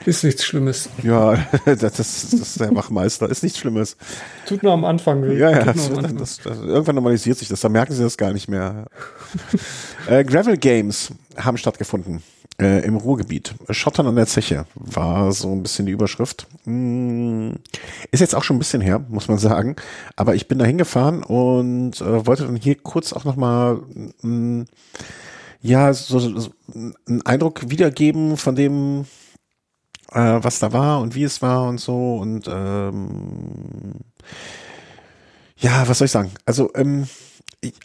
[0.06, 0.90] ist nichts Schlimmes.
[1.04, 1.36] Ja,
[1.66, 3.30] das, das, das ist der Wachmeister.
[3.30, 3.98] Ist nichts Schlimmes.
[4.46, 5.38] Tut nur am Anfang weh.
[5.38, 5.66] Ja, ja.
[5.66, 7.62] Das, das, das, irgendwann normalisiert sich das.
[7.62, 8.86] Da merken sie das gar nicht mehr.
[10.08, 12.22] äh, Gravel Games haben stattgefunden
[12.60, 13.56] äh, im Ruhrgebiet.
[13.70, 16.48] Schottern an der Zeche war so ein bisschen die Überschrift.
[16.66, 17.56] Hm,
[18.12, 19.76] ist jetzt auch schon ein bisschen her, muss man sagen.
[20.16, 23.80] Aber ich bin da hingefahren und äh, wollte dann hier kurz auch nochmal
[24.22, 24.66] hm,
[25.62, 29.06] ja, so, so einen Eindruck wiedergeben von dem,
[30.12, 33.96] äh, was da war und wie es war und so und ähm,
[35.58, 36.32] ja, was soll ich sagen?
[36.46, 37.08] Also ähm,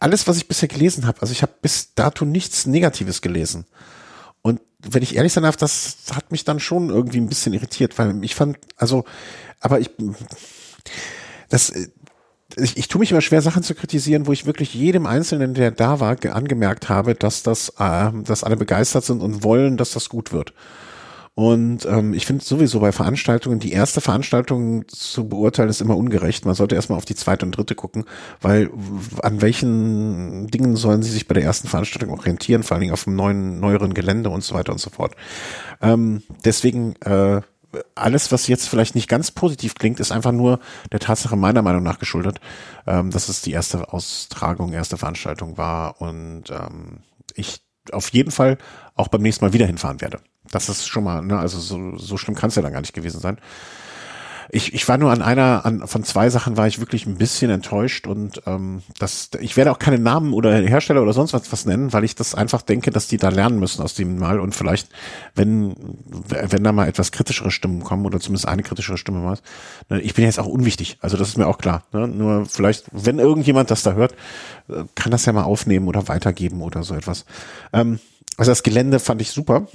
[0.00, 3.66] alles, was ich bisher gelesen habe, also ich habe bis dato nichts Negatives gelesen.
[4.42, 7.98] Und wenn ich ehrlich sein darf, das hat mich dann schon irgendwie ein bisschen irritiert,
[7.98, 9.04] weil ich fand, also,
[9.60, 9.90] aber ich,
[11.48, 11.72] das,
[12.56, 15.70] ich, ich tue mich immer schwer, Sachen zu kritisieren, wo ich wirklich jedem Einzelnen, der
[15.70, 20.08] da war, angemerkt habe, dass das, äh, dass alle begeistert sind und wollen, dass das
[20.08, 20.52] gut wird.
[21.36, 26.46] Und ähm, ich finde sowieso bei Veranstaltungen, die erste Veranstaltung zu beurteilen, ist immer ungerecht.
[26.46, 28.04] Man sollte erstmal auf die zweite und dritte gucken,
[28.40, 28.70] weil
[29.20, 33.04] an welchen Dingen sollen sie sich bei der ersten Veranstaltung orientieren, vor allen Dingen auf
[33.04, 35.16] dem neuen, neueren Gelände und so weiter und so fort.
[35.82, 37.40] Ähm, deswegen äh,
[37.96, 40.60] alles, was jetzt vielleicht nicht ganz positiv klingt, ist einfach nur
[40.92, 42.40] der Tatsache meiner Meinung nach geschuldet,
[42.86, 46.98] ähm, dass es die erste Austragung, erste Veranstaltung war und ähm,
[47.34, 48.58] ich auf jeden Fall
[48.94, 50.20] auch beim nächsten Mal wieder hinfahren werde.
[50.50, 52.94] Das ist schon mal, ne, also so, so schlimm kann es ja dann gar nicht
[52.94, 53.38] gewesen sein.
[54.50, 57.50] Ich, ich war nur an einer, an, von zwei Sachen war ich wirklich ein bisschen
[57.50, 61.66] enttäuscht und ähm, das, ich werde auch keine Namen oder Hersteller oder sonst was, was
[61.66, 64.54] nennen, weil ich das einfach denke, dass die da lernen müssen aus dem Mal und
[64.54, 64.88] vielleicht,
[65.34, 65.74] wenn,
[66.28, 69.38] wenn da mal etwas kritischere Stimmen kommen oder zumindest eine kritischere Stimme mal,
[69.88, 71.84] ne, ich bin jetzt auch unwichtig, also das ist mir auch klar.
[71.92, 72.08] Ne?
[72.08, 74.12] Nur vielleicht, wenn irgendjemand das da hört,
[74.68, 77.24] äh, kann das ja mal aufnehmen oder weitergeben oder so etwas.
[77.72, 77.98] Ähm,
[78.36, 79.68] also das Gelände fand ich super.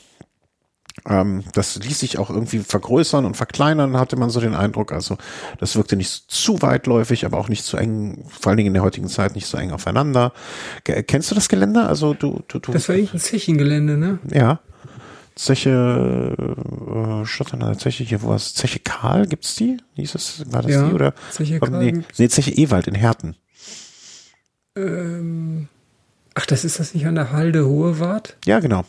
[1.07, 4.91] Ähm, das ließ sich auch irgendwie vergrößern und verkleinern, hatte man so den Eindruck.
[4.91, 5.17] Also
[5.59, 8.83] das wirkte nicht zu weitläufig, aber auch nicht zu eng, vor allen Dingen in der
[8.83, 10.33] heutigen Zeit nicht so eng aufeinander.
[10.83, 11.83] Ge kennst du das Gelände?
[11.87, 12.71] Also du, du, du.
[12.71, 14.19] Das war irgendein Zechengelände, ne?
[14.31, 14.59] Ja.
[15.35, 18.53] Zeche, äh, statt an der Zeche hier, wo was?
[18.53, 19.77] Zeche Karl, gibt's die?
[19.95, 20.93] Hieß es, war das Ja, die?
[20.93, 21.13] Oder?
[21.31, 23.37] Zeche Karl nee, nee, Zeche Ewald in Herten.
[24.75, 25.69] Ähm,
[26.33, 28.35] ach, das ist das nicht an der Halde Hohewart?
[28.45, 28.83] Ja, genau.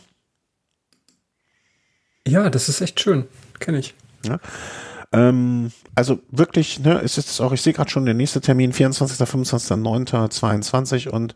[2.27, 3.27] Ja, das ist echt schön.
[3.59, 3.93] Kenne ich.
[5.13, 9.17] Ähm, also wirklich, ne, es ist auch, ich sehe gerade schon der nächste Termin, 24.,
[9.27, 11.35] 25., 9., 22 und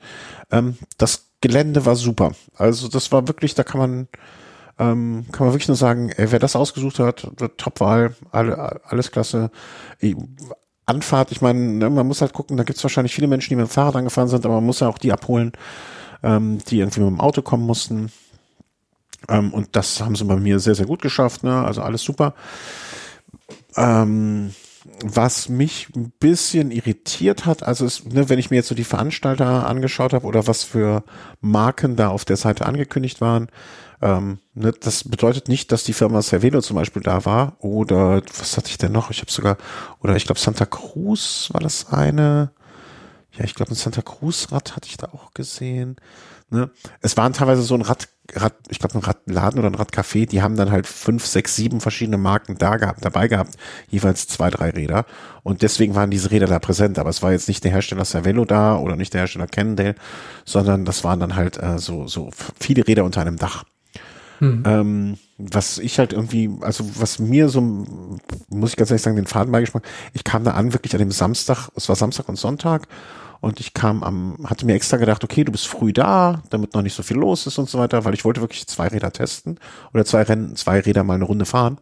[0.52, 2.32] ähm, das Gelände war super.
[2.56, 4.08] Also das war wirklich, da kann man,
[4.80, 7.28] ähm, kann man wirklich nur sagen, ey, wer das ausgesucht hat,
[7.58, 9.52] Top-Wahl, alle, alles klasse.
[10.00, 10.16] Ich,
[10.86, 13.66] Anfahrt, ich meine, ne, man muss halt gucken, da gibt's wahrscheinlich viele Menschen, die mit
[13.66, 15.52] dem Fahrrad angefahren sind, aber man muss ja auch die abholen,
[16.24, 18.12] ähm, die irgendwie mit dem Auto kommen mussten.
[19.30, 21.63] Ähm, und das haben sie bei mir sehr, sehr gut geschafft, ne?
[21.63, 22.34] Also alles super.
[23.76, 24.51] Ähm,
[25.03, 28.84] was mich ein bisschen irritiert hat, also es, ne, wenn ich mir jetzt so die
[28.84, 31.03] Veranstalter angeschaut habe oder was für
[31.41, 33.49] Marken da auf der Seite angekündigt waren,
[34.01, 38.57] ähm, ne, das bedeutet nicht, dass die Firma Cervelo zum Beispiel da war oder was
[38.57, 39.09] hatte ich denn noch?
[39.09, 39.57] Ich habe sogar
[40.01, 42.51] oder ich glaube Santa Cruz war das eine.
[43.32, 45.97] Ja, ich glaube ein Santa Cruz Rad hatte ich da auch gesehen.
[46.49, 46.69] Ne?
[47.01, 50.41] Es waren teilweise so ein Rad, Rad ich glaube ein Radladen oder ein Radcafé, die
[50.41, 53.55] haben dann halt fünf, sechs, sieben verschiedene Marken da gehabt, dabei gehabt,
[53.88, 55.05] jeweils zwei, drei Räder.
[55.43, 56.97] Und deswegen waren diese Räder da präsent.
[56.97, 59.95] Aber es war jetzt nicht der Hersteller Cervelo da oder nicht der Hersteller Cannondale,
[60.43, 63.63] sondern das waren dann halt äh, so, so viele Räder unter einem Dach.
[64.65, 67.61] Ähm, was ich halt irgendwie, also was mir so,
[68.49, 71.11] muss ich ganz ehrlich sagen, den Faden beigesprochen, ich kam da an wirklich an dem
[71.11, 72.88] Samstag, es war Samstag und Sonntag
[73.46, 76.82] und ich kam am, hatte mir extra gedacht, okay, du bist früh da, damit noch
[76.82, 79.60] nicht so viel los ist und so weiter, weil ich wollte wirklich zwei Räder testen
[79.93, 81.78] oder zwei Rennen, zwei Räder mal eine Runde fahren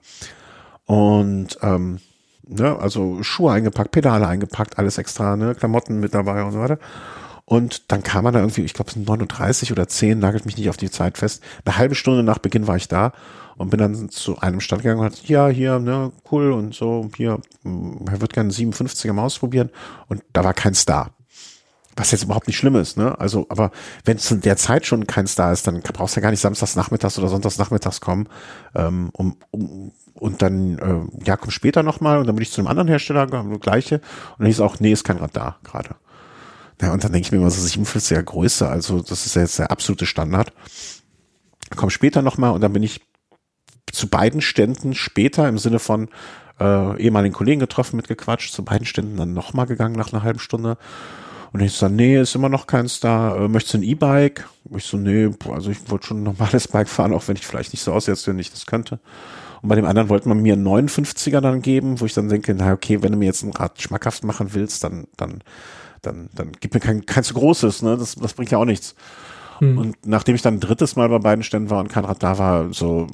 [0.83, 1.99] und ähm,
[2.45, 6.79] ne, also Schuhe eingepackt, Pedale eingepackt, alles extra, ne, Klamotten mit dabei und so weiter.
[7.45, 10.57] Und dann kam man da irgendwie, ich glaube, es sind 39 oder 10, nagelt mich
[10.57, 11.41] nicht auf die Zeit fest.
[11.63, 13.13] Eine halbe Stunde nach Beginn war ich da
[13.55, 17.09] und bin dann zu einem Stand gegangen und hat, ja, hier, ne, cool und so,
[17.15, 19.69] hier, mh, er wird gerne einen 57er mal ausprobieren.
[20.09, 21.11] Und da war kein Star.
[21.95, 23.19] Was jetzt überhaupt nicht schlimm ist, ne?
[23.19, 23.71] Also, aber
[24.03, 26.39] wenn es in der Zeit schon kein Star ist, dann brauchst du ja gar nicht
[26.39, 28.27] samstags nachmittags oder sonntags nachmittags kommen,
[28.73, 32.61] ähm, um, um und dann, äh, ja, komm später nochmal und dann bin ich zu
[32.61, 33.27] einem anderen Hersteller,
[33.59, 35.95] gleiche, und dann hieß auch, nee, ist kein Rad da gerade.
[36.81, 39.59] Ja, und dann denke ich mir immer so 47er Größe, also das ist ja jetzt
[39.59, 40.53] der absolute Standard.
[41.75, 43.01] Komm später nochmal und dann bin ich
[43.91, 46.09] zu beiden Ständen später im Sinne von
[46.59, 50.77] äh, ehemaligen Kollegen getroffen, mitgequatscht, zu beiden Ständen dann nochmal gegangen nach einer halben Stunde.
[51.53, 53.35] Und ich so, nee, ist immer noch keins da.
[53.35, 54.49] Äh, möchtest du ein E-Bike?
[54.75, 57.73] Ich so, nee, also ich wollte schon ein normales Bike fahren, auch wenn ich vielleicht
[57.73, 58.99] nicht so aussetze, wenn ich das könnte.
[59.61, 62.53] Und bei dem anderen wollte man mir einen 59er dann geben, wo ich dann denke,
[62.55, 65.43] na okay, wenn du mir jetzt ein Rad schmackhaft machen willst, dann, dann,
[66.01, 67.97] dann, dann gib mir kein, kein zu großes, ne?
[67.97, 68.95] Das, das bringt ja auch nichts.
[69.77, 72.37] Und nachdem ich dann ein drittes Mal bei beiden Ständen war und kein Rad da
[72.37, 73.07] war, so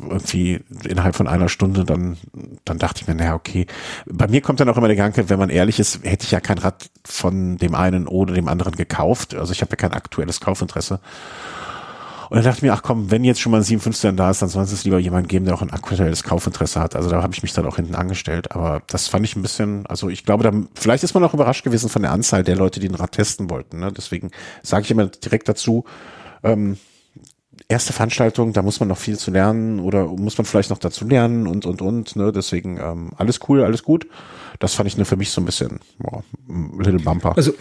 [0.00, 2.16] irgendwie innerhalb von einer Stunde, dann,
[2.64, 3.66] dann dachte ich mir, naja, okay.
[4.06, 6.40] Bei mir kommt dann auch immer der Gedanke, wenn man ehrlich ist, hätte ich ja
[6.40, 9.34] kein Rad von dem einen oder dem anderen gekauft.
[9.34, 11.00] Also ich habe ja kein aktuelles Kaufinteresse.
[12.30, 14.42] Und dann dachte ich mir, ach komm, wenn jetzt schon mal ein 57 da ist,
[14.42, 16.94] dann soll es lieber jemand geben, der auch ein aktuelles Kaufinteresse hat.
[16.94, 18.52] Also da habe ich mich dann auch hinten angestellt.
[18.52, 21.64] Aber das fand ich ein bisschen, also ich glaube, da, vielleicht ist man auch überrascht
[21.64, 23.80] gewesen von der Anzahl der Leute, die ein Rad testen wollten.
[23.80, 23.92] Ne?
[23.92, 24.30] Deswegen
[24.62, 25.84] sage ich immer direkt dazu,
[26.42, 26.76] ähm,
[27.68, 31.06] erste Veranstaltung, da muss man noch viel zu lernen oder muss man vielleicht noch dazu
[31.06, 32.14] lernen und und und.
[32.16, 32.32] Ne?
[32.32, 34.06] Deswegen ähm, alles cool, alles gut.
[34.58, 36.22] Das fand ich nur für mich so ein bisschen boah,
[36.78, 37.36] Little Bumper.
[37.36, 37.52] Also,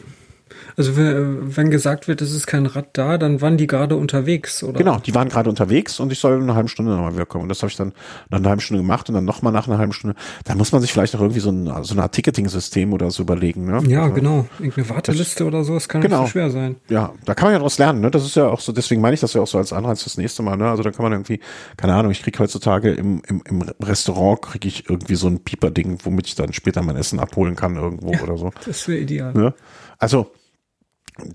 [0.76, 4.78] also wenn gesagt wird, es ist kein Rad da, dann waren die gerade unterwegs, oder?
[4.78, 7.44] Genau, die waren gerade unterwegs und ich soll in einer halben Stunde nochmal wiederkommen.
[7.44, 7.94] Und das habe ich dann
[8.30, 10.16] nach einer halben Stunde gemacht und dann nochmal nach einer halben Stunde.
[10.46, 13.24] Da muss man sich vielleicht auch irgendwie so ein, so eine Art Ticketing-System oder so
[13.24, 13.66] überlegen.
[13.66, 13.82] Ne?
[13.88, 14.46] Ja, also, genau.
[14.60, 16.22] Irgendeine Warteliste oder so, das kann Genau.
[16.22, 16.76] nicht so schwer sein.
[16.90, 18.02] Ja, da kann man ja daraus lernen.
[18.02, 18.12] Ne?
[18.12, 20.18] Das ist ja auch so, deswegen meine ich das ja auch so als Anreiz fürs
[20.18, 20.58] nächste Mal.
[20.58, 20.70] Ne?
[20.70, 21.40] Also da kann man irgendwie,
[21.76, 26.00] keine Ahnung, ich krieg heutzutage im, im, im Restaurant, kriege ich irgendwie so ein Pieper-Ding,
[26.04, 28.52] womit ich dann später mein Essen abholen kann irgendwo oder so.
[28.66, 29.34] Das wäre ideal.
[29.34, 29.54] Ne?
[30.00, 30.32] Also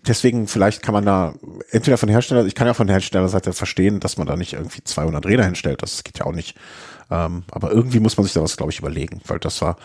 [0.06, 1.34] deswegen vielleicht kann man da
[1.70, 5.24] entweder von Hersteller, ich kann ja von Herstellerseite verstehen, dass man da nicht irgendwie 200
[5.26, 6.56] Räder hinstellt, das geht ja auch nicht.
[7.10, 9.76] Ähm, aber irgendwie muss man sich da was, glaube ich, überlegen, weil das war,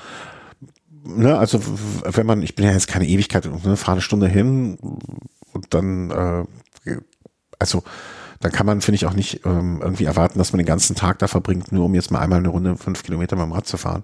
[1.04, 1.62] ne, also
[2.04, 4.78] wenn man, ich bin ja jetzt keine Ewigkeit, ne, fahre eine Stunde hin
[5.54, 6.98] und dann, äh,
[7.60, 7.84] also
[8.40, 11.20] dann kann man, finde ich, auch nicht ähm, irgendwie erwarten, dass man den ganzen Tag
[11.20, 13.78] da verbringt, nur um jetzt mal einmal eine Runde fünf Kilometer mit dem Rad zu
[13.78, 14.04] fahren.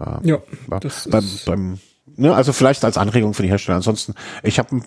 [0.00, 0.38] Ähm, ja,
[0.80, 1.78] das beim, beim,
[2.16, 3.76] ne, also vielleicht als Anregung für die Hersteller.
[3.76, 4.84] Ansonsten, ich habe ein,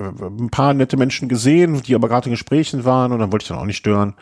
[0.00, 3.48] ein paar nette Menschen gesehen, die aber gerade in Gesprächen waren und dann wollte ich
[3.48, 4.14] dann auch nicht stören.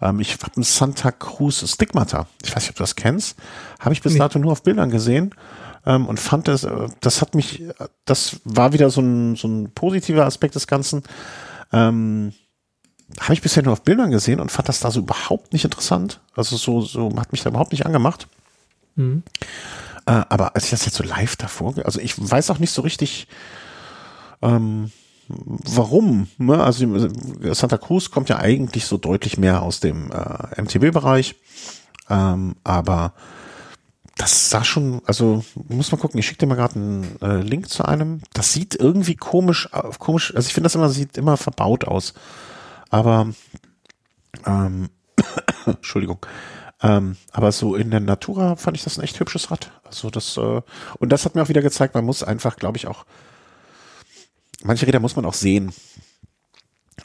[0.00, 2.26] Ähm, ich habe ein Santa Cruz Stigmata.
[2.44, 3.36] Ich weiß nicht, ob du das kennst.
[3.80, 4.18] Habe ich bis nee.
[4.18, 5.34] dato nur auf Bildern gesehen
[5.86, 7.62] ähm, und fand das, äh, das hat mich,
[8.04, 11.02] das war wieder so ein, so ein positiver Aspekt des Ganzen.
[11.72, 12.32] Ähm,
[13.20, 16.20] habe ich bisher nur auf Bildern gesehen und fand das da so überhaupt nicht interessant.
[16.34, 18.26] Also so, so hat mich da überhaupt nicht angemacht.
[18.94, 19.22] Mhm.
[20.06, 22.82] Äh, aber als ich das jetzt so live davor, also ich weiß auch nicht so
[22.82, 23.28] richtig,
[24.42, 24.90] ähm,
[25.28, 26.28] warum.
[26.38, 26.62] Ne?
[26.62, 26.86] Also
[27.54, 31.36] Santa Cruz kommt ja eigentlich so deutlich mehr aus dem äh, MTB-Bereich,
[32.10, 33.14] ähm, aber
[34.16, 37.68] das sah schon, also muss man gucken, ich schicke dir mal gerade einen äh, Link
[37.68, 38.20] zu einem.
[38.34, 42.14] Das sieht irgendwie komisch, äh, komisch, also ich finde das immer, sieht immer verbaut aus.
[42.90, 43.28] Aber
[44.46, 44.90] ähm,
[45.66, 46.18] Entschuldigung.
[46.82, 49.70] Ähm, aber so in der Natura fand ich das ein echt hübsches Rad.
[49.84, 50.60] Also das, äh,
[50.98, 53.06] und das hat mir auch wieder gezeigt, man muss einfach, glaube ich, auch,
[54.64, 55.72] manche Räder muss man auch sehen,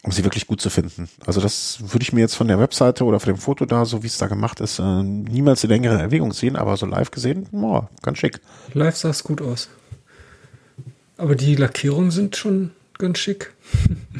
[0.03, 1.09] um sie wirklich gut zu finden.
[1.25, 4.03] Also das würde ich mir jetzt von der Webseite oder von dem Foto da, so
[4.03, 7.47] wie es da gemacht ist, äh, niemals in längere Erwägung sehen, aber so live gesehen,
[7.51, 8.39] oh, ganz schick.
[8.73, 9.69] Live sah es gut aus.
[11.17, 13.53] Aber die Lackierungen sind schon ganz schick.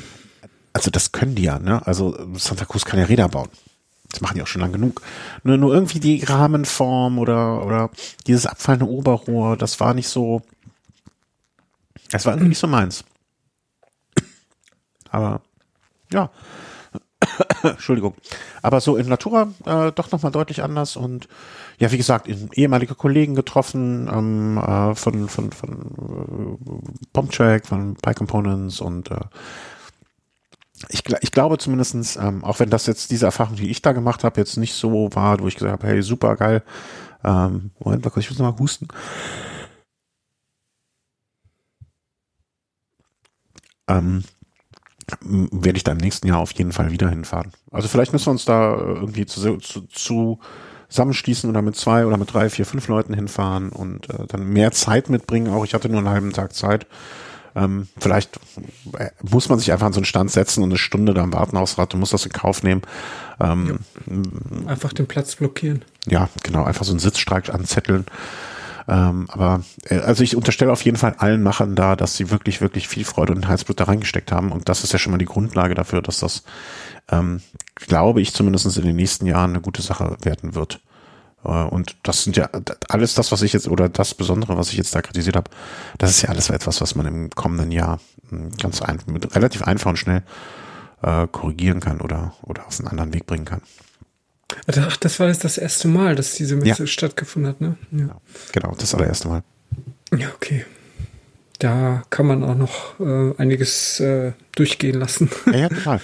[0.74, 1.86] also das können die ja, ne?
[1.86, 3.50] Also Santa Cruz kann ja Räder bauen.
[4.10, 5.02] Das machen die auch schon lang genug.
[5.44, 7.92] Nur, nur irgendwie die Rahmenform oder, oder
[8.26, 10.42] dieses abfallende Oberrohr, das war nicht so,
[12.10, 13.04] das war irgendwie nicht so meins.
[15.12, 15.42] Aber,
[16.12, 16.30] ja.
[17.64, 18.14] Entschuldigung.
[18.62, 21.28] Aber so in Natura äh, doch nochmal deutlich anders und
[21.80, 28.14] ja, wie gesagt, ehemalige Kollegen getroffen ähm, äh, von, von, von äh, Bombtrack, von Pie
[28.14, 29.20] Components und äh,
[30.90, 34.24] ich, ich glaube zumindestens, ähm, auch wenn das jetzt diese Erfahrung, die ich da gemacht
[34.24, 36.64] habe, jetzt nicht so war, wo ich gesagt habe, hey, super geil.
[37.24, 38.88] Ähm, Moment, ich muss noch mal husten.
[43.88, 44.24] Ähm,
[45.22, 47.52] werde ich da im nächsten Jahr auf jeden Fall wieder hinfahren.
[47.72, 50.40] Also vielleicht müssen wir uns da irgendwie zu, zu, zu
[50.90, 54.72] zusammenschließen oder mit zwei oder mit drei, vier, fünf Leuten hinfahren und äh, dann mehr
[54.72, 55.54] Zeit mitbringen.
[55.54, 56.88] Auch ich hatte nur einen halben Tag Zeit
[57.58, 58.40] ähm, vielleicht
[58.98, 61.34] äh, muss man sich einfach an so einen Stand setzen und eine Stunde da im
[61.34, 62.84] Wartenhausrad, du musst das in Kauf nehmen.
[63.40, 64.70] Ähm, ja.
[64.70, 65.84] Einfach den Platz blockieren.
[66.06, 68.06] Ja, genau, einfach so einen Sitzstreik anzetteln.
[68.88, 72.62] Ähm, aber äh, also ich unterstelle auf jeden Fall allen Machern da, dass sie wirklich,
[72.62, 74.52] wirklich viel Freude und Herzblut da reingesteckt haben.
[74.52, 76.44] Und das ist ja schon mal die Grundlage dafür, dass das,
[77.10, 77.42] ähm,
[77.76, 80.80] glaube ich, zumindest in den nächsten Jahren eine gute Sache werden wird.
[81.44, 82.50] Äh, und das sind ja
[82.88, 85.52] alles das, was ich jetzt, oder das Besondere, was ich jetzt da kritisiert habe,
[85.98, 88.00] das ist ja alles etwas, was man im kommenden Jahr
[88.30, 89.00] hm, ganz ein,
[89.34, 90.24] relativ einfach und schnell
[91.02, 93.62] äh, korrigieren kann oder, oder auf einen anderen Weg bringen kann.
[94.80, 96.88] Ach, das war jetzt das erste Mal, dass diese Messe ja.
[96.88, 97.76] stattgefunden hat, ne?
[97.92, 98.20] Ja.
[98.54, 99.44] Genau, das allererste Mal.
[100.18, 100.66] Ja, okay.
[101.60, 105.30] Da kann man auch noch äh, einiges äh, durchgehen lassen.
[105.48, 106.02] Ja, ja, total.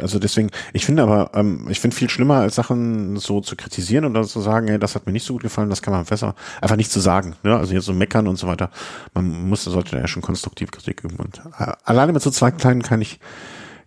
[0.00, 4.04] Also deswegen, ich finde aber, ähm, ich finde viel schlimmer, als Sachen so zu kritisieren
[4.04, 6.04] und dann zu sagen, ey, das hat mir nicht so gut gefallen, das kann man
[6.04, 7.34] besser, einfach nicht zu sagen.
[7.42, 7.56] Ne?
[7.56, 8.70] Also jetzt so meckern und so weiter.
[9.12, 11.16] Man muss, sollte ja schon konstruktiv Kritik üben.
[11.16, 12.82] Und äh, alleine mit so zwei kleinen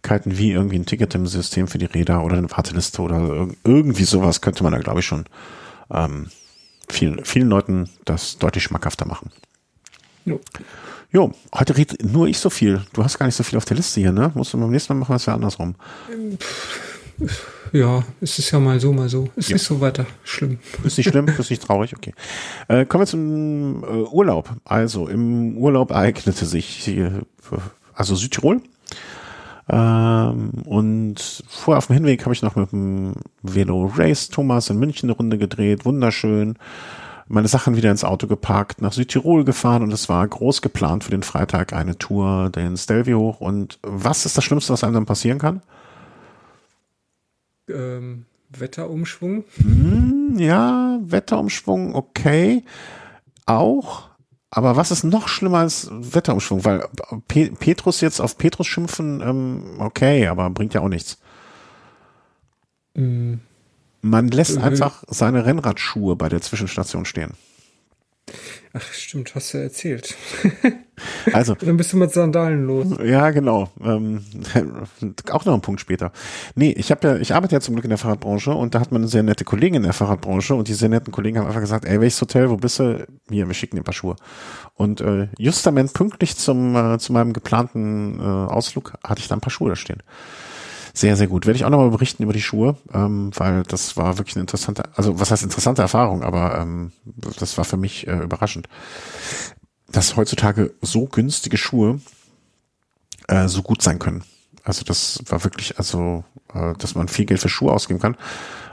[0.06, 4.04] Kleinigkeiten wie irgendwie ein Ticket im System für die Räder oder eine Warteliste oder irgendwie
[4.04, 5.26] sowas könnte man da, glaube ich, schon
[5.92, 6.28] ähm,
[6.88, 9.32] vielen, vielen Leuten das deutlich schmackhafter machen.
[10.26, 10.40] Jo.
[11.12, 12.82] Jo, heute redet nur ich so viel.
[12.94, 14.32] Du hast gar nicht so viel auf der Liste hier, ne?
[14.36, 15.76] Musst du beim nächsten Mal machen wir es ja andersrum.
[17.72, 19.30] Ja, es ist ja mal so, mal so.
[19.36, 19.56] Ist ja.
[19.56, 20.60] nicht so weiter schlimm.
[20.84, 22.14] Ist nicht schlimm, ist nicht traurig, okay.
[22.68, 24.50] Äh, kommen wir zum äh, Urlaub.
[24.66, 27.22] Also, im Urlaub ereignete sich hier,
[27.94, 28.62] also Südtirol.
[29.68, 34.78] Ähm, und vorher auf dem Hinweg habe ich noch mit dem Velo Race Thomas in
[34.78, 35.86] München eine Runde gedreht.
[35.86, 36.58] Wunderschön
[37.28, 41.12] meine Sachen wieder ins Auto geparkt, nach Südtirol gefahren und es war groß geplant für
[41.12, 43.42] den Freitag eine Tour den Stelvio hoch.
[43.42, 45.62] Und was ist das Schlimmste, was einem dann passieren kann?
[47.68, 49.44] Ähm, Wetterumschwung.
[49.58, 52.64] Hm, ja, Wetterumschwung, okay.
[53.48, 54.10] Auch.
[54.56, 56.64] Aber was ist noch schlimmer als Wetterumschwung?
[56.64, 56.88] Weil
[57.28, 61.18] Pe Petrus jetzt auf Petrus schimpfen, ähm, okay, aber bringt ja auch nichts.
[62.94, 63.42] Mhm.
[64.02, 64.64] Man lässt mhm.
[64.64, 67.34] einfach seine Rennradschuhe bei der Zwischenstation stehen.
[68.74, 70.16] Ach, stimmt, hast du ja erzählt.
[71.34, 71.56] Also.
[71.60, 72.88] Dann bist du mit Sandalen los.
[73.04, 73.70] Ja, genau.
[73.84, 74.24] Ähm,
[75.30, 76.12] auch noch ein Punkt später.
[76.56, 78.92] Nee, ich habe ja, ich arbeite ja zum Glück in der Fahrradbranche und da hat
[78.92, 81.62] man eine sehr nette Kollegin in der Fahrradbranche und die sehr netten Kollegen haben einfach
[81.62, 83.06] gesagt, ey, welches Hotel, wo bist du?
[83.30, 84.16] Hier, wir schicken dir ein paar Schuhe.
[84.76, 89.42] Und äh, justament pünktlich zum, äh, zu meinem geplanten äh, Ausflug hatte ich da ein
[89.42, 90.02] paar Schuhe da stehen.
[90.96, 91.46] Sehr, sehr gut.
[91.46, 94.84] Werde ich auch nochmal berichten über die Schuhe, ähm, weil das war wirklich eine interessante,
[94.96, 96.92] also was heißt interessante Erfahrung, aber ähm,
[97.40, 98.68] das war für mich äh, überraschend
[99.96, 102.02] dass heutzutage so günstige Schuhe
[103.28, 104.24] äh, so gut sein können.
[104.64, 106.24] Also das war wirklich, also
[106.54, 108.18] äh, dass man viel Geld für Schuhe ausgeben kann,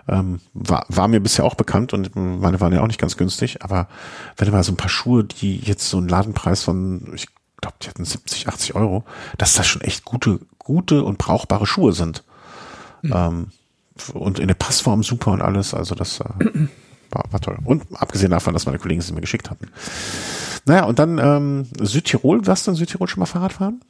[0.09, 3.63] ähm, war, war mir bisher auch bekannt und meine waren ja auch nicht ganz günstig,
[3.63, 3.89] aber
[4.37, 7.27] wenn du mal so ein paar Schuhe, die jetzt so einen Ladenpreis von, ich
[7.61, 9.05] glaube, die hatten 70, 80 Euro,
[9.39, 10.41] dass das schon echt gute,
[10.73, 12.25] gute und brauchbare Schuhe sind.
[13.03, 13.13] Mhm.
[13.15, 13.47] Ähm,
[14.15, 16.25] und in der Passform super und alles, also das äh,
[17.11, 17.59] war, war toll.
[17.65, 19.69] Und abgesehen davon, dass meine Kollegen sie mir geschickt hatten.
[20.65, 22.47] Naja, und dann ähm, Südtirol.
[22.47, 23.83] Warst du in Südtirol schon mal Fahrrad fahren?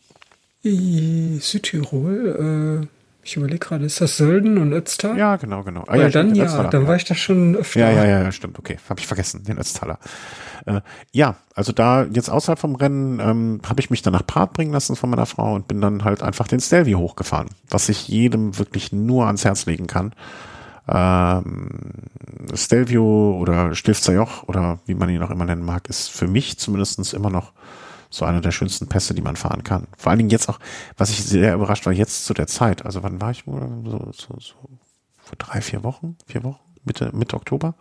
[0.65, 2.87] Südtirol, äh,
[3.23, 5.16] ich überlege gerade, ist das Sölden und Ötztal?
[5.16, 5.85] Ja, genau, genau.
[5.86, 7.81] Ah, ja, dann ja, Ötztaler, dann war ich da schon öfter.
[7.81, 8.78] Ja, ja, ja, stimmt, okay.
[8.89, 9.99] Habe ich vergessen, den Ötztaler.
[10.66, 10.81] Äh,
[11.12, 14.73] ja, also da jetzt außerhalb vom Rennen ähm, habe ich mich dann nach Part bringen
[14.73, 18.59] lassen von meiner Frau und bin dann halt einfach den Stelvio hochgefahren, was ich jedem
[18.59, 20.15] wirklich nur ans Herz legen kann
[20.89, 21.69] ähm,
[22.55, 26.59] Stelvio oder Stilfzer Joch oder wie man ihn auch immer nennen mag, ist für mich
[26.59, 27.53] zumindest immer noch
[28.12, 29.89] so einer der schönsten Pässe, die man fahren kann.
[29.97, 30.59] Vor allen Dingen jetzt auch,
[30.97, 32.84] was ich sehr überrascht war, jetzt zu der Zeit.
[32.84, 33.68] Also wann war ich wohl?
[33.84, 34.55] So, so, so
[35.16, 37.74] vor drei, vier Wochen, vier Wochen, Mitte, Mitte Oktober.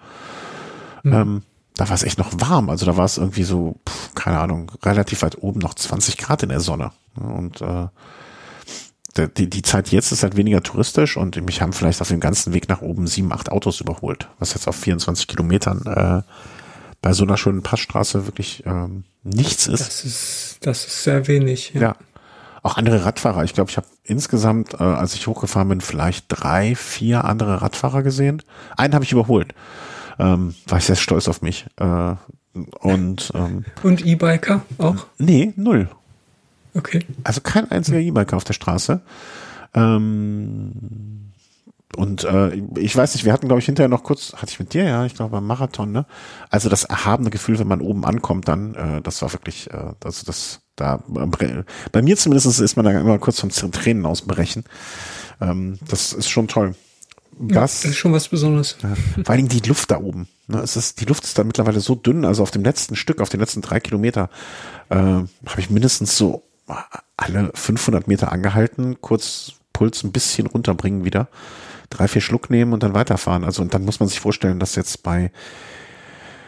[1.03, 1.13] Mhm.
[1.13, 1.41] Ähm,
[1.75, 2.69] da war es echt noch warm.
[2.69, 6.43] Also da war es irgendwie so, pff, keine Ahnung, relativ weit oben noch 20 Grad
[6.43, 6.91] in der Sonne.
[7.15, 7.87] Und äh,
[9.17, 12.53] die, die Zeit jetzt ist halt weniger touristisch und mich haben vielleicht auf dem ganzen
[12.53, 16.21] Weg nach oben sieben, acht Autos überholt, was jetzt auf 24 Kilometern äh,
[17.01, 19.81] bei so einer schönen Passstraße wirklich ähm, nichts ist.
[19.81, 21.73] Das ist, das ist sehr wenig.
[21.73, 21.81] Ja.
[21.81, 21.95] ja.
[22.63, 23.43] Auch andere Radfahrer.
[23.43, 28.03] Ich glaube, ich habe insgesamt, äh, als ich hochgefahren bin, vielleicht drei, vier andere Radfahrer
[28.03, 28.43] gesehen.
[28.77, 29.55] Einen habe ich überholt.
[30.19, 31.65] Ähm, war ich sehr stolz auf mich.
[31.77, 32.15] Äh,
[32.53, 35.07] und ähm, und E-Biker auch?
[35.17, 35.89] Nee, null.
[36.73, 37.05] Okay.
[37.23, 39.01] Also kein einziger E-Biker auf der Straße.
[39.73, 41.30] Ähm,
[41.97, 44.73] und äh, ich weiß nicht, wir hatten, glaube ich, hinterher noch kurz, hatte ich mit
[44.73, 46.05] dir, ja, ich glaube beim Marathon, ne?
[46.49, 50.25] Also das erhabene Gefühl, wenn man oben ankommt, dann, äh, das war wirklich, äh, also
[50.25, 51.03] das, da,
[51.91, 54.63] bei mir zumindest ist man da immer kurz vom Tränen ausbrechen.
[55.41, 56.75] Ähm, das ist schon toll.
[57.37, 57.53] Was?
[57.53, 58.77] Ja, das ist schon was Besonderes.
[58.83, 58.93] Ja,
[59.23, 60.27] vor allen Dingen die Luft da oben.
[60.47, 63.21] Ne, es ist, die Luft ist da mittlerweile so dünn, also auf dem letzten Stück,
[63.21, 64.29] auf den letzten drei Kilometer,
[64.89, 65.27] äh, habe
[65.57, 66.43] ich mindestens so
[67.17, 71.27] alle 500 Meter angehalten, kurz Puls ein bisschen runterbringen wieder,
[71.91, 73.43] drei, vier Schluck nehmen und dann weiterfahren.
[73.43, 75.31] Also und dann muss man sich vorstellen, dass jetzt bei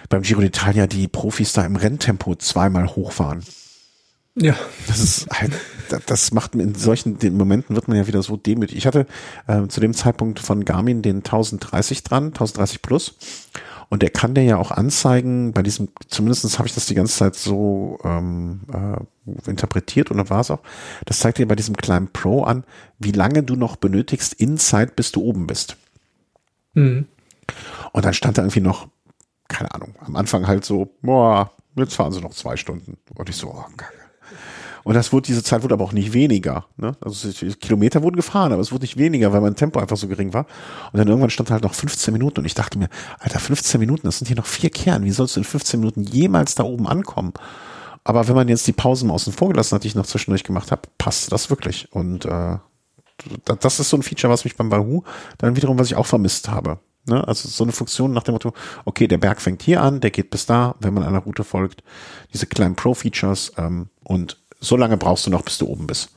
[0.10, 3.44] beim Giro d'Italia die Profis da im Renntempo zweimal hochfahren.
[4.36, 4.56] Ja.
[4.88, 5.54] Das ist halt,
[6.08, 8.78] das macht in solchen Momenten wird man ja wieder so demütig.
[8.78, 9.06] Ich hatte
[9.48, 13.16] äh, zu dem Zeitpunkt von Garmin den 1030 dran, 1030 plus.
[13.94, 17.16] Und der kann dir ja auch anzeigen, bei diesem, zumindestens habe ich das die ganze
[17.16, 20.62] Zeit so ähm, äh, interpretiert und dann war es auch,
[21.06, 22.64] das zeigt dir bei diesem kleinen Pro an,
[22.98, 25.78] wie lange du noch benötigst in Zeit, bis du oben bist.
[26.74, 27.06] Mhm.
[27.92, 28.88] Und dann stand da irgendwie noch,
[29.48, 32.98] keine Ahnung, am Anfang halt so, boah, jetzt fahren sie noch zwei Stunden.
[33.14, 33.90] Und ich so, oh, geil.
[34.84, 36.66] Und das wurde, diese Zeit wurde aber auch nicht weniger.
[36.78, 36.96] Ne?
[37.02, 37.30] Also
[37.60, 40.46] Kilometer wurden gefahren, aber es wurde nicht weniger, weil mein Tempo einfach so gering war.
[40.92, 42.90] Und dann irgendwann stand halt noch 15 Minuten und ich dachte mir,
[43.20, 45.06] Alter, 15 Minuten, das sind hier noch vier Kern.
[45.06, 47.34] Wie sollst du in 15 Minuten jemals da oben ankommen?
[48.04, 50.72] Aber wenn man jetzt die Pausen außen vor gelassen hat, die ich noch zwischendurch gemacht
[50.72, 51.88] habe, passt das wirklich.
[51.92, 52.58] Und äh,
[53.46, 55.04] das ist so ein Feature, was mich beim Bahoo
[55.38, 56.80] dann wiederum, was ich auch vermisst habe.
[57.06, 57.26] Ne?
[57.28, 58.54] Also so eine Funktion nach dem Motto,
[58.86, 61.84] okay, der Berg fängt hier an, der geht bis da, wenn man einer Route folgt.
[62.34, 66.10] Diese kleinen Pro-Features ähm, und so lange brauchst du noch, bis du oben bist.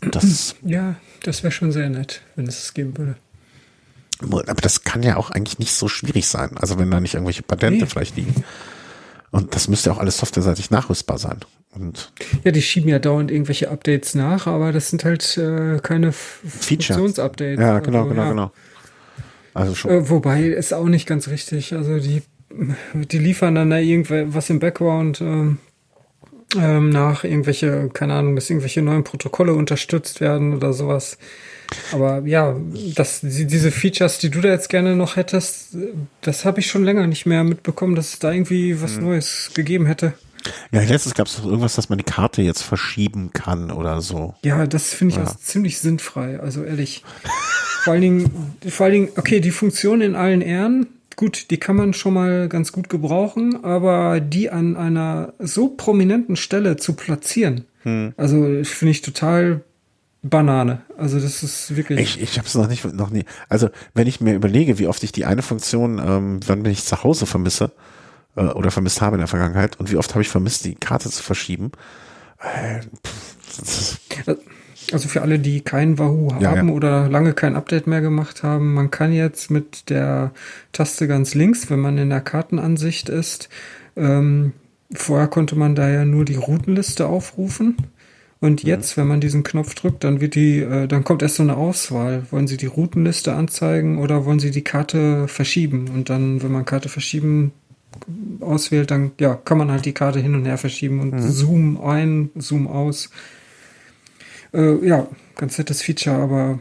[0.00, 3.16] Das, ja, das wäre schon sehr nett, wenn es es geben würde.
[4.22, 6.56] Aber das kann ja auch eigentlich nicht so schwierig sein.
[6.58, 7.86] Also wenn da nicht irgendwelche Patente nee.
[7.86, 8.44] vielleicht liegen.
[9.30, 11.38] Und das müsste auch alles softwareseitig nachrüstbar sein.
[11.72, 12.12] Und
[12.44, 17.60] ja, die schieben ja dauernd irgendwelche Updates nach, aber das sind halt äh, keine Funktionsupdates.
[17.60, 18.28] Ja, genau, also, genau, ja.
[18.30, 18.52] genau.
[19.54, 19.90] Also schon.
[19.90, 21.72] Äh, wobei ist auch nicht ganz richtig.
[21.74, 22.22] Also die,
[22.92, 25.58] die liefern dann da irgendwas im Background, ähm,
[26.56, 31.18] ähm, nach irgendwelche, keine Ahnung, dass irgendwelche neuen Protokolle unterstützt werden oder sowas.
[31.92, 32.56] Aber ja,
[32.96, 35.76] das, diese Features, die du da jetzt gerne noch hättest,
[36.20, 39.04] das habe ich schon länger nicht mehr mitbekommen, dass es da irgendwie was hm.
[39.04, 40.14] Neues gegeben hätte.
[40.72, 44.34] Ja, letztens gab es irgendwas, dass man die Karte jetzt verschieben kann oder so.
[44.42, 45.26] Ja, das finde ich ja.
[45.26, 47.04] auch ziemlich sinnfrei, also ehrlich.
[47.84, 50.86] vor allen Dingen, vor allen Dingen, okay, die Funktion in allen Ehren,
[51.20, 56.34] gut, die kann man schon mal ganz gut gebrauchen, aber die an einer so prominenten
[56.34, 58.14] Stelle zu platzieren, hm.
[58.16, 59.60] also finde ich total
[60.22, 60.80] Banane.
[60.96, 62.00] Also das ist wirklich.
[62.00, 63.26] Ich, ich habe es noch nicht, noch nie.
[63.50, 66.84] Also wenn ich mir überlege, wie oft ich die eine Funktion, ähm, wann bin ich
[66.84, 67.70] zu Hause vermisse
[68.36, 71.10] äh, oder vermisst habe in der Vergangenheit und wie oft habe ich vermisst, die Karte
[71.10, 71.72] zu verschieben.
[72.38, 74.00] Äh, pff,
[74.92, 76.64] also für alle, die kein Wahoo haben ja, ja.
[76.64, 80.32] oder lange kein Update mehr gemacht haben, man kann jetzt mit der
[80.72, 83.48] Taste ganz links, wenn man in der Kartenansicht ist,
[83.96, 84.52] ähm,
[84.92, 87.76] vorher konnte man da ja nur die Routenliste aufrufen.
[88.42, 91.42] Und jetzt, wenn man diesen Knopf drückt, dann wird die, äh, dann kommt erst so
[91.42, 92.24] eine Auswahl.
[92.30, 95.90] Wollen Sie die Routenliste anzeigen oder wollen Sie die Karte verschieben?
[95.92, 97.52] Und dann, wenn man Karte verschieben
[98.40, 101.30] auswählt, dann ja, kann man halt die Karte hin und her verschieben und mhm.
[101.30, 103.10] Zoom ein, Zoom aus.
[104.52, 105.06] Äh, ja,
[105.36, 106.58] ganz nettes Feature, aber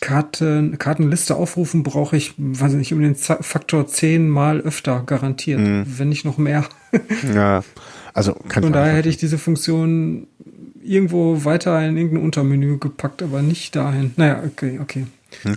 [0.00, 5.84] Karten, Kartenliste aufrufen brauche ich, weiß nicht, um den Faktor 10 mal öfter garantiert, mhm.
[5.86, 6.64] wenn nicht noch mehr.
[7.34, 7.62] ja,
[8.12, 10.26] also kann Von daher hätte ich diese Funktion
[10.82, 14.12] irgendwo weiter in irgendein Untermenü gepackt, aber nicht dahin.
[14.16, 15.06] Naja, okay, okay.
[15.42, 15.56] Hm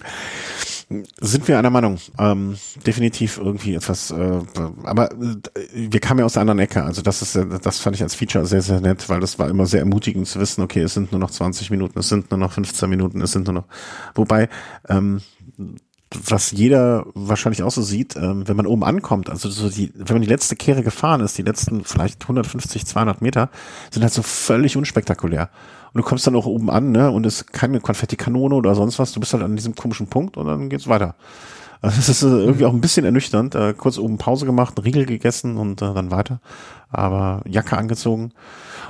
[1.20, 1.98] sind wir einer Meinung.
[2.20, 4.42] Ähm, definitiv irgendwie etwas, äh,
[4.84, 5.38] aber äh,
[5.74, 6.84] wir kamen ja aus der anderen Ecke.
[6.84, 9.50] Also das ist, äh, das fand ich als Feature sehr, sehr nett, weil das war
[9.50, 12.40] immer sehr ermutigend zu wissen, okay, es sind nur noch 20 Minuten, es sind nur
[12.40, 13.66] noch 15 Minuten, es sind nur noch,
[14.14, 14.50] wobei,
[14.88, 15.22] ähm,
[16.24, 20.16] was jeder wahrscheinlich auch so sieht, ähm, wenn man oben ankommt, also so die, wenn
[20.16, 23.50] man die letzte Kehre gefahren ist, die letzten vielleicht 150, 200 Meter,
[23.92, 25.50] sind halt so völlig unspektakulär.
[25.96, 27.10] Und du kommst dann auch oben an, ne?
[27.10, 29.14] Und es ist keine Konfettikanone oder sonst was.
[29.14, 31.16] Du bist halt an diesem komischen Punkt und dann geht's weiter.
[31.82, 33.54] Also das ist äh, irgendwie auch ein bisschen ernüchternd.
[33.54, 36.40] Äh, kurz oben Pause gemacht, einen Riegel gegessen und äh, dann weiter.
[36.90, 38.32] Aber Jacke angezogen.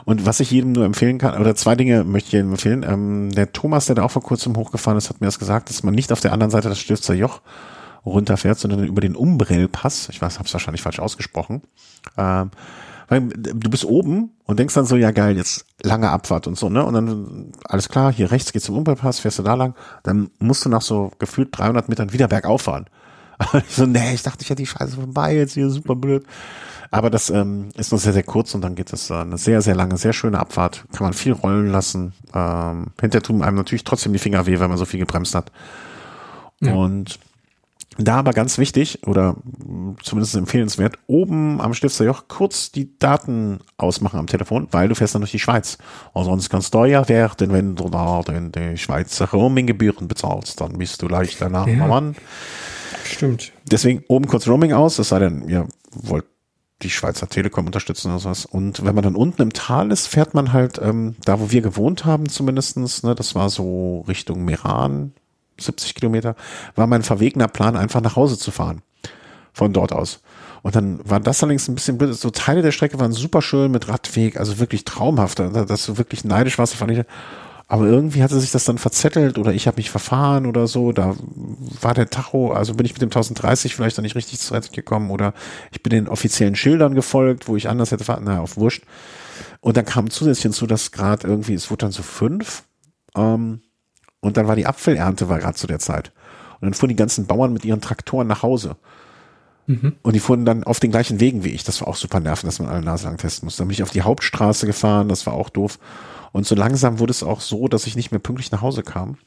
[0.05, 2.85] Und was ich jedem nur empfehlen kann, oder zwei Dinge möchte ich jedem empfehlen.
[2.87, 5.83] Ähm, der Thomas, der da auch vor kurzem hochgefahren ist, hat mir das gesagt, dass
[5.83, 7.41] man nicht auf der anderen Seite des Stifter Joch
[8.05, 10.07] runterfährt, sondern über den Umbrellpass.
[10.09, 11.63] Ich weiß, habe es wahrscheinlich falsch ausgesprochen.
[12.17, 12.51] Ähm,
[13.07, 16.69] weil du bist oben und denkst dann so, ja geil, jetzt lange Abfahrt und so,
[16.69, 16.85] ne?
[16.85, 20.65] Und dann, alles klar, hier rechts geht's zum Umbrellpass, fährst du da lang, dann musst
[20.65, 22.85] du nach so gefühlt 300 Metern wieder bergauf fahren.
[23.67, 26.25] ich so, nee, ich dachte, ich hätte die Scheiße vorbei, jetzt hier super blöd.
[26.91, 29.61] Aber das ähm, ist nur sehr, sehr kurz und dann geht es äh, eine sehr,
[29.61, 30.85] sehr lange, sehr schöne Abfahrt.
[30.93, 32.13] Kann man viel rollen lassen.
[32.33, 35.51] Ähm, hinterher tun einem natürlich trotzdem die Finger weh, weil man so viel gebremst hat.
[36.61, 36.73] Ja.
[36.73, 37.19] Und
[37.97, 39.37] da aber ganz wichtig oder
[40.03, 45.21] zumindest empfehlenswert, oben am Stifterjoch kurz die Daten ausmachen am Telefon, weil du fährst dann
[45.21, 45.77] durch die Schweiz.
[46.13, 50.77] Und sonst kannst du ja werden, wenn du da den, die Schweizer Roaming-Gebühren bezahlst, dann
[50.77, 51.87] bist du leicht danach ja.
[51.87, 52.15] Mann.
[53.05, 53.53] Stimmt.
[53.71, 56.25] Deswegen oben kurz Roaming aus, es sei denn, ihr wollt
[56.81, 58.45] die Schweizer Telekom unterstützen oder sowas.
[58.45, 61.61] Und wenn man dann unten im Tal ist, fährt man halt, ähm, da wo wir
[61.61, 65.13] gewohnt haben zumindestens, ne, das war so Richtung Meran,
[65.59, 66.35] 70 Kilometer,
[66.75, 68.81] war mein verwegener Plan, einfach nach Hause zu fahren.
[69.53, 70.21] Von dort aus.
[70.63, 72.15] Und dann war das allerdings ein bisschen blöd.
[72.15, 75.39] So Teile der Strecke waren super schön mit Radweg, also wirklich traumhaft.
[75.39, 77.05] Dass du wirklich neidisch warst, fand ich.
[77.67, 80.91] Aber irgendwie hatte sich das dann verzettelt oder ich habe mich verfahren oder so.
[80.91, 81.15] Da
[81.81, 85.33] war der Tacho, also bin ich mit dem 1030 vielleicht dann nicht richtig zurechtgekommen oder
[85.71, 88.83] ich bin den offiziellen Schildern gefolgt, wo ich anders hätte fahren, naja, auf Wurscht.
[89.61, 92.63] Und dann kam zusätzlich hinzu, dass gerade irgendwie, es wurde dann so fünf.
[93.15, 93.61] Ähm,
[94.25, 96.11] und dann war die Apfelernte war gerade zu der Zeit.
[96.59, 98.75] Und dann fuhren die ganzen Bauern mit ihren Traktoren nach Hause.
[99.67, 99.97] Mhm.
[100.01, 101.63] Und die fuhren dann auf den gleichen Wegen wie ich.
[101.63, 103.61] Das war auch super nervend, dass man alle Nase lang testen musste.
[103.61, 105.77] Dann bin ich auf die Hauptstraße gefahren, das war auch doof.
[106.31, 109.17] Und so langsam wurde es auch so, dass ich nicht mehr pünktlich nach Hause kam.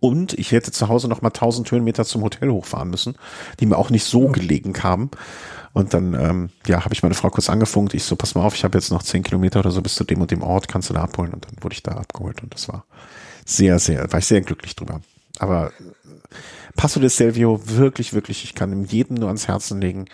[0.00, 3.14] Und ich hätte zu Hause noch mal 1000 Höhenmeter zum Hotel hochfahren müssen,
[3.60, 5.10] die mir auch nicht so gelegen kamen.
[5.74, 7.94] Und dann, ähm, ja, habe ich meine Frau kurz angefunkt.
[7.94, 10.04] Ich so, pass mal auf, ich habe jetzt noch 10 Kilometer oder so bis zu
[10.04, 11.34] dem und dem Ort, kannst du da abholen?
[11.34, 12.84] Und dann wurde ich da abgeholt und das war
[13.48, 15.00] sehr, sehr, war ich sehr glücklich drüber.
[15.38, 15.72] Aber
[16.76, 20.04] Passo de Silvio, wirklich, wirklich, ich kann ihm jedem nur ans Herzen legen.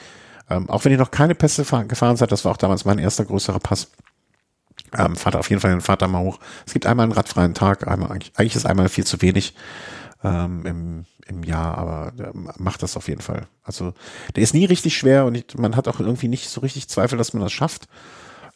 [0.49, 3.25] Ähm, auch wenn ihr noch keine Pässe gefahren seid, das war auch damals mein erster
[3.25, 3.91] größerer Pass.
[4.97, 6.39] Ähm, fahrt auf jeden Fall den Vater mal hoch.
[6.65, 9.55] Es gibt einmal einen radfreien Tag, einmal, eigentlich, eigentlich ist einmal viel zu wenig
[10.23, 13.49] ähm, im, im Jahr, aber äh, macht das auf jeden Fall.
[13.65, 13.95] Also
[14.37, 17.19] der ist nie richtig schwer und ich, man hat auch irgendwie nicht so richtig Zweifel,
[17.19, 17.89] dass man das schafft.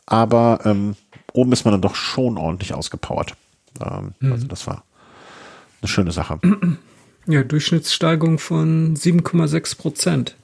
[0.06, 0.94] Aber ähm,
[1.32, 3.34] oben ist man dann doch schon ordentlich ausgepowert.
[3.80, 4.32] Ähm, mhm.
[4.32, 4.84] Also das war
[5.80, 6.38] eine schöne Sache.
[7.30, 10.34] Ja, Durchschnittssteigung von 7,6 Prozent.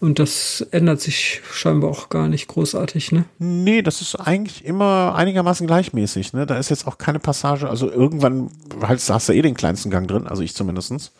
[0.00, 3.24] Und das ändert sich scheinbar auch gar nicht großartig, ne?
[3.38, 6.46] Nee, das ist eigentlich immer einigermaßen gleichmäßig, ne?
[6.46, 10.08] Da ist jetzt auch keine Passage, also irgendwann halt hast du eh den kleinsten Gang
[10.08, 11.12] drin, also ich zumindestens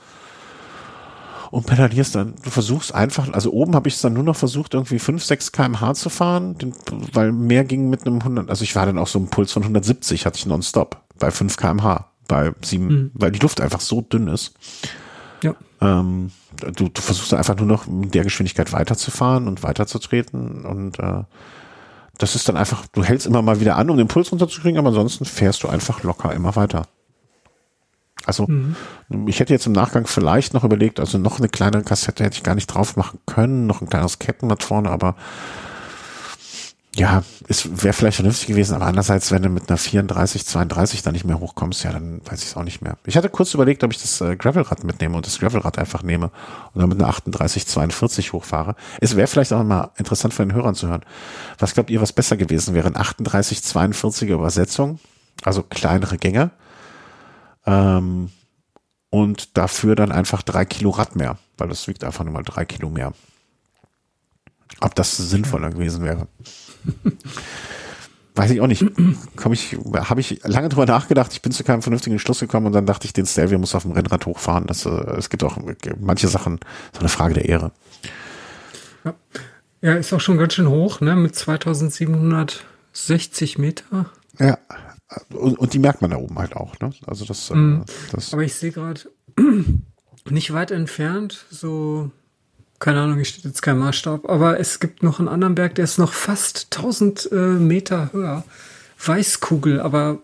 [1.50, 2.34] und pedalierst dann.
[2.42, 5.52] Du versuchst einfach, also oben habe ich es dann nur noch versucht, irgendwie 5, 6
[5.52, 6.56] kmh zu fahren,
[7.12, 9.62] weil mehr ging mit einem 100, also ich war dann auch so ein Puls von
[9.62, 13.10] 170, hatte ich nonstop bei 5 kmh, bei 7, mhm.
[13.14, 14.54] weil die Luft einfach so dünn ist.
[15.42, 15.54] Ja.
[15.80, 16.30] Ähm,
[16.60, 21.24] du, du versuchst einfach nur noch mit der Geschwindigkeit weiterzufahren und weiterzutreten und äh,
[22.18, 24.88] das ist dann einfach, du hältst immer mal wieder an, um den Puls runterzukriegen, aber
[24.88, 26.86] ansonsten fährst du einfach locker immer weiter.
[28.24, 28.74] Also mhm.
[29.26, 32.42] ich hätte jetzt im Nachgang vielleicht noch überlegt, also noch eine kleinere Kassette hätte ich
[32.42, 35.14] gar nicht drauf machen können, noch ein kleines Kettenblatt vorne, aber
[36.96, 41.12] ja, es wäre vielleicht vernünftig gewesen, aber andererseits, wenn du mit einer 34, 32 da
[41.12, 42.96] nicht mehr hochkommst, ja, dann weiß ich es auch nicht mehr.
[43.04, 46.30] Ich hatte kurz überlegt, ob ich das äh, Gravelrad mitnehme und das Gravelrad einfach nehme
[46.72, 48.76] und dann mit einer 38, 42 hochfahre.
[49.00, 51.02] Es wäre vielleicht auch mal interessant für den Hörern zu hören.
[51.58, 52.88] Was glaubt ihr, was besser gewesen wäre?
[52.88, 54.98] Ein 38, 42er Übersetzung,
[55.44, 56.50] also kleinere Gänge,
[57.66, 58.30] ähm,
[59.10, 62.64] und dafür dann einfach drei Kilo Rad mehr, weil das wiegt einfach nur mal drei
[62.64, 63.12] Kilo mehr.
[64.80, 66.28] Ob das sinnvoller gewesen wäre.
[68.36, 68.84] Weiß ich auch nicht.
[69.36, 71.32] Komm ich, habe ich lange drüber nachgedacht.
[71.32, 73.80] Ich bin zu keinem vernünftigen Schluss gekommen und dann dachte ich, den Stelvio muss auf
[73.82, 74.66] dem Rennrad hochfahren.
[74.66, 75.56] Das, äh, es gibt auch
[75.98, 76.60] manche Sachen,
[76.92, 77.72] so eine Frage der Ehre.
[79.04, 79.14] Ja.
[79.80, 81.16] ja, ist auch schon ganz schön hoch, ne?
[81.16, 84.10] Mit 2760 Meter.
[84.38, 84.58] Ja.
[85.32, 86.90] Und, und die merkt man da oben halt auch, ne?
[87.06, 87.84] Also das, mm.
[88.12, 89.00] das Aber ich sehe gerade
[90.28, 92.10] nicht weit entfernt, so
[92.78, 95.84] keine Ahnung, ich steht jetzt kein Maßstab, aber es gibt noch einen anderen Berg, der
[95.84, 98.44] ist noch fast 1000 äh, Meter höher.
[99.04, 100.18] Weißkugel, aber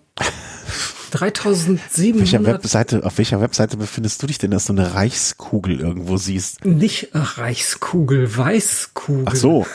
[1.12, 2.64] 3700.
[2.64, 6.64] Welcher auf welcher Webseite befindest du dich denn, dass du eine Reichskugel irgendwo siehst?
[6.64, 9.24] Nicht Reichskugel, Weißkugel.
[9.26, 9.66] Ach so.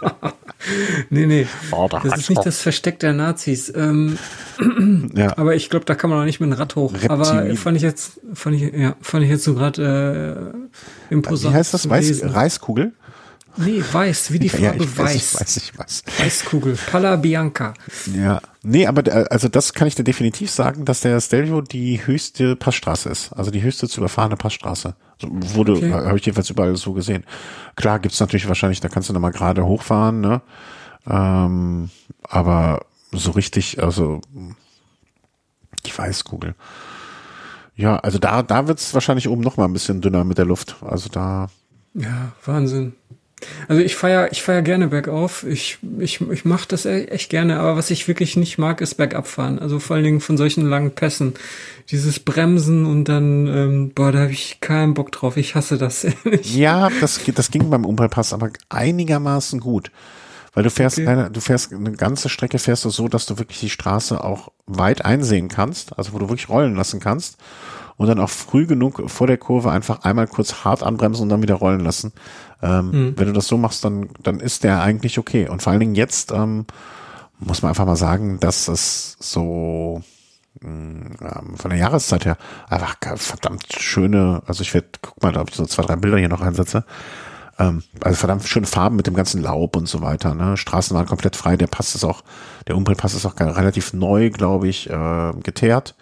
[1.10, 1.46] nee, nee.
[1.70, 3.72] Oh, das ist nicht das Versteck der Nazis.
[3.74, 4.18] Ähm,
[5.14, 5.36] ja.
[5.36, 6.92] Aber ich glaube, da kann man auch nicht mit dem Rad hoch.
[6.92, 7.10] Reptilien.
[7.10, 10.54] Aber fand ich jetzt, fand ich, ja, fand ich jetzt so gerade
[11.10, 11.52] äh, imposant.
[11.52, 11.88] Wie heißt das?
[11.88, 12.92] Weiß, Reiskugel?
[13.56, 15.14] Nee, weiß, wie die Farbe ja, ich weiß.
[15.14, 15.34] weiß.
[15.36, 16.02] Ich weiß, ich weiß.
[16.18, 17.74] Weißkugel, Palla Bianca.
[18.14, 22.06] Ja, nee, aber äh, also das kann ich dir definitiv sagen, dass der Stelvio die
[22.06, 24.94] höchste Passstraße ist, also die höchste zu überfahrene Passstraße.
[25.22, 25.92] Also wurde, okay.
[25.92, 27.24] habe ich jedenfalls überall so gesehen.
[27.76, 30.42] Klar gibt's natürlich wahrscheinlich, da kannst du nochmal gerade hochfahren, ne?
[31.06, 31.90] Ähm,
[32.22, 34.20] aber so richtig, also
[35.86, 36.54] die Weißkugel.
[37.74, 40.76] Ja, also da, da wird's wahrscheinlich oben noch mal ein bisschen dünner mit der Luft.
[40.82, 41.48] Also da.
[41.94, 42.94] Ja, Wahnsinn.
[43.68, 45.44] Also ich feier, ich feier gerne bergauf.
[45.44, 48.94] Ich, ich, ich mache das e-, echt gerne, aber was ich wirklich nicht mag, ist
[48.94, 49.58] bergab fahren.
[49.58, 51.34] Also vor allen Dingen von solchen langen Pässen.
[51.90, 55.36] Dieses Bremsen und dann, ähm, boah, da habe ich keinen Bock drauf.
[55.36, 56.06] Ich hasse das.
[56.42, 59.90] ja, das, das ging beim Umprallpass aber einigermaßen gut.
[60.54, 61.08] Weil du fährst okay.
[61.08, 64.52] eine, du fährst eine ganze Strecke fährst du so, dass du wirklich die Straße auch
[64.66, 67.38] weit einsehen kannst, also wo du wirklich rollen lassen kannst
[67.96, 71.42] und dann auch früh genug vor der Kurve einfach einmal kurz hart anbremsen und dann
[71.42, 72.12] wieder rollen lassen.
[72.62, 73.14] Ähm, mhm.
[73.16, 75.48] Wenn du das so machst, dann, dann ist der eigentlich okay.
[75.48, 76.66] Und vor allen Dingen jetzt ähm,
[77.38, 80.02] muss man einfach mal sagen, dass es so
[80.60, 82.36] mm, ähm, von der Jahreszeit her
[82.68, 86.28] einfach verdammt schöne, also ich werde, guck mal, ob ich so zwei, drei Bilder hier
[86.28, 86.84] noch einsetze.
[87.58, 90.34] Ähm, also verdammt schöne Farben mit dem ganzen Laub und so weiter.
[90.34, 90.56] Ne?
[90.56, 92.22] Straßen waren komplett frei, der Pass ist auch,
[92.66, 95.94] der Umbrillpass ist auch relativ neu, glaube ich, äh, geteert.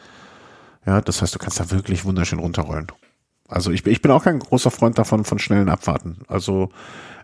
[0.86, 2.88] Ja, das heißt, du kannst da wirklich wunderschön runterrollen.
[3.48, 6.18] Also ich, ich bin auch kein großer Freund davon, von schnellen Abfahrten.
[6.28, 6.70] Also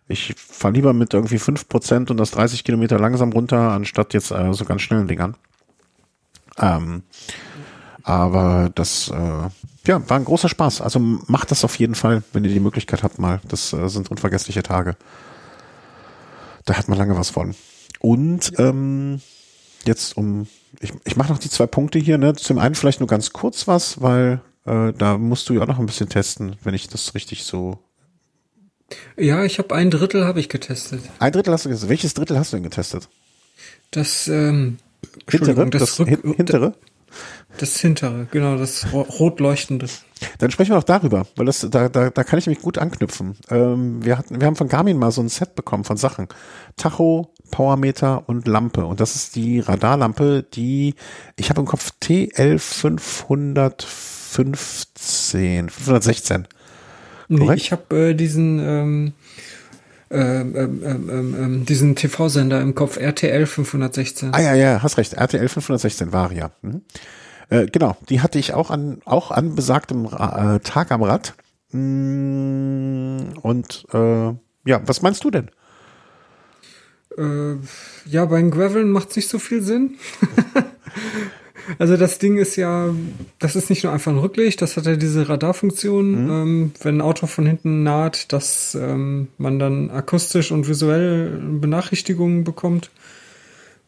[0.08, 4.30] ich fahre lieber mit irgendwie fünf Prozent und das 30 Kilometer langsam runter, anstatt jetzt
[4.30, 5.36] äh, so ganz schnellen Dingern.
[6.58, 7.02] Ähm,
[8.02, 9.48] aber das äh,
[9.86, 10.80] ja, war ein großer Spaß.
[10.80, 13.40] Also macht das auf jeden Fall, wenn ihr die Möglichkeit habt mal.
[13.48, 14.96] Das äh, sind unvergessliche Tage.
[16.64, 17.54] Da hat man lange was von.
[18.00, 19.20] Und ähm,
[19.84, 20.46] jetzt um,
[20.80, 22.18] ich, ich mache noch die zwei Punkte hier.
[22.18, 22.34] Ne?
[22.34, 25.78] Zum einen vielleicht nur ganz kurz was, weil äh, da musst du ja auch noch
[25.78, 27.78] ein bisschen testen, wenn ich das richtig so.
[29.16, 31.02] Ja, ich habe ein Drittel habe ich getestet.
[31.18, 31.88] Ein Drittel hast du getestet.
[31.88, 33.09] Welches Drittel hast du denn getestet?
[33.90, 34.78] Das ähm,
[35.28, 36.74] hintere, das, das Rück hintere.
[37.59, 39.86] Das hintere, genau, das rot leuchtende.
[40.38, 43.36] Dann sprechen wir doch darüber, weil das, da, da, da kann ich mich gut anknüpfen.
[43.51, 46.28] Ähm, wir hatten, wir haben von Garmin mal so ein Set bekommen von Sachen.
[46.76, 48.86] Tacho, Powermeter und Lampe.
[48.86, 50.94] Und das ist die Radarlampe, die,
[51.36, 54.55] ich habe im Kopf TL 515,
[55.68, 56.48] 516.
[57.28, 59.12] Nee, ich habe äh, diesen, ähm,
[60.10, 64.32] ähm, ähm, ähm, diesen TV-Sender im Kopf, RTL 516.
[64.32, 66.51] Ah ja, ja, hast recht, RTL 516 war ja.
[66.62, 66.82] Mhm.
[67.48, 71.35] Äh, genau, die hatte ich auch an, auch an besagtem äh, Tag am Rad.
[71.73, 74.32] Mm, und äh,
[74.64, 75.51] ja, was meinst du denn?
[77.16, 77.56] Äh,
[78.09, 79.97] ja, beim Graveln macht es nicht so viel Sinn.
[81.78, 82.94] also das Ding ist ja,
[83.38, 86.30] das ist nicht nur einfach ein Rücklicht, das hat ja diese Radarfunktion, mhm.
[86.30, 92.44] ähm, wenn ein Auto von hinten naht, dass ähm, man dann akustisch und visuell Benachrichtigungen
[92.44, 92.90] bekommt.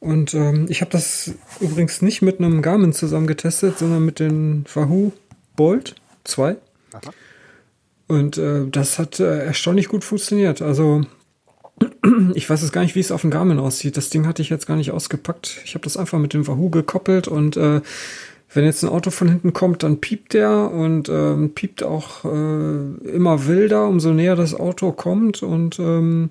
[0.00, 4.64] Und ähm, ich habe das übrigens nicht mit einem Garmin zusammen getestet, sondern mit den
[4.72, 5.12] Wahoo
[5.56, 6.56] Bolt 2.
[6.92, 7.10] Aha.
[8.06, 10.62] Und äh, das hat äh, erstaunlich gut funktioniert.
[10.62, 11.02] Also
[12.34, 13.96] ich weiß jetzt gar nicht, wie es auf dem Garmin aussieht.
[13.96, 15.60] Das Ding hatte ich jetzt gar nicht ausgepackt.
[15.64, 17.80] Ich habe das einfach mit dem Wahoo gekoppelt und äh,
[18.54, 23.08] wenn jetzt ein Auto von hinten kommt, dann piept der und ähm, piept auch äh,
[23.08, 26.30] immer wilder, umso näher das Auto kommt und ähm,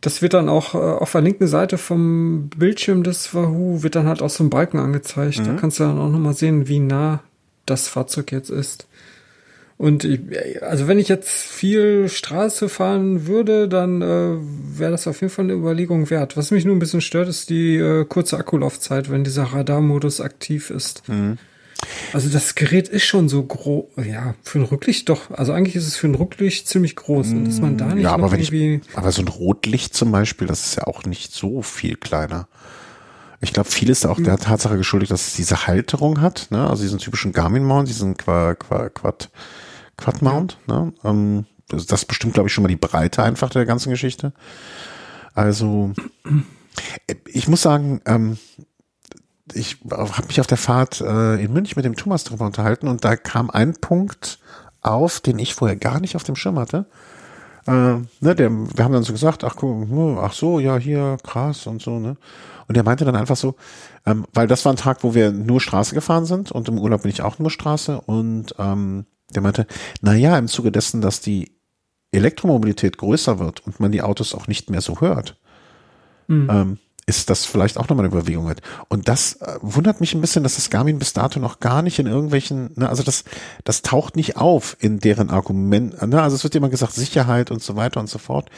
[0.00, 4.06] das wird dann auch äh, auf der linken Seite vom Bildschirm des Wahoo wird dann
[4.06, 5.40] halt auch so ein Balken angezeigt.
[5.40, 5.44] Mhm.
[5.44, 7.22] Da kannst du dann auch nochmal sehen, wie nah
[7.66, 8.86] das Fahrzeug jetzt ist.
[9.76, 10.20] Und ich,
[10.62, 14.36] also wenn ich jetzt viel Straße fahren würde, dann äh,
[14.78, 16.36] wäre das auf jeden Fall eine Überlegung wert.
[16.36, 20.70] Was mich nur ein bisschen stört, ist die äh, kurze Akkulaufzeit, wenn dieser Radarmodus aktiv
[20.70, 21.08] ist.
[21.08, 21.38] Mhm.
[22.12, 25.30] Also das Gerät ist schon so groß, ja, für ein Rücklicht doch.
[25.30, 28.12] Also eigentlich ist es für ein Rücklicht ziemlich groß, und dass man da nicht ja,
[28.12, 28.80] aber wenn irgendwie.
[28.88, 32.48] Ich, aber so ein Rotlicht zum Beispiel, das ist ja auch nicht so viel kleiner.
[33.40, 36.66] Ich glaube, viel ist auch der Tatsache geschuldigt, dass es diese Halterung hat, ne?
[36.66, 39.28] also diesen typischen Garmin-Mount, diesen Quad, Quad, Quad,
[39.96, 40.58] Quad Mount.
[40.66, 40.92] Ne?
[41.04, 44.32] Ähm, das, das bestimmt, glaube ich, schon mal die Breite einfach der ganzen Geschichte.
[45.34, 45.92] Also,
[47.06, 48.38] äh, ich muss sagen, ähm,
[49.52, 53.04] ich habe mich auf der Fahrt äh, in München mit dem Thomas darüber unterhalten und
[53.04, 54.38] da kam ein Punkt
[54.80, 56.86] auf, den ich vorher gar nicht auf dem Schirm hatte.
[57.66, 61.16] Äh, ne, der, wir haben dann so gesagt, ach, guck, hm, ach so, ja, hier,
[61.22, 62.16] krass und so, ne?
[62.66, 63.56] Und er meinte dann einfach so,
[64.06, 67.02] ähm, weil das war ein Tag, wo wir nur Straße gefahren sind und im Urlaub
[67.02, 69.66] bin ich auch nur Straße und ähm, der meinte,
[70.00, 71.52] na ja, im Zuge dessen, dass die
[72.12, 75.36] Elektromobilität größer wird und man die Autos auch nicht mehr so hört,
[76.28, 76.48] mhm.
[76.50, 78.62] ähm, ist das vielleicht auch nochmal eine Überlegung wird.
[78.88, 81.98] Und das äh, wundert mich ein bisschen, dass das Garmin bis dato noch gar nicht
[81.98, 83.24] in irgendwelchen, ne, also das,
[83.64, 86.08] das taucht nicht auf in deren Argumenten.
[86.08, 88.48] Ne, also es wird immer gesagt, Sicherheit und so weiter und so fort.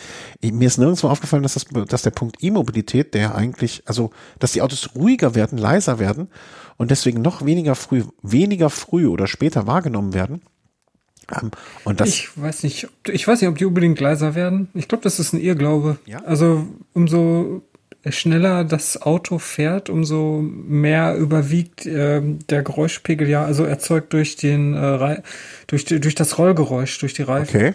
[0.40, 4.52] Ich, mir ist nirgendwo aufgefallen, dass, das, dass der Punkt E-Mobilität, der eigentlich, also dass
[4.52, 6.28] die Autos ruhiger werden, leiser werden
[6.76, 10.42] und deswegen noch weniger früh, weniger früh oder später wahrgenommen werden.
[11.84, 14.68] Und das ich weiß nicht, ich weiß nicht, ob die unbedingt leiser werden.
[14.74, 15.98] Ich glaube, das ist ein Irrglaube.
[16.06, 16.22] Ja?
[16.24, 17.62] Also umso
[18.08, 24.74] schneller das Auto fährt, umso mehr überwiegt äh, der Geräuschpegel ja, also erzeugt durch den
[24.74, 25.22] äh,
[25.66, 27.56] durch durch das Rollgeräusch durch die Reifen.
[27.56, 27.74] Okay.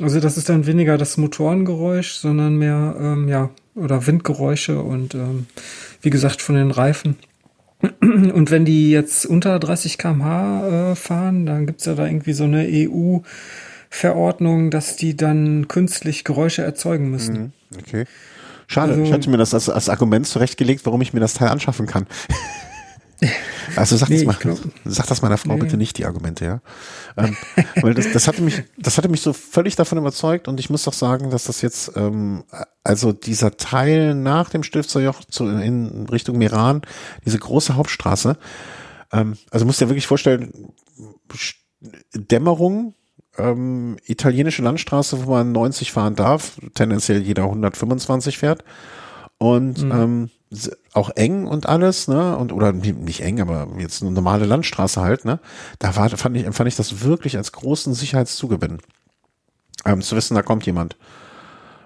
[0.00, 5.46] Also das ist dann weniger das Motorengeräusch, sondern mehr ähm, ja oder Windgeräusche und ähm,
[6.02, 7.16] wie gesagt von den Reifen.
[7.80, 12.44] Und wenn die jetzt unter 30 km/h äh, fahren, dann gibt's ja da irgendwie so
[12.44, 17.34] eine EU-Verordnung, dass die dann künstlich Geräusche erzeugen müssen.
[17.34, 17.52] Mhm.
[17.78, 18.04] Okay.
[18.66, 21.48] Schade, also, ich hatte mir das als, als Argument zurechtgelegt, warum ich mir das Teil
[21.48, 22.06] anschaffen kann.
[23.76, 25.60] Also sag, nee, das mal, glaub, sag das meiner Frau nee.
[25.60, 26.60] bitte nicht, die Argumente, ja.
[27.16, 27.36] Ähm,
[27.82, 30.84] weil das, das hatte mich, das hatte mich so völlig davon überzeugt und ich muss
[30.84, 32.44] doch sagen, dass das jetzt, ähm,
[32.84, 36.82] also dieser Teil nach dem Stifterjoch zu, in Richtung Meran,
[37.24, 38.38] diese große Hauptstraße,
[39.12, 40.72] ähm, also musst dir wirklich vorstellen,
[42.14, 42.94] Dämmerung,
[43.36, 48.64] ähm, italienische Landstraße, wo man 90 fahren darf, tendenziell jeder 125 fährt.
[49.38, 49.92] Und mhm.
[49.92, 50.30] ähm,
[50.92, 52.36] auch eng und alles, ne?
[52.36, 55.40] Und oder nicht eng, aber jetzt eine normale Landstraße halt, ne?
[55.78, 58.78] Da war, fand ich, empfand ich das wirklich als großen Sicherheitszugewinn.
[59.84, 60.96] Ähm, zu wissen, da kommt jemand.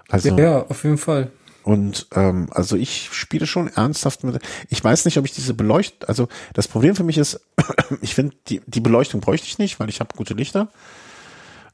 [0.08, 1.30] Also, ja, auf jeden Fall.
[1.64, 4.40] Und ähm, also ich spiele schon ernsthaft mit.
[4.68, 7.40] Ich weiß nicht, ob ich diese Beleuchtung, also das Problem für mich ist,
[8.00, 10.68] ich finde, die, die Beleuchtung bräuchte ich nicht, weil ich habe gute Lichter.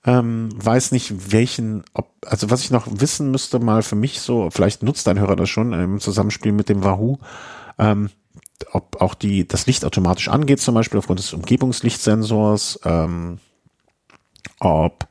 [0.05, 4.49] Ähm, weiß nicht, welchen, ob, also was ich noch wissen müsste, mal für mich so,
[4.51, 7.19] vielleicht nutzt dein Hörer das schon im Zusammenspiel mit dem Wahoo,
[7.79, 8.11] ähm,
[8.73, 13.39] ob auch die, das Licht automatisch angeht, zum Beispiel aufgrund des Umgebungslichtsensors, ähm,
[14.61, 15.09] ob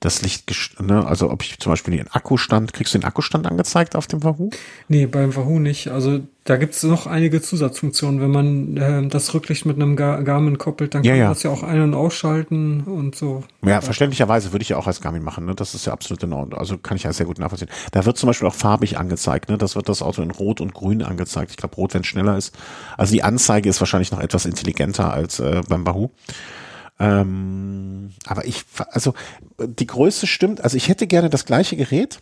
[0.00, 3.96] das Licht, ne, also ob ich zum Beispiel den Akkustand, kriegst du den Akkustand angezeigt
[3.96, 4.50] auf dem Wahoo?
[4.88, 5.88] Nee, beim Wahoo nicht.
[5.88, 8.20] Also da gibt's noch einige Zusatzfunktionen.
[8.20, 11.24] Wenn man äh, das Rücklicht mit einem Gar Garmin koppelt, dann kann ja, ja.
[11.24, 13.42] man das ja auch ein- und ausschalten und so.
[13.64, 15.44] Ja, verständlicherweise würde ich ja auch als Garmin machen.
[15.44, 15.54] Ne?
[15.54, 16.58] Das ist ja absolut in Ordnung.
[16.58, 17.68] Also kann ich ja sehr gut nachvollziehen.
[17.90, 19.48] Da wird zum Beispiel auch farbig angezeigt.
[19.48, 19.58] Ne?
[19.58, 21.50] Das wird das Auto in Rot und Grün angezeigt.
[21.50, 22.56] Ich glaube, Rot, wenn es schneller ist.
[22.96, 26.10] Also die Anzeige ist wahrscheinlich noch etwas intelligenter als äh, beim Wahoo.
[26.98, 29.14] Ähm, aber ich, also
[29.58, 30.62] die Größe stimmt.
[30.62, 32.20] Also ich hätte gerne das gleiche Gerät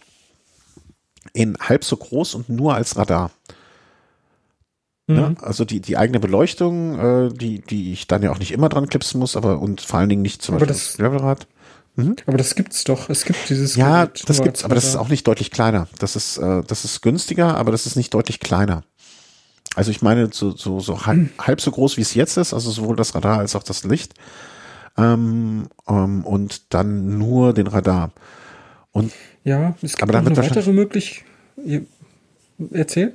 [1.33, 3.31] in halb so groß und nur als Radar.
[5.07, 5.15] Ne?
[5.15, 5.21] Mhm.
[5.21, 5.37] Ne?
[5.41, 8.89] Also die, die eigene Beleuchtung, äh, die, die ich dann ja auch nicht immer dran
[8.89, 11.47] klipsen muss, aber und vor allen Dingen nicht zum aber Beispiel das Gravelrad.
[11.97, 12.17] Mhm.
[12.27, 13.09] Aber das gibt's doch.
[13.09, 13.77] Es gibt dieses.
[13.77, 15.89] Ja, Gerät das gibt's, aber das ist auch nicht deutlich kleiner.
[15.99, 18.83] Das ist, äh, das ist günstiger, aber das ist nicht deutlich kleiner.
[19.77, 22.71] Also ich meine so, so, so halb, halb so groß wie es jetzt ist, also
[22.71, 24.15] sowohl das Radar als auch das Licht
[24.97, 28.13] ähm, ähm, und dann nur den Radar.
[28.93, 29.13] Und,
[29.43, 31.25] ja, es gibt aber noch eine weitere Möglichkeit.
[32.71, 33.15] Erzähl.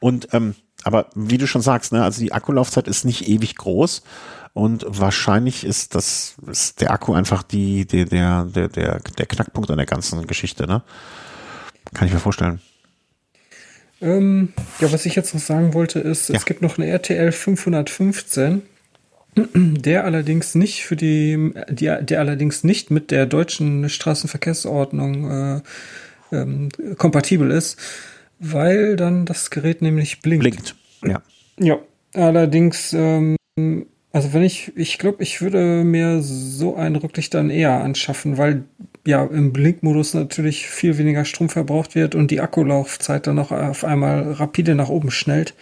[0.00, 0.54] Und ähm,
[0.88, 4.02] aber wie du schon sagst, ne, also die Akkulaufzeit ist nicht ewig groß
[4.54, 8.06] und wahrscheinlich ist das ist der Akku einfach die der
[8.44, 10.82] der der der Knackpunkt an der ganzen Geschichte, ne?
[11.94, 12.60] Kann ich mir vorstellen.
[14.00, 16.36] Ähm, ja, was ich jetzt noch sagen wollte ist, ja.
[16.36, 18.62] es gibt noch eine RTL 515,
[19.34, 25.60] der allerdings nicht für die, die der allerdings nicht mit der deutschen Straßenverkehrsordnung äh,
[26.32, 27.78] ähm, kompatibel ist,
[28.38, 30.42] weil dann das Gerät nämlich blinkt.
[30.42, 31.22] Blinkt, ja.
[31.60, 31.78] Ja,
[32.14, 33.36] allerdings, ähm,
[34.12, 38.64] also wenn ich, ich glaube, ich würde mir so ein Rücklicht dann eher anschaffen, weil
[39.06, 43.84] ja im Blinkmodus natürlich viel weniger Strom verbraucht wird und die Akkulaufzeit dann noch auf
[43.84, 45.54] einmal rapide nach oben schnellt.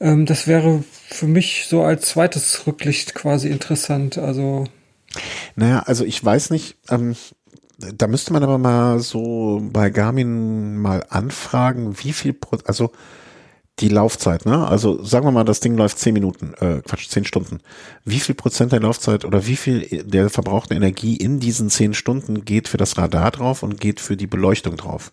[0.00, 4.18] Ähm, das wäre für mich so als zweites Rücklicht quasi interessant.
[4.18, 4.66] Also
[5.56, 7.14] naja, also ich weiß nicht, ähm,
[7.78, 12.92] da müsste man aber mal so bei Garmin mal anfragen, wie viel, Pro also
[13.80, 14.66] die Laufzeit, ne?
[14.66, 17.60] Also sagen wir mal, das Ding läuft zehn Minuten, äh, Quatsch, zehn Stunden.
[18.04, 22.44] Wie viel Prozent der Laufzeit oder wie viel der verbrauchten Energie in diesen zehn Stunden
[22.44, 25.12] geht für das Radar drauf und geht für die Beleuchtung drauf?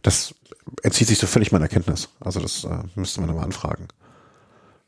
[0.00, 0.34] Das
[0.82, 2.08] entzieht sich so völlig meiner Kenntnis.
[2.18, 3.88] Also das äh, müsste man mal anfragen.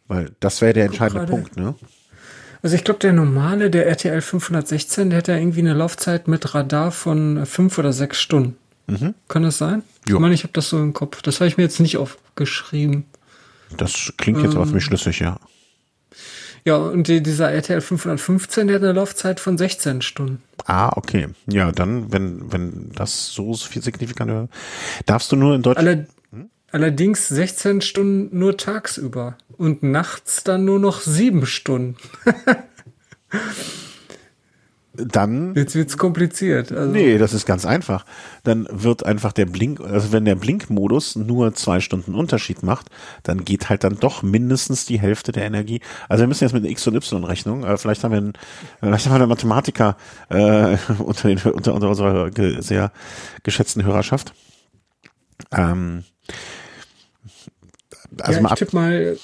[0.09, 1.75] Weil das wäre der entscheidende Punkt, ne?
[2.65, 6.55] Also ich glaube, der normale, der RTL 516, der hat ja irgendwie eine Laufzeit mit
[6.55, 8.57] Radar von fünf oder sechs Stunden.
[8.87, 9.13] Mhm.
[9.29, 9.83] Kann das sein?
[10.09, 10.17] Jo.
[10.17, 11.21] Ich meine, ich habe das so im Kopf.
[11.21, 13.05] Das habe ich mir jetzt nicht aufgeschrieben.
[13.77, 15.39] Das klingt jetzt ähm, aber für mich schlüssig, ja.
[16.65, 20.43] Ja, und die, dieser RTL 515, der hat eine Laufzeit von 16 Stunden.
[20.65, 21.29] Ah, okay.
[21.47, 24.49] Ja, dann, wenn, wenn das so viel signifikant
[25.05, 26.09] darfst du nur in Deutschland.
[26.75, 26.85] Alle?
[26.85, 31.97] Allerdings 16 Stunden nur tagsüber und nachts dann nur noch sieben Stunden.
[34.95, 35.55] dann.
[35.55, 36.73] Jetzt wird's kompliziert.
[36.73, 36.91] Also.
[36.91, 38.05] Nee, das ist ganz einfach.
[38.43, 42.91] Dann wird einfach der Blink, also wenn der Blinkmodus nur zwei Stunden Unterschied macht,
[43.23, 45.81] dann geht halt dann doch mindestens die Hälfte der Energie.
[46.09, 47.65] Also wir müssen jetzt mit X und Y Rechnung.
[47.65, 48.33] Äh, vielleicht haben wir einen,
[48.81, 49.97] vielleicht haben wir einen Mathematiker
[50.29, 52.31] äh, unter, den, unter, unter unserer
[52.63, 52.93] sehr
[53.43, 54.35] geschätzten Hörerschaft.
[55.51, 56.05] Ähm,
[58.21, 59.17] also ja, mal ich tippe mal,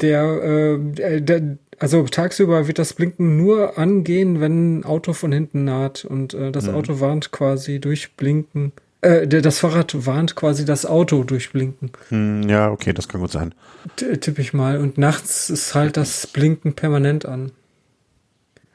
[0.00, 5.64] der, äh, der also tagsüber wird das Blinken nur angehen, wenn ein Auto von hinten
[5.64, 6.74] naht und äh, das mhm.
[6.74, 8.72] Auto warnt quasi durch Blinken.
[9.00, 11.92] Äh, das Fahrrad warnt quasi das Auto durch Blinken.
[12.08, 13.54] Hm, ja, okay, das kann gut sein.
[13.96, 14.78] T tippe ich mal.
[14.78, 17.52] Und nachts ist halt das Blinken permanent an.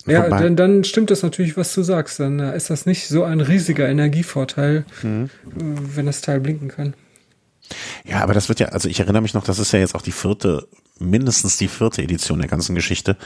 [0.05, 2.19] Ja, dann, dann stimmt das natürlich, was du sagst.
[2.19, 5.29] Dann äh, ist das nicht so ein riesiger Energievorteil, mhm.
[5.45, 5.59] Äh,
[5.95, 6.93] wenn das Teil blinken kann.
[8.05, 10.01] Ja, aber das wird ja, also ich erinnere mich noch, das ist ja jetzt auch
[10.01, 10.67] die vierte
[10.99, 13.17] mindestens die vierte Edition der ganzen Geschichte.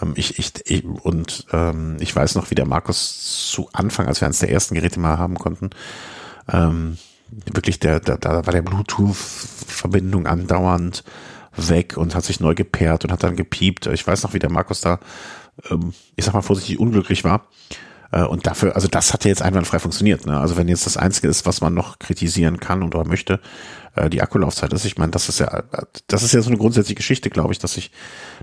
[0.00, 4.20] Ähm, ich, ich, ich, und ähm, ich weiß noch, wie der Markus zu Anfang, als
[4.20, 5.70] wir eines der ersten Geräte mal haben konnten,
[6.50, 6.98] ähm,
[7.30, 11.04] wirklich der, der, da war der Bluetooth-Verbindung andauernd
[11.56, 13.86] weg und hat sich neu gepaart und hat dann gepiept.
[13.86, 15.00] Ich weiß noch, wie der Markus da,
[15.70, 17.46] ähm, ich sag mal vorsichtig, unglücklich war.
[18.12, 20.26] Äh, und dafür, also das hat ja jetzt einwandfrei funktioniert.
[20.26, 20.38] Ne?
[20.38, 23.40] Also wenn jetzt das Einzige ist, was man noch kritisieren kann oder möchte,
[23.96, 24.84] äh, die Akkulaufzeit ist.
[24.84, 25.64] Ich meine, das ist ja,
[26.06, 27.90] das ist ja so eine grundsätzliche Geschichte, glaube ich, dass ich,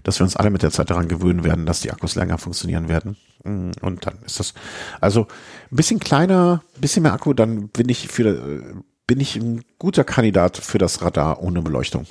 [0.04, 2.90] dass wir uns alle mit der Zeit daran gewöhnen werden, dass die Akkus länger funktionieren
[2.90, 3.16] werden.
[3.44, 4.54] Mm, und dann ist das,
[5.00, 5.28] also
[5.72, 10.04] ein bisschen kleiner, ein bisschen mehr Akku, dann bin ich für, bin ich ein guter
[10.04, 12.06] Kandidat für das Radar ohne Beleuchtung.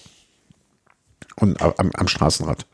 [1.37, 2.67] Und am, am Straßenrad.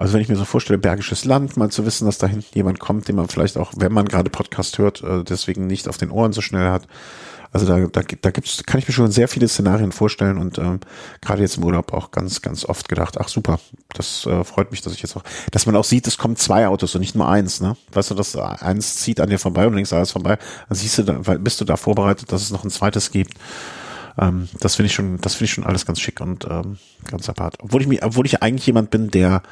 [0.00, 2.80] Also wenn ich mir so vorstelle, Bergisches Land, mal zu wissen, dass da hinten jemand
[2.80, 6.10] kommt, den man vielleicht auch, wenn man gerade Podcast hört, äh, deswegen nicht auf den
[6.10, 6.88] Ohren so schnell hat,
[7.52, 10.80] also da, da, da gibt's, kann ich mir schon sehr viele Szenarien vorstellen und ähm,
[11.20, 13.60] gerade jetzt im Urlaub auch ganz, ganz oft gedacht, ach super,
[13.92, 16.66] das äh, freut mich, dass ich jetzt auch, dass man auch sieht, es kommen zwei
[16.66, 17.76] Autos und nicht nur eins, ne?
[17.92, 20.38] Weißt du, dass eins zieht an dir vorbei und links alles vorbei,
[20.70, 23.34] dann siehst du, da, bist du da vorbereitet, dass es noch ein zweites gibt.
[24.18, 27.28] Ähm, das finde ich schon, das finde ich schon alles ganz schick und ähm, ganz
[27.28, 27.58] apart.
[27.60, 29.42] Obwohl ich mir, obwohl ich eigentlich jemand bin, der,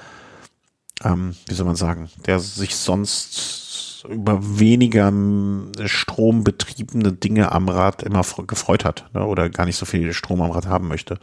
[1.05, 8.03] ähm, wie soll man sagen, der sich sonst über weniger ähm, strombetriebene Dinge am Rad
[8.03, 9.25] immer gefreut hat ne?
[9.25, 11.19] oder gar nicht so viel Strom am Rad haben möchte.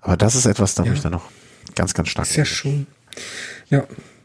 [0.00, 0.92] Aber das ist etwas, da ja.
[0.92, 1.28] ich dann noch
[1.74, 2.28] ganz, ganz stark.
[2.28, 2.86] Ist ja schon,
[3.68, 3.84] ja,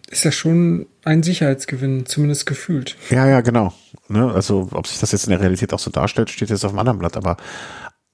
[0.09, 2.97] ist ja schon ein Sicherheitsgewinn, zumindest gefühlt.
[3.09, 3.73] Ja, ja, genau.
[4.07, 4.31] Ne?
[4.31, 6.79] Also, ob sich das jetzt in der Realität auch so darstellt, steht jetzt auf dem
[6.79, 7.37] anderen Blatt, aber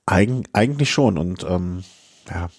[0.06, 1.84] eigen, eigentlich schon und ähm,
[2.30, 2.50] ja,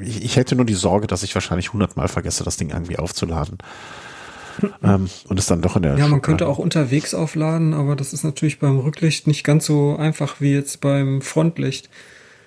[0.00, 3.58] ich, hätte nur die Sorge, dass ich wahrscheinlich hundertmal vergesse, das Ding irgendwie aufzuladen
[4.82, 5.96] ähm, und es dann doch in der.
[5.98, 9.96] Ja, man könnte auch unterwegs aufladen, aber das ist natürlich beim Rücklicht nicht ganz so
[9.96, 11.88] einfach wie jetzt beim Frontlicht.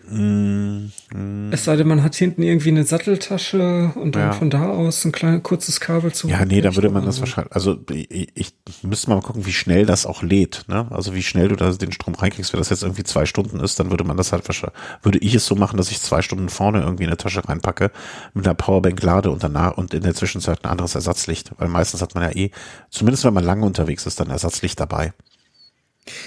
[0.09, 4.31] Mm, mm, es sei denn, man hat hinten irgendwie eine Satteltasche und dann Ja.
[4.33, 6.27] von da aus ein kleines kurzes Kabel zu.
[6.27, 9.85] Ja, nee, da würde man das wahrscheinlich, also ich, ich müsste mal gucken, wie schnell
[9.85, 10.87] das auch lädt, ne?
[10.91, 13.79] Also wie schnell du da den Strom reinkriegst, wenn das jetzt irgendwie zwei Stunden ist,
[13.79, 16.49] dann würde man das halt wahrscheinlich, würde ich es so machen, dass ich zwei Stunden
[16.49, 17.91] vorne irgendwie in eine Tasche reinpacke,
[18.33, 22.01] mit einer Powerbank lade und danach und in der Zwischenzeit ein anderes Ersatzlicht, weil meistens
[22.01, 22.51] hat man ja eh,
[22.89, 25.13] zumindest wenn man lange unterwegs ist, dann Ersatzlicht dabei.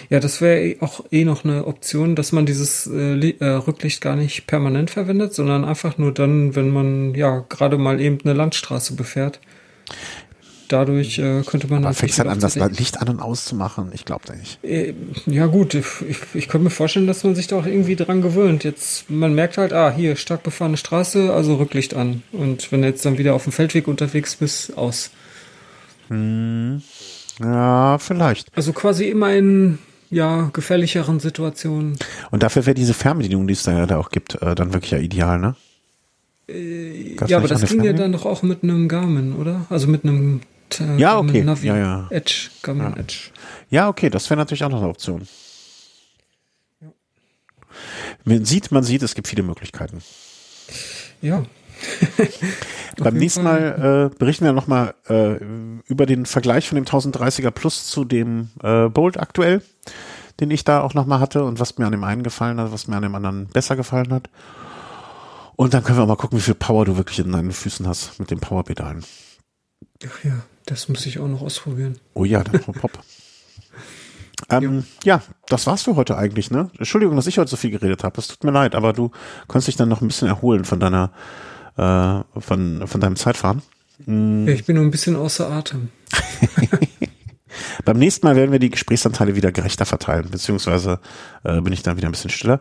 [0.08, 4.16] Ja, das wäre auch eh noch eine Option, dass man dieses äh, äh, Rücklicht gar
[4.16, 8.94] nicht permanent verwendet, sondern einfach nur dann, wenn man ja gerade mal eben eine Landstraße
[8.94, 9.40] befährt.
[10.68, 13.90] Dadurch äh, könnte man Da halt fängst halt an, das Licht an und auszumachen.
[13.92, 14.58] Ich glaube da nicht.
[14.64, 14.94] Äh,
[15.26, 18.20] Ja gut, ich, ich, ich könnte mir vorstellen, dass man sich da auch irgendwie dran
[18.20, 18.64] gewöhnt.
[18.64, 22.22] Jetzt, man merkt halt, ah, hier, stark befahrene Straße, also Rücklicht an.
[22.32, 25.10] Und wenn du jetzt dann wieder auf dem Feldweg unterwegs bist, aus.
[27.40, 28.56] Ja, vielleicht.
[28.56, 29.78] Also quasi immer in,
[30.10, 31.98] ja, gefährlicheren Situationen.
[32.30, 34.92] Und dafür wäre diese Fernbedienung, die es da ja da auch gibt, äh, dann wirklich
[34.92, 35.54] ja ideal, ne?
[37.16, 39.66] Gab's ja, aber das ging ja dann doch auch mit einem Garmin, oder?
[39.68, 40.42] Also mit einem
[40.78, 41.44] äh, Ja, Garmin okay.
[41.44, 41.66] Navi.
[41.66, 42.06] Ja, ja.
[42.10, 43.30] Edge, Garmin Edge.
[43.68, 45.26] Ja, okay, das wäre natürlich auch noch eine Option.
[48.24, 50.02] Man sieht, man sieht, es gibt viele Möglichkeiten.
[51.20, 51.44] Ja.
[52.98, 53.42] Beim nächsten.
[53.42, 55.38] Mal äh, berichten wir nochmal äh,
[55.86, 59.62] über den Vergleich von dem 1030er Plus zu dem äh, Bolt aktuell,
[60.40, 62.88] den ich da auch nochmal hatte und was mir an dem einen gefallen hat, was
[62.88, 64.30] mir an dem anderen besser gefallen hat.
[65.56, 68.18] Und dann können wir mal gucken, wie viel Power du wirklich in deinen Füßen hast
[68.18, 69.04] mit den Powerpedalen.
[70.06, 71.98] Ach ja, das muss ich auch noch ausprobieren.
[72.14, 72.92] Oh ja, der Pop.
[74.50, 75.22] Ähm, ja.
[75.48, 76.70] das war's für heute eigentlich, ne?
[76.78, 78.20] Entschuldigung, dass ich heute so viel geredet habe.
[78.20, 79.10] Es tut mir leid, aber du
[79.48, 81.10] kannst dich dann noch ein bisschen erholen von deiner,
[81.76, 83.62] äh, von, von deinem Zeitfahren.
[84.06, 85.88] Ja, ich bin nur ein bisschen außer Atem.
[87.84, 91.00] Beim nächsten Mal werden wir die Gesprächsanteile wieder gerechter verteilen, beziehungsweise
[91.44, 92.60] äh, bin ich dann wieder ein bisschen stiller.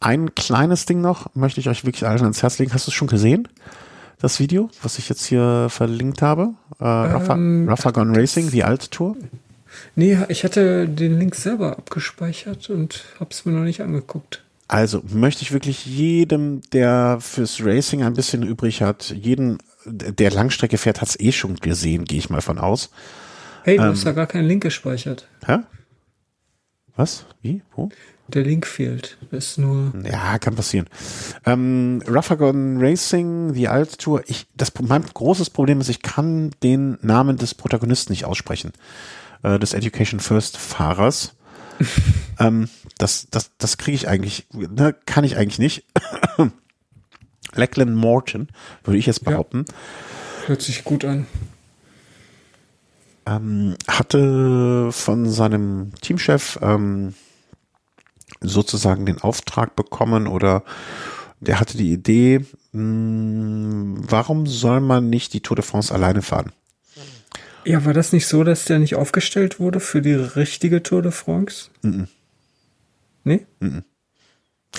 [0.00, 2.74] Ein kleines Ding noch möchte ich euch wirklich allen ans Herz legen.
[2.74, 3.48] Hast du es schon gesehen?
[4.20, 6.50] Das Video, was ich jetzt hier verlinkt habe?
[6.78, 9.16] Äh, Rafa, Ähm, Rafa Gone Racing, die alte Tour.
[9.96, 14.42] Nee, ich hatte den Link selber abgespeichert und hab's mir noch nicht angeguckt.
[14.66, 20.78] Also möchte ich wirklich jedem, der fürs Racing ein bisschen übrig hat, jeden, der Langstrecke
[20.78, 22.90] fährt, hat's eh schon gesehen, gehe ich mal von aus.
[23.62, 23.90] Hey, du Ähm.
[23.90, 25.28] hast da gar keinen Link gespeichert.
[25.46, 25.58] Hä?
[26.96, 27.26] Was?
[27.42, 27.62] Wie?
[27.74, 27.88] Wo?
[28.28, 29.18] Der Link fehlt.
[29.30, 29.92] Das ist nur.
[30.10, 30.86] Ja, kann passieren.
[31.44, 34.22] Ähm, Ruffagon Racing, die alte Tour.
[34.26, 38.72] Ich, das, mein großes Problem ist, ich kann den Namen des Protagonisten nicht aussprechen.
[39.42, 41.34] Äh, des Education First Fahrers.
[42.38, 42.68] ähm,
[42.98, 45.84] das, das, das kriege ich eigentlich, ne, kann ich eigentlich nicht.
[47.54, 48.48] Lachlan Morton,
[48.84, 49.30] würde ich jetzt Ja.
[49.30, 49.64] behaupten,
[50.46, 51.26] Hört sich gut an.
[53.26, 57.14] ähm, hatte von seinem Teamchef ähm,
[58.40, 60.62] sozusagen den Auftrag bekommen oder
[61.40, 66.52] der hatte die Idee, mh, warum soll man nicht die Tour de France alleine fahren?
[67.64, 71.12] Ja, war das nicht so, dass der nicht aufgestellt wurde für die richtige Tour de
[71.12, 71.70] France?
[71.82, 72.08] Mhm.
[73.24, 73.46] Nee?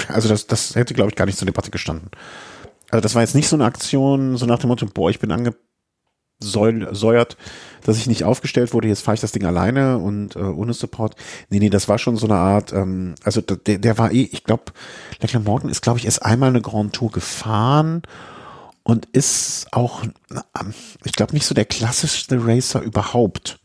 [0.08, 2.10] Also das, das hätte, glaube ich, gar nicht zur Debatte gestanden.
[2.92, 5.32] Also das war jetzt nicht so eine Aktion, so nach dem Motto, boah, ich bin
[5.32, 7.38] angesäuert,
[7.84, 11.16] dass ich nicht aufgestellt wurde, jetzt fahre ich das Ding alleine und äh, ohne Support.
[11.50, 14.44] Nee, nee, das war schon so eine Art, ähm, also der, der war eh, ich
[14.44, 14.66] glaube,
[15.22, 18.04] Lachlan Morton ist, glaube ich, erst einmal eine Grand Tour gefahren
[18.86, 23.60] und ist auch, ähm, ich glaube, nicht so der klassischste Racer überhaupt.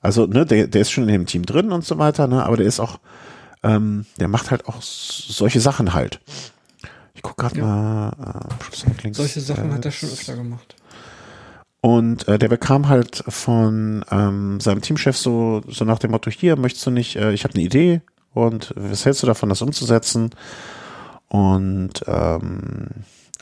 [0.00, 2.56] Also, ne, der, der ist schon in dem Team drin und so weiter, ne, aber
[2.56, 2.98] der ist auch,
[3.62, 6.20] ähm, der macht halt auch solche Sachen halt.
[7.14, 8.48] Ich guck gerade mal.
[9.04, 10.74] Äh, Solche Sachen hat er schon öfter gemacht.
[11.80, 16.56] Und äh, der bekam halt von ähm, seinem Teamchef so, so nach dem Motto, hier,
[16.56, 18.00] möchtest du nicht, äh, ich habe eine Idee
[18.34, 20.30] und was hältst du davon, das umzusetzen?
[21.28, 22.88] Und ähm,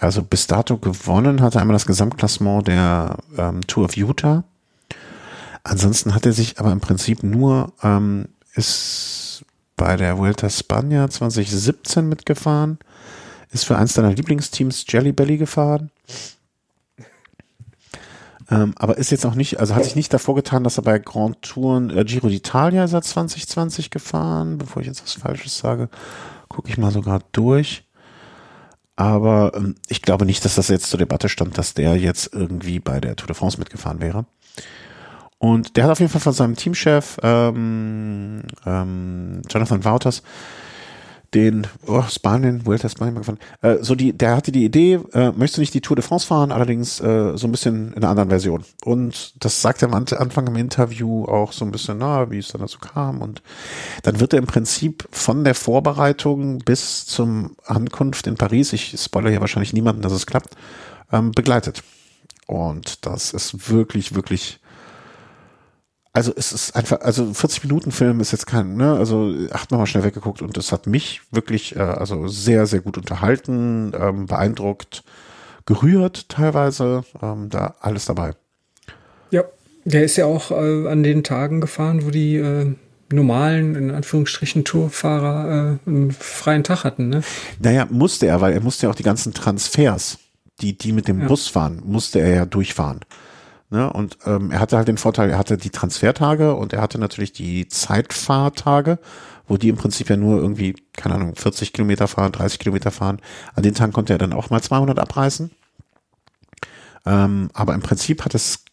[0.05, 4.45] also bis dato gewonnen hat er einmal das Gesamtklassement der ähm, Tour of Utah.
[5.63, 9.45] Ansonsten hat er sich aber im Prinzip nur, ähm, ist
[9.77, 12.79] bei der Vuelta Spania 2017 mitgefahren,
[13.51, 15.91] ist für eins deiner Lieblingsteams Jelly Belly gefahren.
[18.51, 20.99] Ähm, aber ist jetzt auch nicht, also hat sich nicht davor getan, dass er bei
[20.99, 24.59] Grand Touren äh, Giro d'Italia seit 2020 gefahren.
[24.59, 25.89] Bevor ich jetzt was Falsches sage,
[26.49, 27.85] gucke ich mal sogar durch.
[28.97, 32.79] Aber ähm, ich glaube nicht, dass das jetzt zur Debatte stand, dass der jetzt irgendwie
[32.79, 34.27] bei der Tour de France mitgefahren wäre.
[35.39, 40.23] Und der hat auf jeden Fall von seinem Teamchef ähm, ähm, Jonathan Wouters
[41.35, 43.39] den oh, Spanien, Vuelta Spanien gefahren.
[43.61, 46.27] Äh, so die, der hatte die Idee, äh, möchtest du nicht die Tour de France
[46.27, 48.65] fahren, allerdings äh, so ein bisschen in einer anderen Version.
[48.85, 52.49] Und das sagt er am Anfang im Interview auch so ein bisschen, na, wie es
[52.49, 53.21] dann dazu kam.
[53.21, 53.43] Und
[54.03, 59.33] dann wird er im Prinzip von der Vorbereitung bis zum Ankunft in Paris, ich spoilere
[59.33, 60.57] ja wahrscheinlich niemanden, dass es klappt,
[61.13, 61.83] ähm, begleitet.
[62.47, 64.61] Und das ist wirklich, wirklich
[66.15, 69.81] also es ist einfach, also 40 Minuten Film ist jetzt kein, ne, also hat man
[69.81, 74.27] mal schnell weggeguckt und es hat mich wirklich, äh, also sehr, sehr gut unterhalten, ähm,
[74.27, 75.03] beeindruckt,
[75.67, 78.35] gerührt teilweise, ähm, da alles dabei.
[79.33, 79.43] Ja,
[79.85, 82.73] der ist ja auch äh, an den Tagen gefahren, wo die äh,
[83.11, 87.23] normalen, in Anführungsstrichen, Tourfahrer äh, einen freien Tag hatten, ne?
[87.59, 90.19] Naja, musste er, weil er musste ja auch die ganzen Transfers,
[90.61, 91.27] die, die mit dem ja.
[91.27, 93.01] Bus fahren, musste er ja durchfahren.
[93.75, 93.93] Ne?
[93.93, 97.33] Und ähm, er hatte halt den Vorteil, er hatte die Transfertage und er hatte natürlich
[97.33, 99.01] die Zeitfahrtage,
[99.49, 103.21] wo die im Prinzip ja nur irgendwie, keine Ahnung, 40 Kilometer fahren, 30 Kilometer fahren.
[103.57, 105.51] An den Tagen konnte er dann auch mal 200 abreißen.
[107.05, 108.65] Ähm, aber im Prinzip hat es,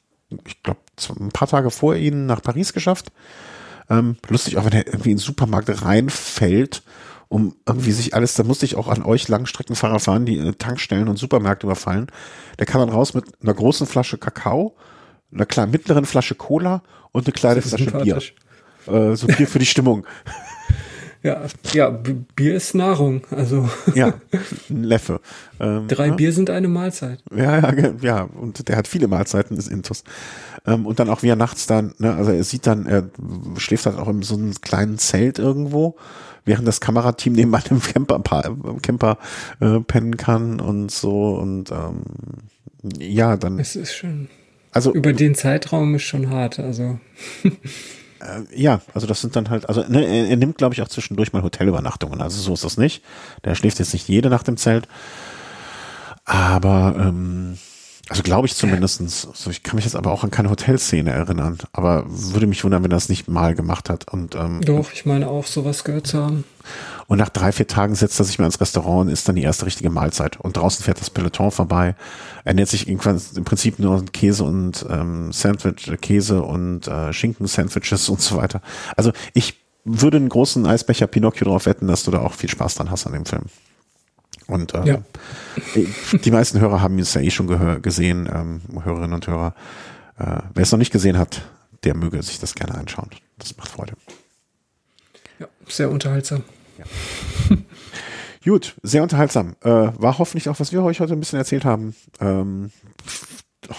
[0.45, 0.81] ich glaube,
[1.19, 3.11] ein paar Tage vor ihnen nach Paris geschafft.
[3.89, 6.83] Ähm, lustig, auch wenn er irgendwie in den Supermarkt reinfällt,
[7.31, 11.07] um irgendwie sich alles, da musste ich auch an euch Langstreckenfahrer fahren, die äh, Tankstellen
[11.07, 12.07] und Supermärkte überfallen.
[12.59, 14.75] Der kam dann raus mit einer großen Flasche Kakao
[15.33, 16.83] einer kleinen mittleren Flasche Cola
[17.13, 18.17] und eine kleine Flasche Bier.
[18.85, 20.05] Äh, so Bier für die Stimmung.
[21.23, 21.43] Ja,
[21.73, 21.91] ja,
[22.35, 23.69] Bier ist Nahrung, also.
[23.93, 24.15] Ja,
[24.71, 25.21] ein Leffe.
[25.59, 26.15] Ähm, Drei ja.
[26.15, 27.23] Bier sind eine Mahlzeit.
[27.31, 30.03] Ja, ja, ja, und der hat viele Mahlzeiten, ist Intus.
[30.65, 33.07] Ähm, und dann auch wie er nachts dann, ne, also er sieht dann, er
[33.57, 35.95] schläft halt auch in so einem kleinen Zelt irgendwo,
[36.45, 38.21] während das Kamerateam neben einem Camper,
[38.81, 39.17] Camper
[39.59, 42.03] äh, pennen kann und so und ähm,
[42.97, 43.59] ja, dann.
[43.59, 44.27] Es ist schön.
[44.71, 46.99] Also über den Zeitraum ist schon hart, also.
[47.43, 47.49] äh,
[48.55, 51.33] ja, also das sind dann halt, also ne, er, er nimmt, glaube ich, auch zwischendurch
[51.33, 52.21] mal Hotelübernachtungen.
[52.21, 53.03] Also so ist das nicht.
[53.43, 54.87] Der schläft jetzt nicht jede Nacht im Zelt.
[56.23, 57.57] Aber ähm,
[58.11, 59.25] also glaube ich zumindestens.
[59.33, 61.59] So, ich kann mich jetzt aber auch an keine Hotelszene erinnern.
[61.71, 64.11] Aber würde mich wundern, wenn er das nicht mal gemacht hat.
[64.11, 66.43] Und, ähm, Doch, ich meine auch, sowas gehört zu haben.
[67.07, 69.43] Und nach drei, vier Tagen setzt er sich mal ins Restaurant und isst dann die
[69.43, 70.37] erste richtige Mahlzeit.
[70.41, 71.95] Und draußen fährt das Peloton vorbei.
[72.43, 78.09] Er ernährt sich irgendwann im Prinzip nur Käse und ähm, Sandwich, Käse und äh, Schinken-Sandwiches
[78.09, 78.61] und so weiter.
[78.97, 79.55] Also ich
[79.85, 83.07] würde einen großen Eisbecher Pinocchio drauf wetten, dass du da auch viel Spaß dran hast
[83.07, 83.43] an dem Film.
[84.51, 84.97] Und ähm, ja.
[86.25, 89.55] die meisten Hörer haben es ja eh schon gesehen, ähm, Hörerinnen und Hörer.
[90.19, 91.41] Äh, wer es noch nicht gesehen hat,
[91.85, 93.09] der möge sich das gerne anschauen.
[93.39, 93.93] Das macht Freude.
[95.39, 96.43] Ja, sehr unterhaltsam.
[96.77, 97.57] Ja.
[98.43, 99.55] Gut, sehr unterhaltsam.
[99.61, 101.95] Äh, war hoffentlich auch, was wir euch heute ein bisschen erzählt haben.
[102.19, 102.71] Ähm,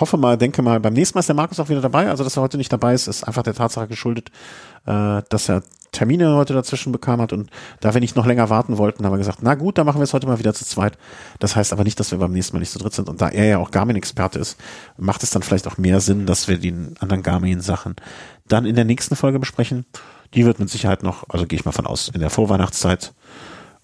[0.01, 2.09] hoffe mal, denke mal, beim nächsten Mal ist der Markus auch wieder dabei.
[2.09, 4.31] Also, dass er heute nicht dabei ist, ist einfach der Tatsache geschuldet,
[4.87, 5.63] äh, dass er
[5.93, 7.51] Termine heute dazwischen bekam hat und
[7.81, 10.05] da wir nicht noch länger warten wollten, haben wir gesagt, na gut, dann machen wir
[10.05, 10.99] es heute mal wieder zu zweit.
[11.39, 13.29] Das heißt aber nicht, dass wir beim nächsten Mal nicht zu dritt sind und da
[13.29, 14.59] er ja auch Garmin-Experte ist,
[14.97, 17.97] macht es dann vielleicht auch mehr Sinn, dass wir die anderen Garmin-Sachen
[18.49, 19.85] dann in der nächsten Folge besprechen.
[20.35, 23.13] Die wird mit Sicherheit noch, also gehe ich mal von aus, in der Vorweihnachtszeit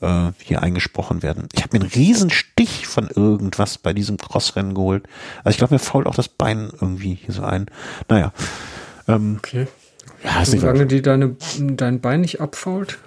[0.00, 1.48] äh, hier eingesprochen werden.
[1.52, 5.06] Ich habe mir einen riesen Stich von irgendwas bei diesem Crossrennen geholt.
[5.44, 7.66] Also ich glaube, mir fault auch das Bein irgendwie hier so ein.
[8.08, 8.32] Naja.
[9.06, 9.66] Ähm, okay.
[10.28, 12.98] Ja, ist Solange die deine, dein Bein nicht abfault?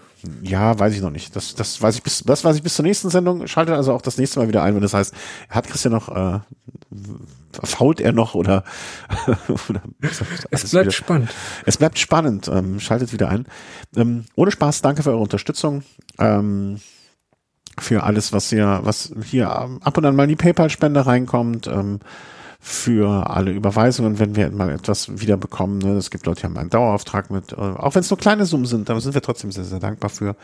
[0.41, 1.35] Ja, weiß ich noch nicht.
[1.35, 3.47] Das, das weiß ich bis, das weiß ich bis zur nächsten Sendung.
[3.47, 5.13] Schaltet also auch das nächste Mal wieder ein, wenn das heißt,
[5.49, 6.39] hat Christian noch, äh,
[7.63, 8.63] fault er noch oder,
[9.69, 10.19] oder es
[10.69, 11.29] bleibt wieder, spannend.
[11.65, 12.47] Es bleibt spannend.
[12.47, 13.45] Ähm, schaltet wieder ein.
[13.95, 15.83] Ähm, ohne Spaß, danke für eure Unterstützung.
[16.19, 16.79] Ähm,
[17.79, 21.67] für alles, was hier, was hier ab und an mal in die PayPal-Spende reinkommt.
[21.67, 21.99] Ähm,
[22.63, 25.79] für alle Überweisungen, wenn wir mal etwas wieder bekommen.
[25.79, 25.93] Ne?
[25.93, 28.67] Es gibt Leute, die haben einen Dauerauftrag mit, äh, auch wenn es nur kleine Summen
[28.67, 30.35] sind, da sind wir trotzdem sehr, sehr dankbar für.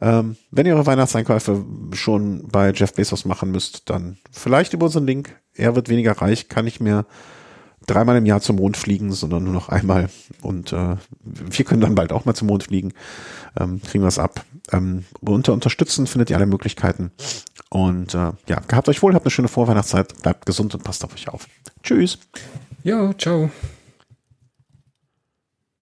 [0.00, 5.06] Ähm, wenn ihr eure Weihnachtseinkäufe schon bei Jeff Bezos machen müsst, dann vielleicht über unseren
[5.06, 5.36] Link.
[5.54, 7.06] Er wird weniger reich, kann ich mir
[7.86, 10.08] dreimal im Jahr zum Mond fliegen, sondern nur noch einmal.
[10.40, 12.92] Und äh, wir können dann bald auch mal zum Mond fliegen.
[13.58, 14.44] Ähm, kriegen wir es ab.
[14.70, 17.10] Ähm, unter Unterstützen findet ihr alle Möglichkeiten.
[17.70, 21.14] Und äh, ja, gehabt euch wohl, habt eine schöne Vorweihnachtszeit, bleibt gesund und passt auf
[21.14, 21.46] euch auf.
[21.82, 22.18] Tschüss.
[22.84, 23.50] Ja, ciao.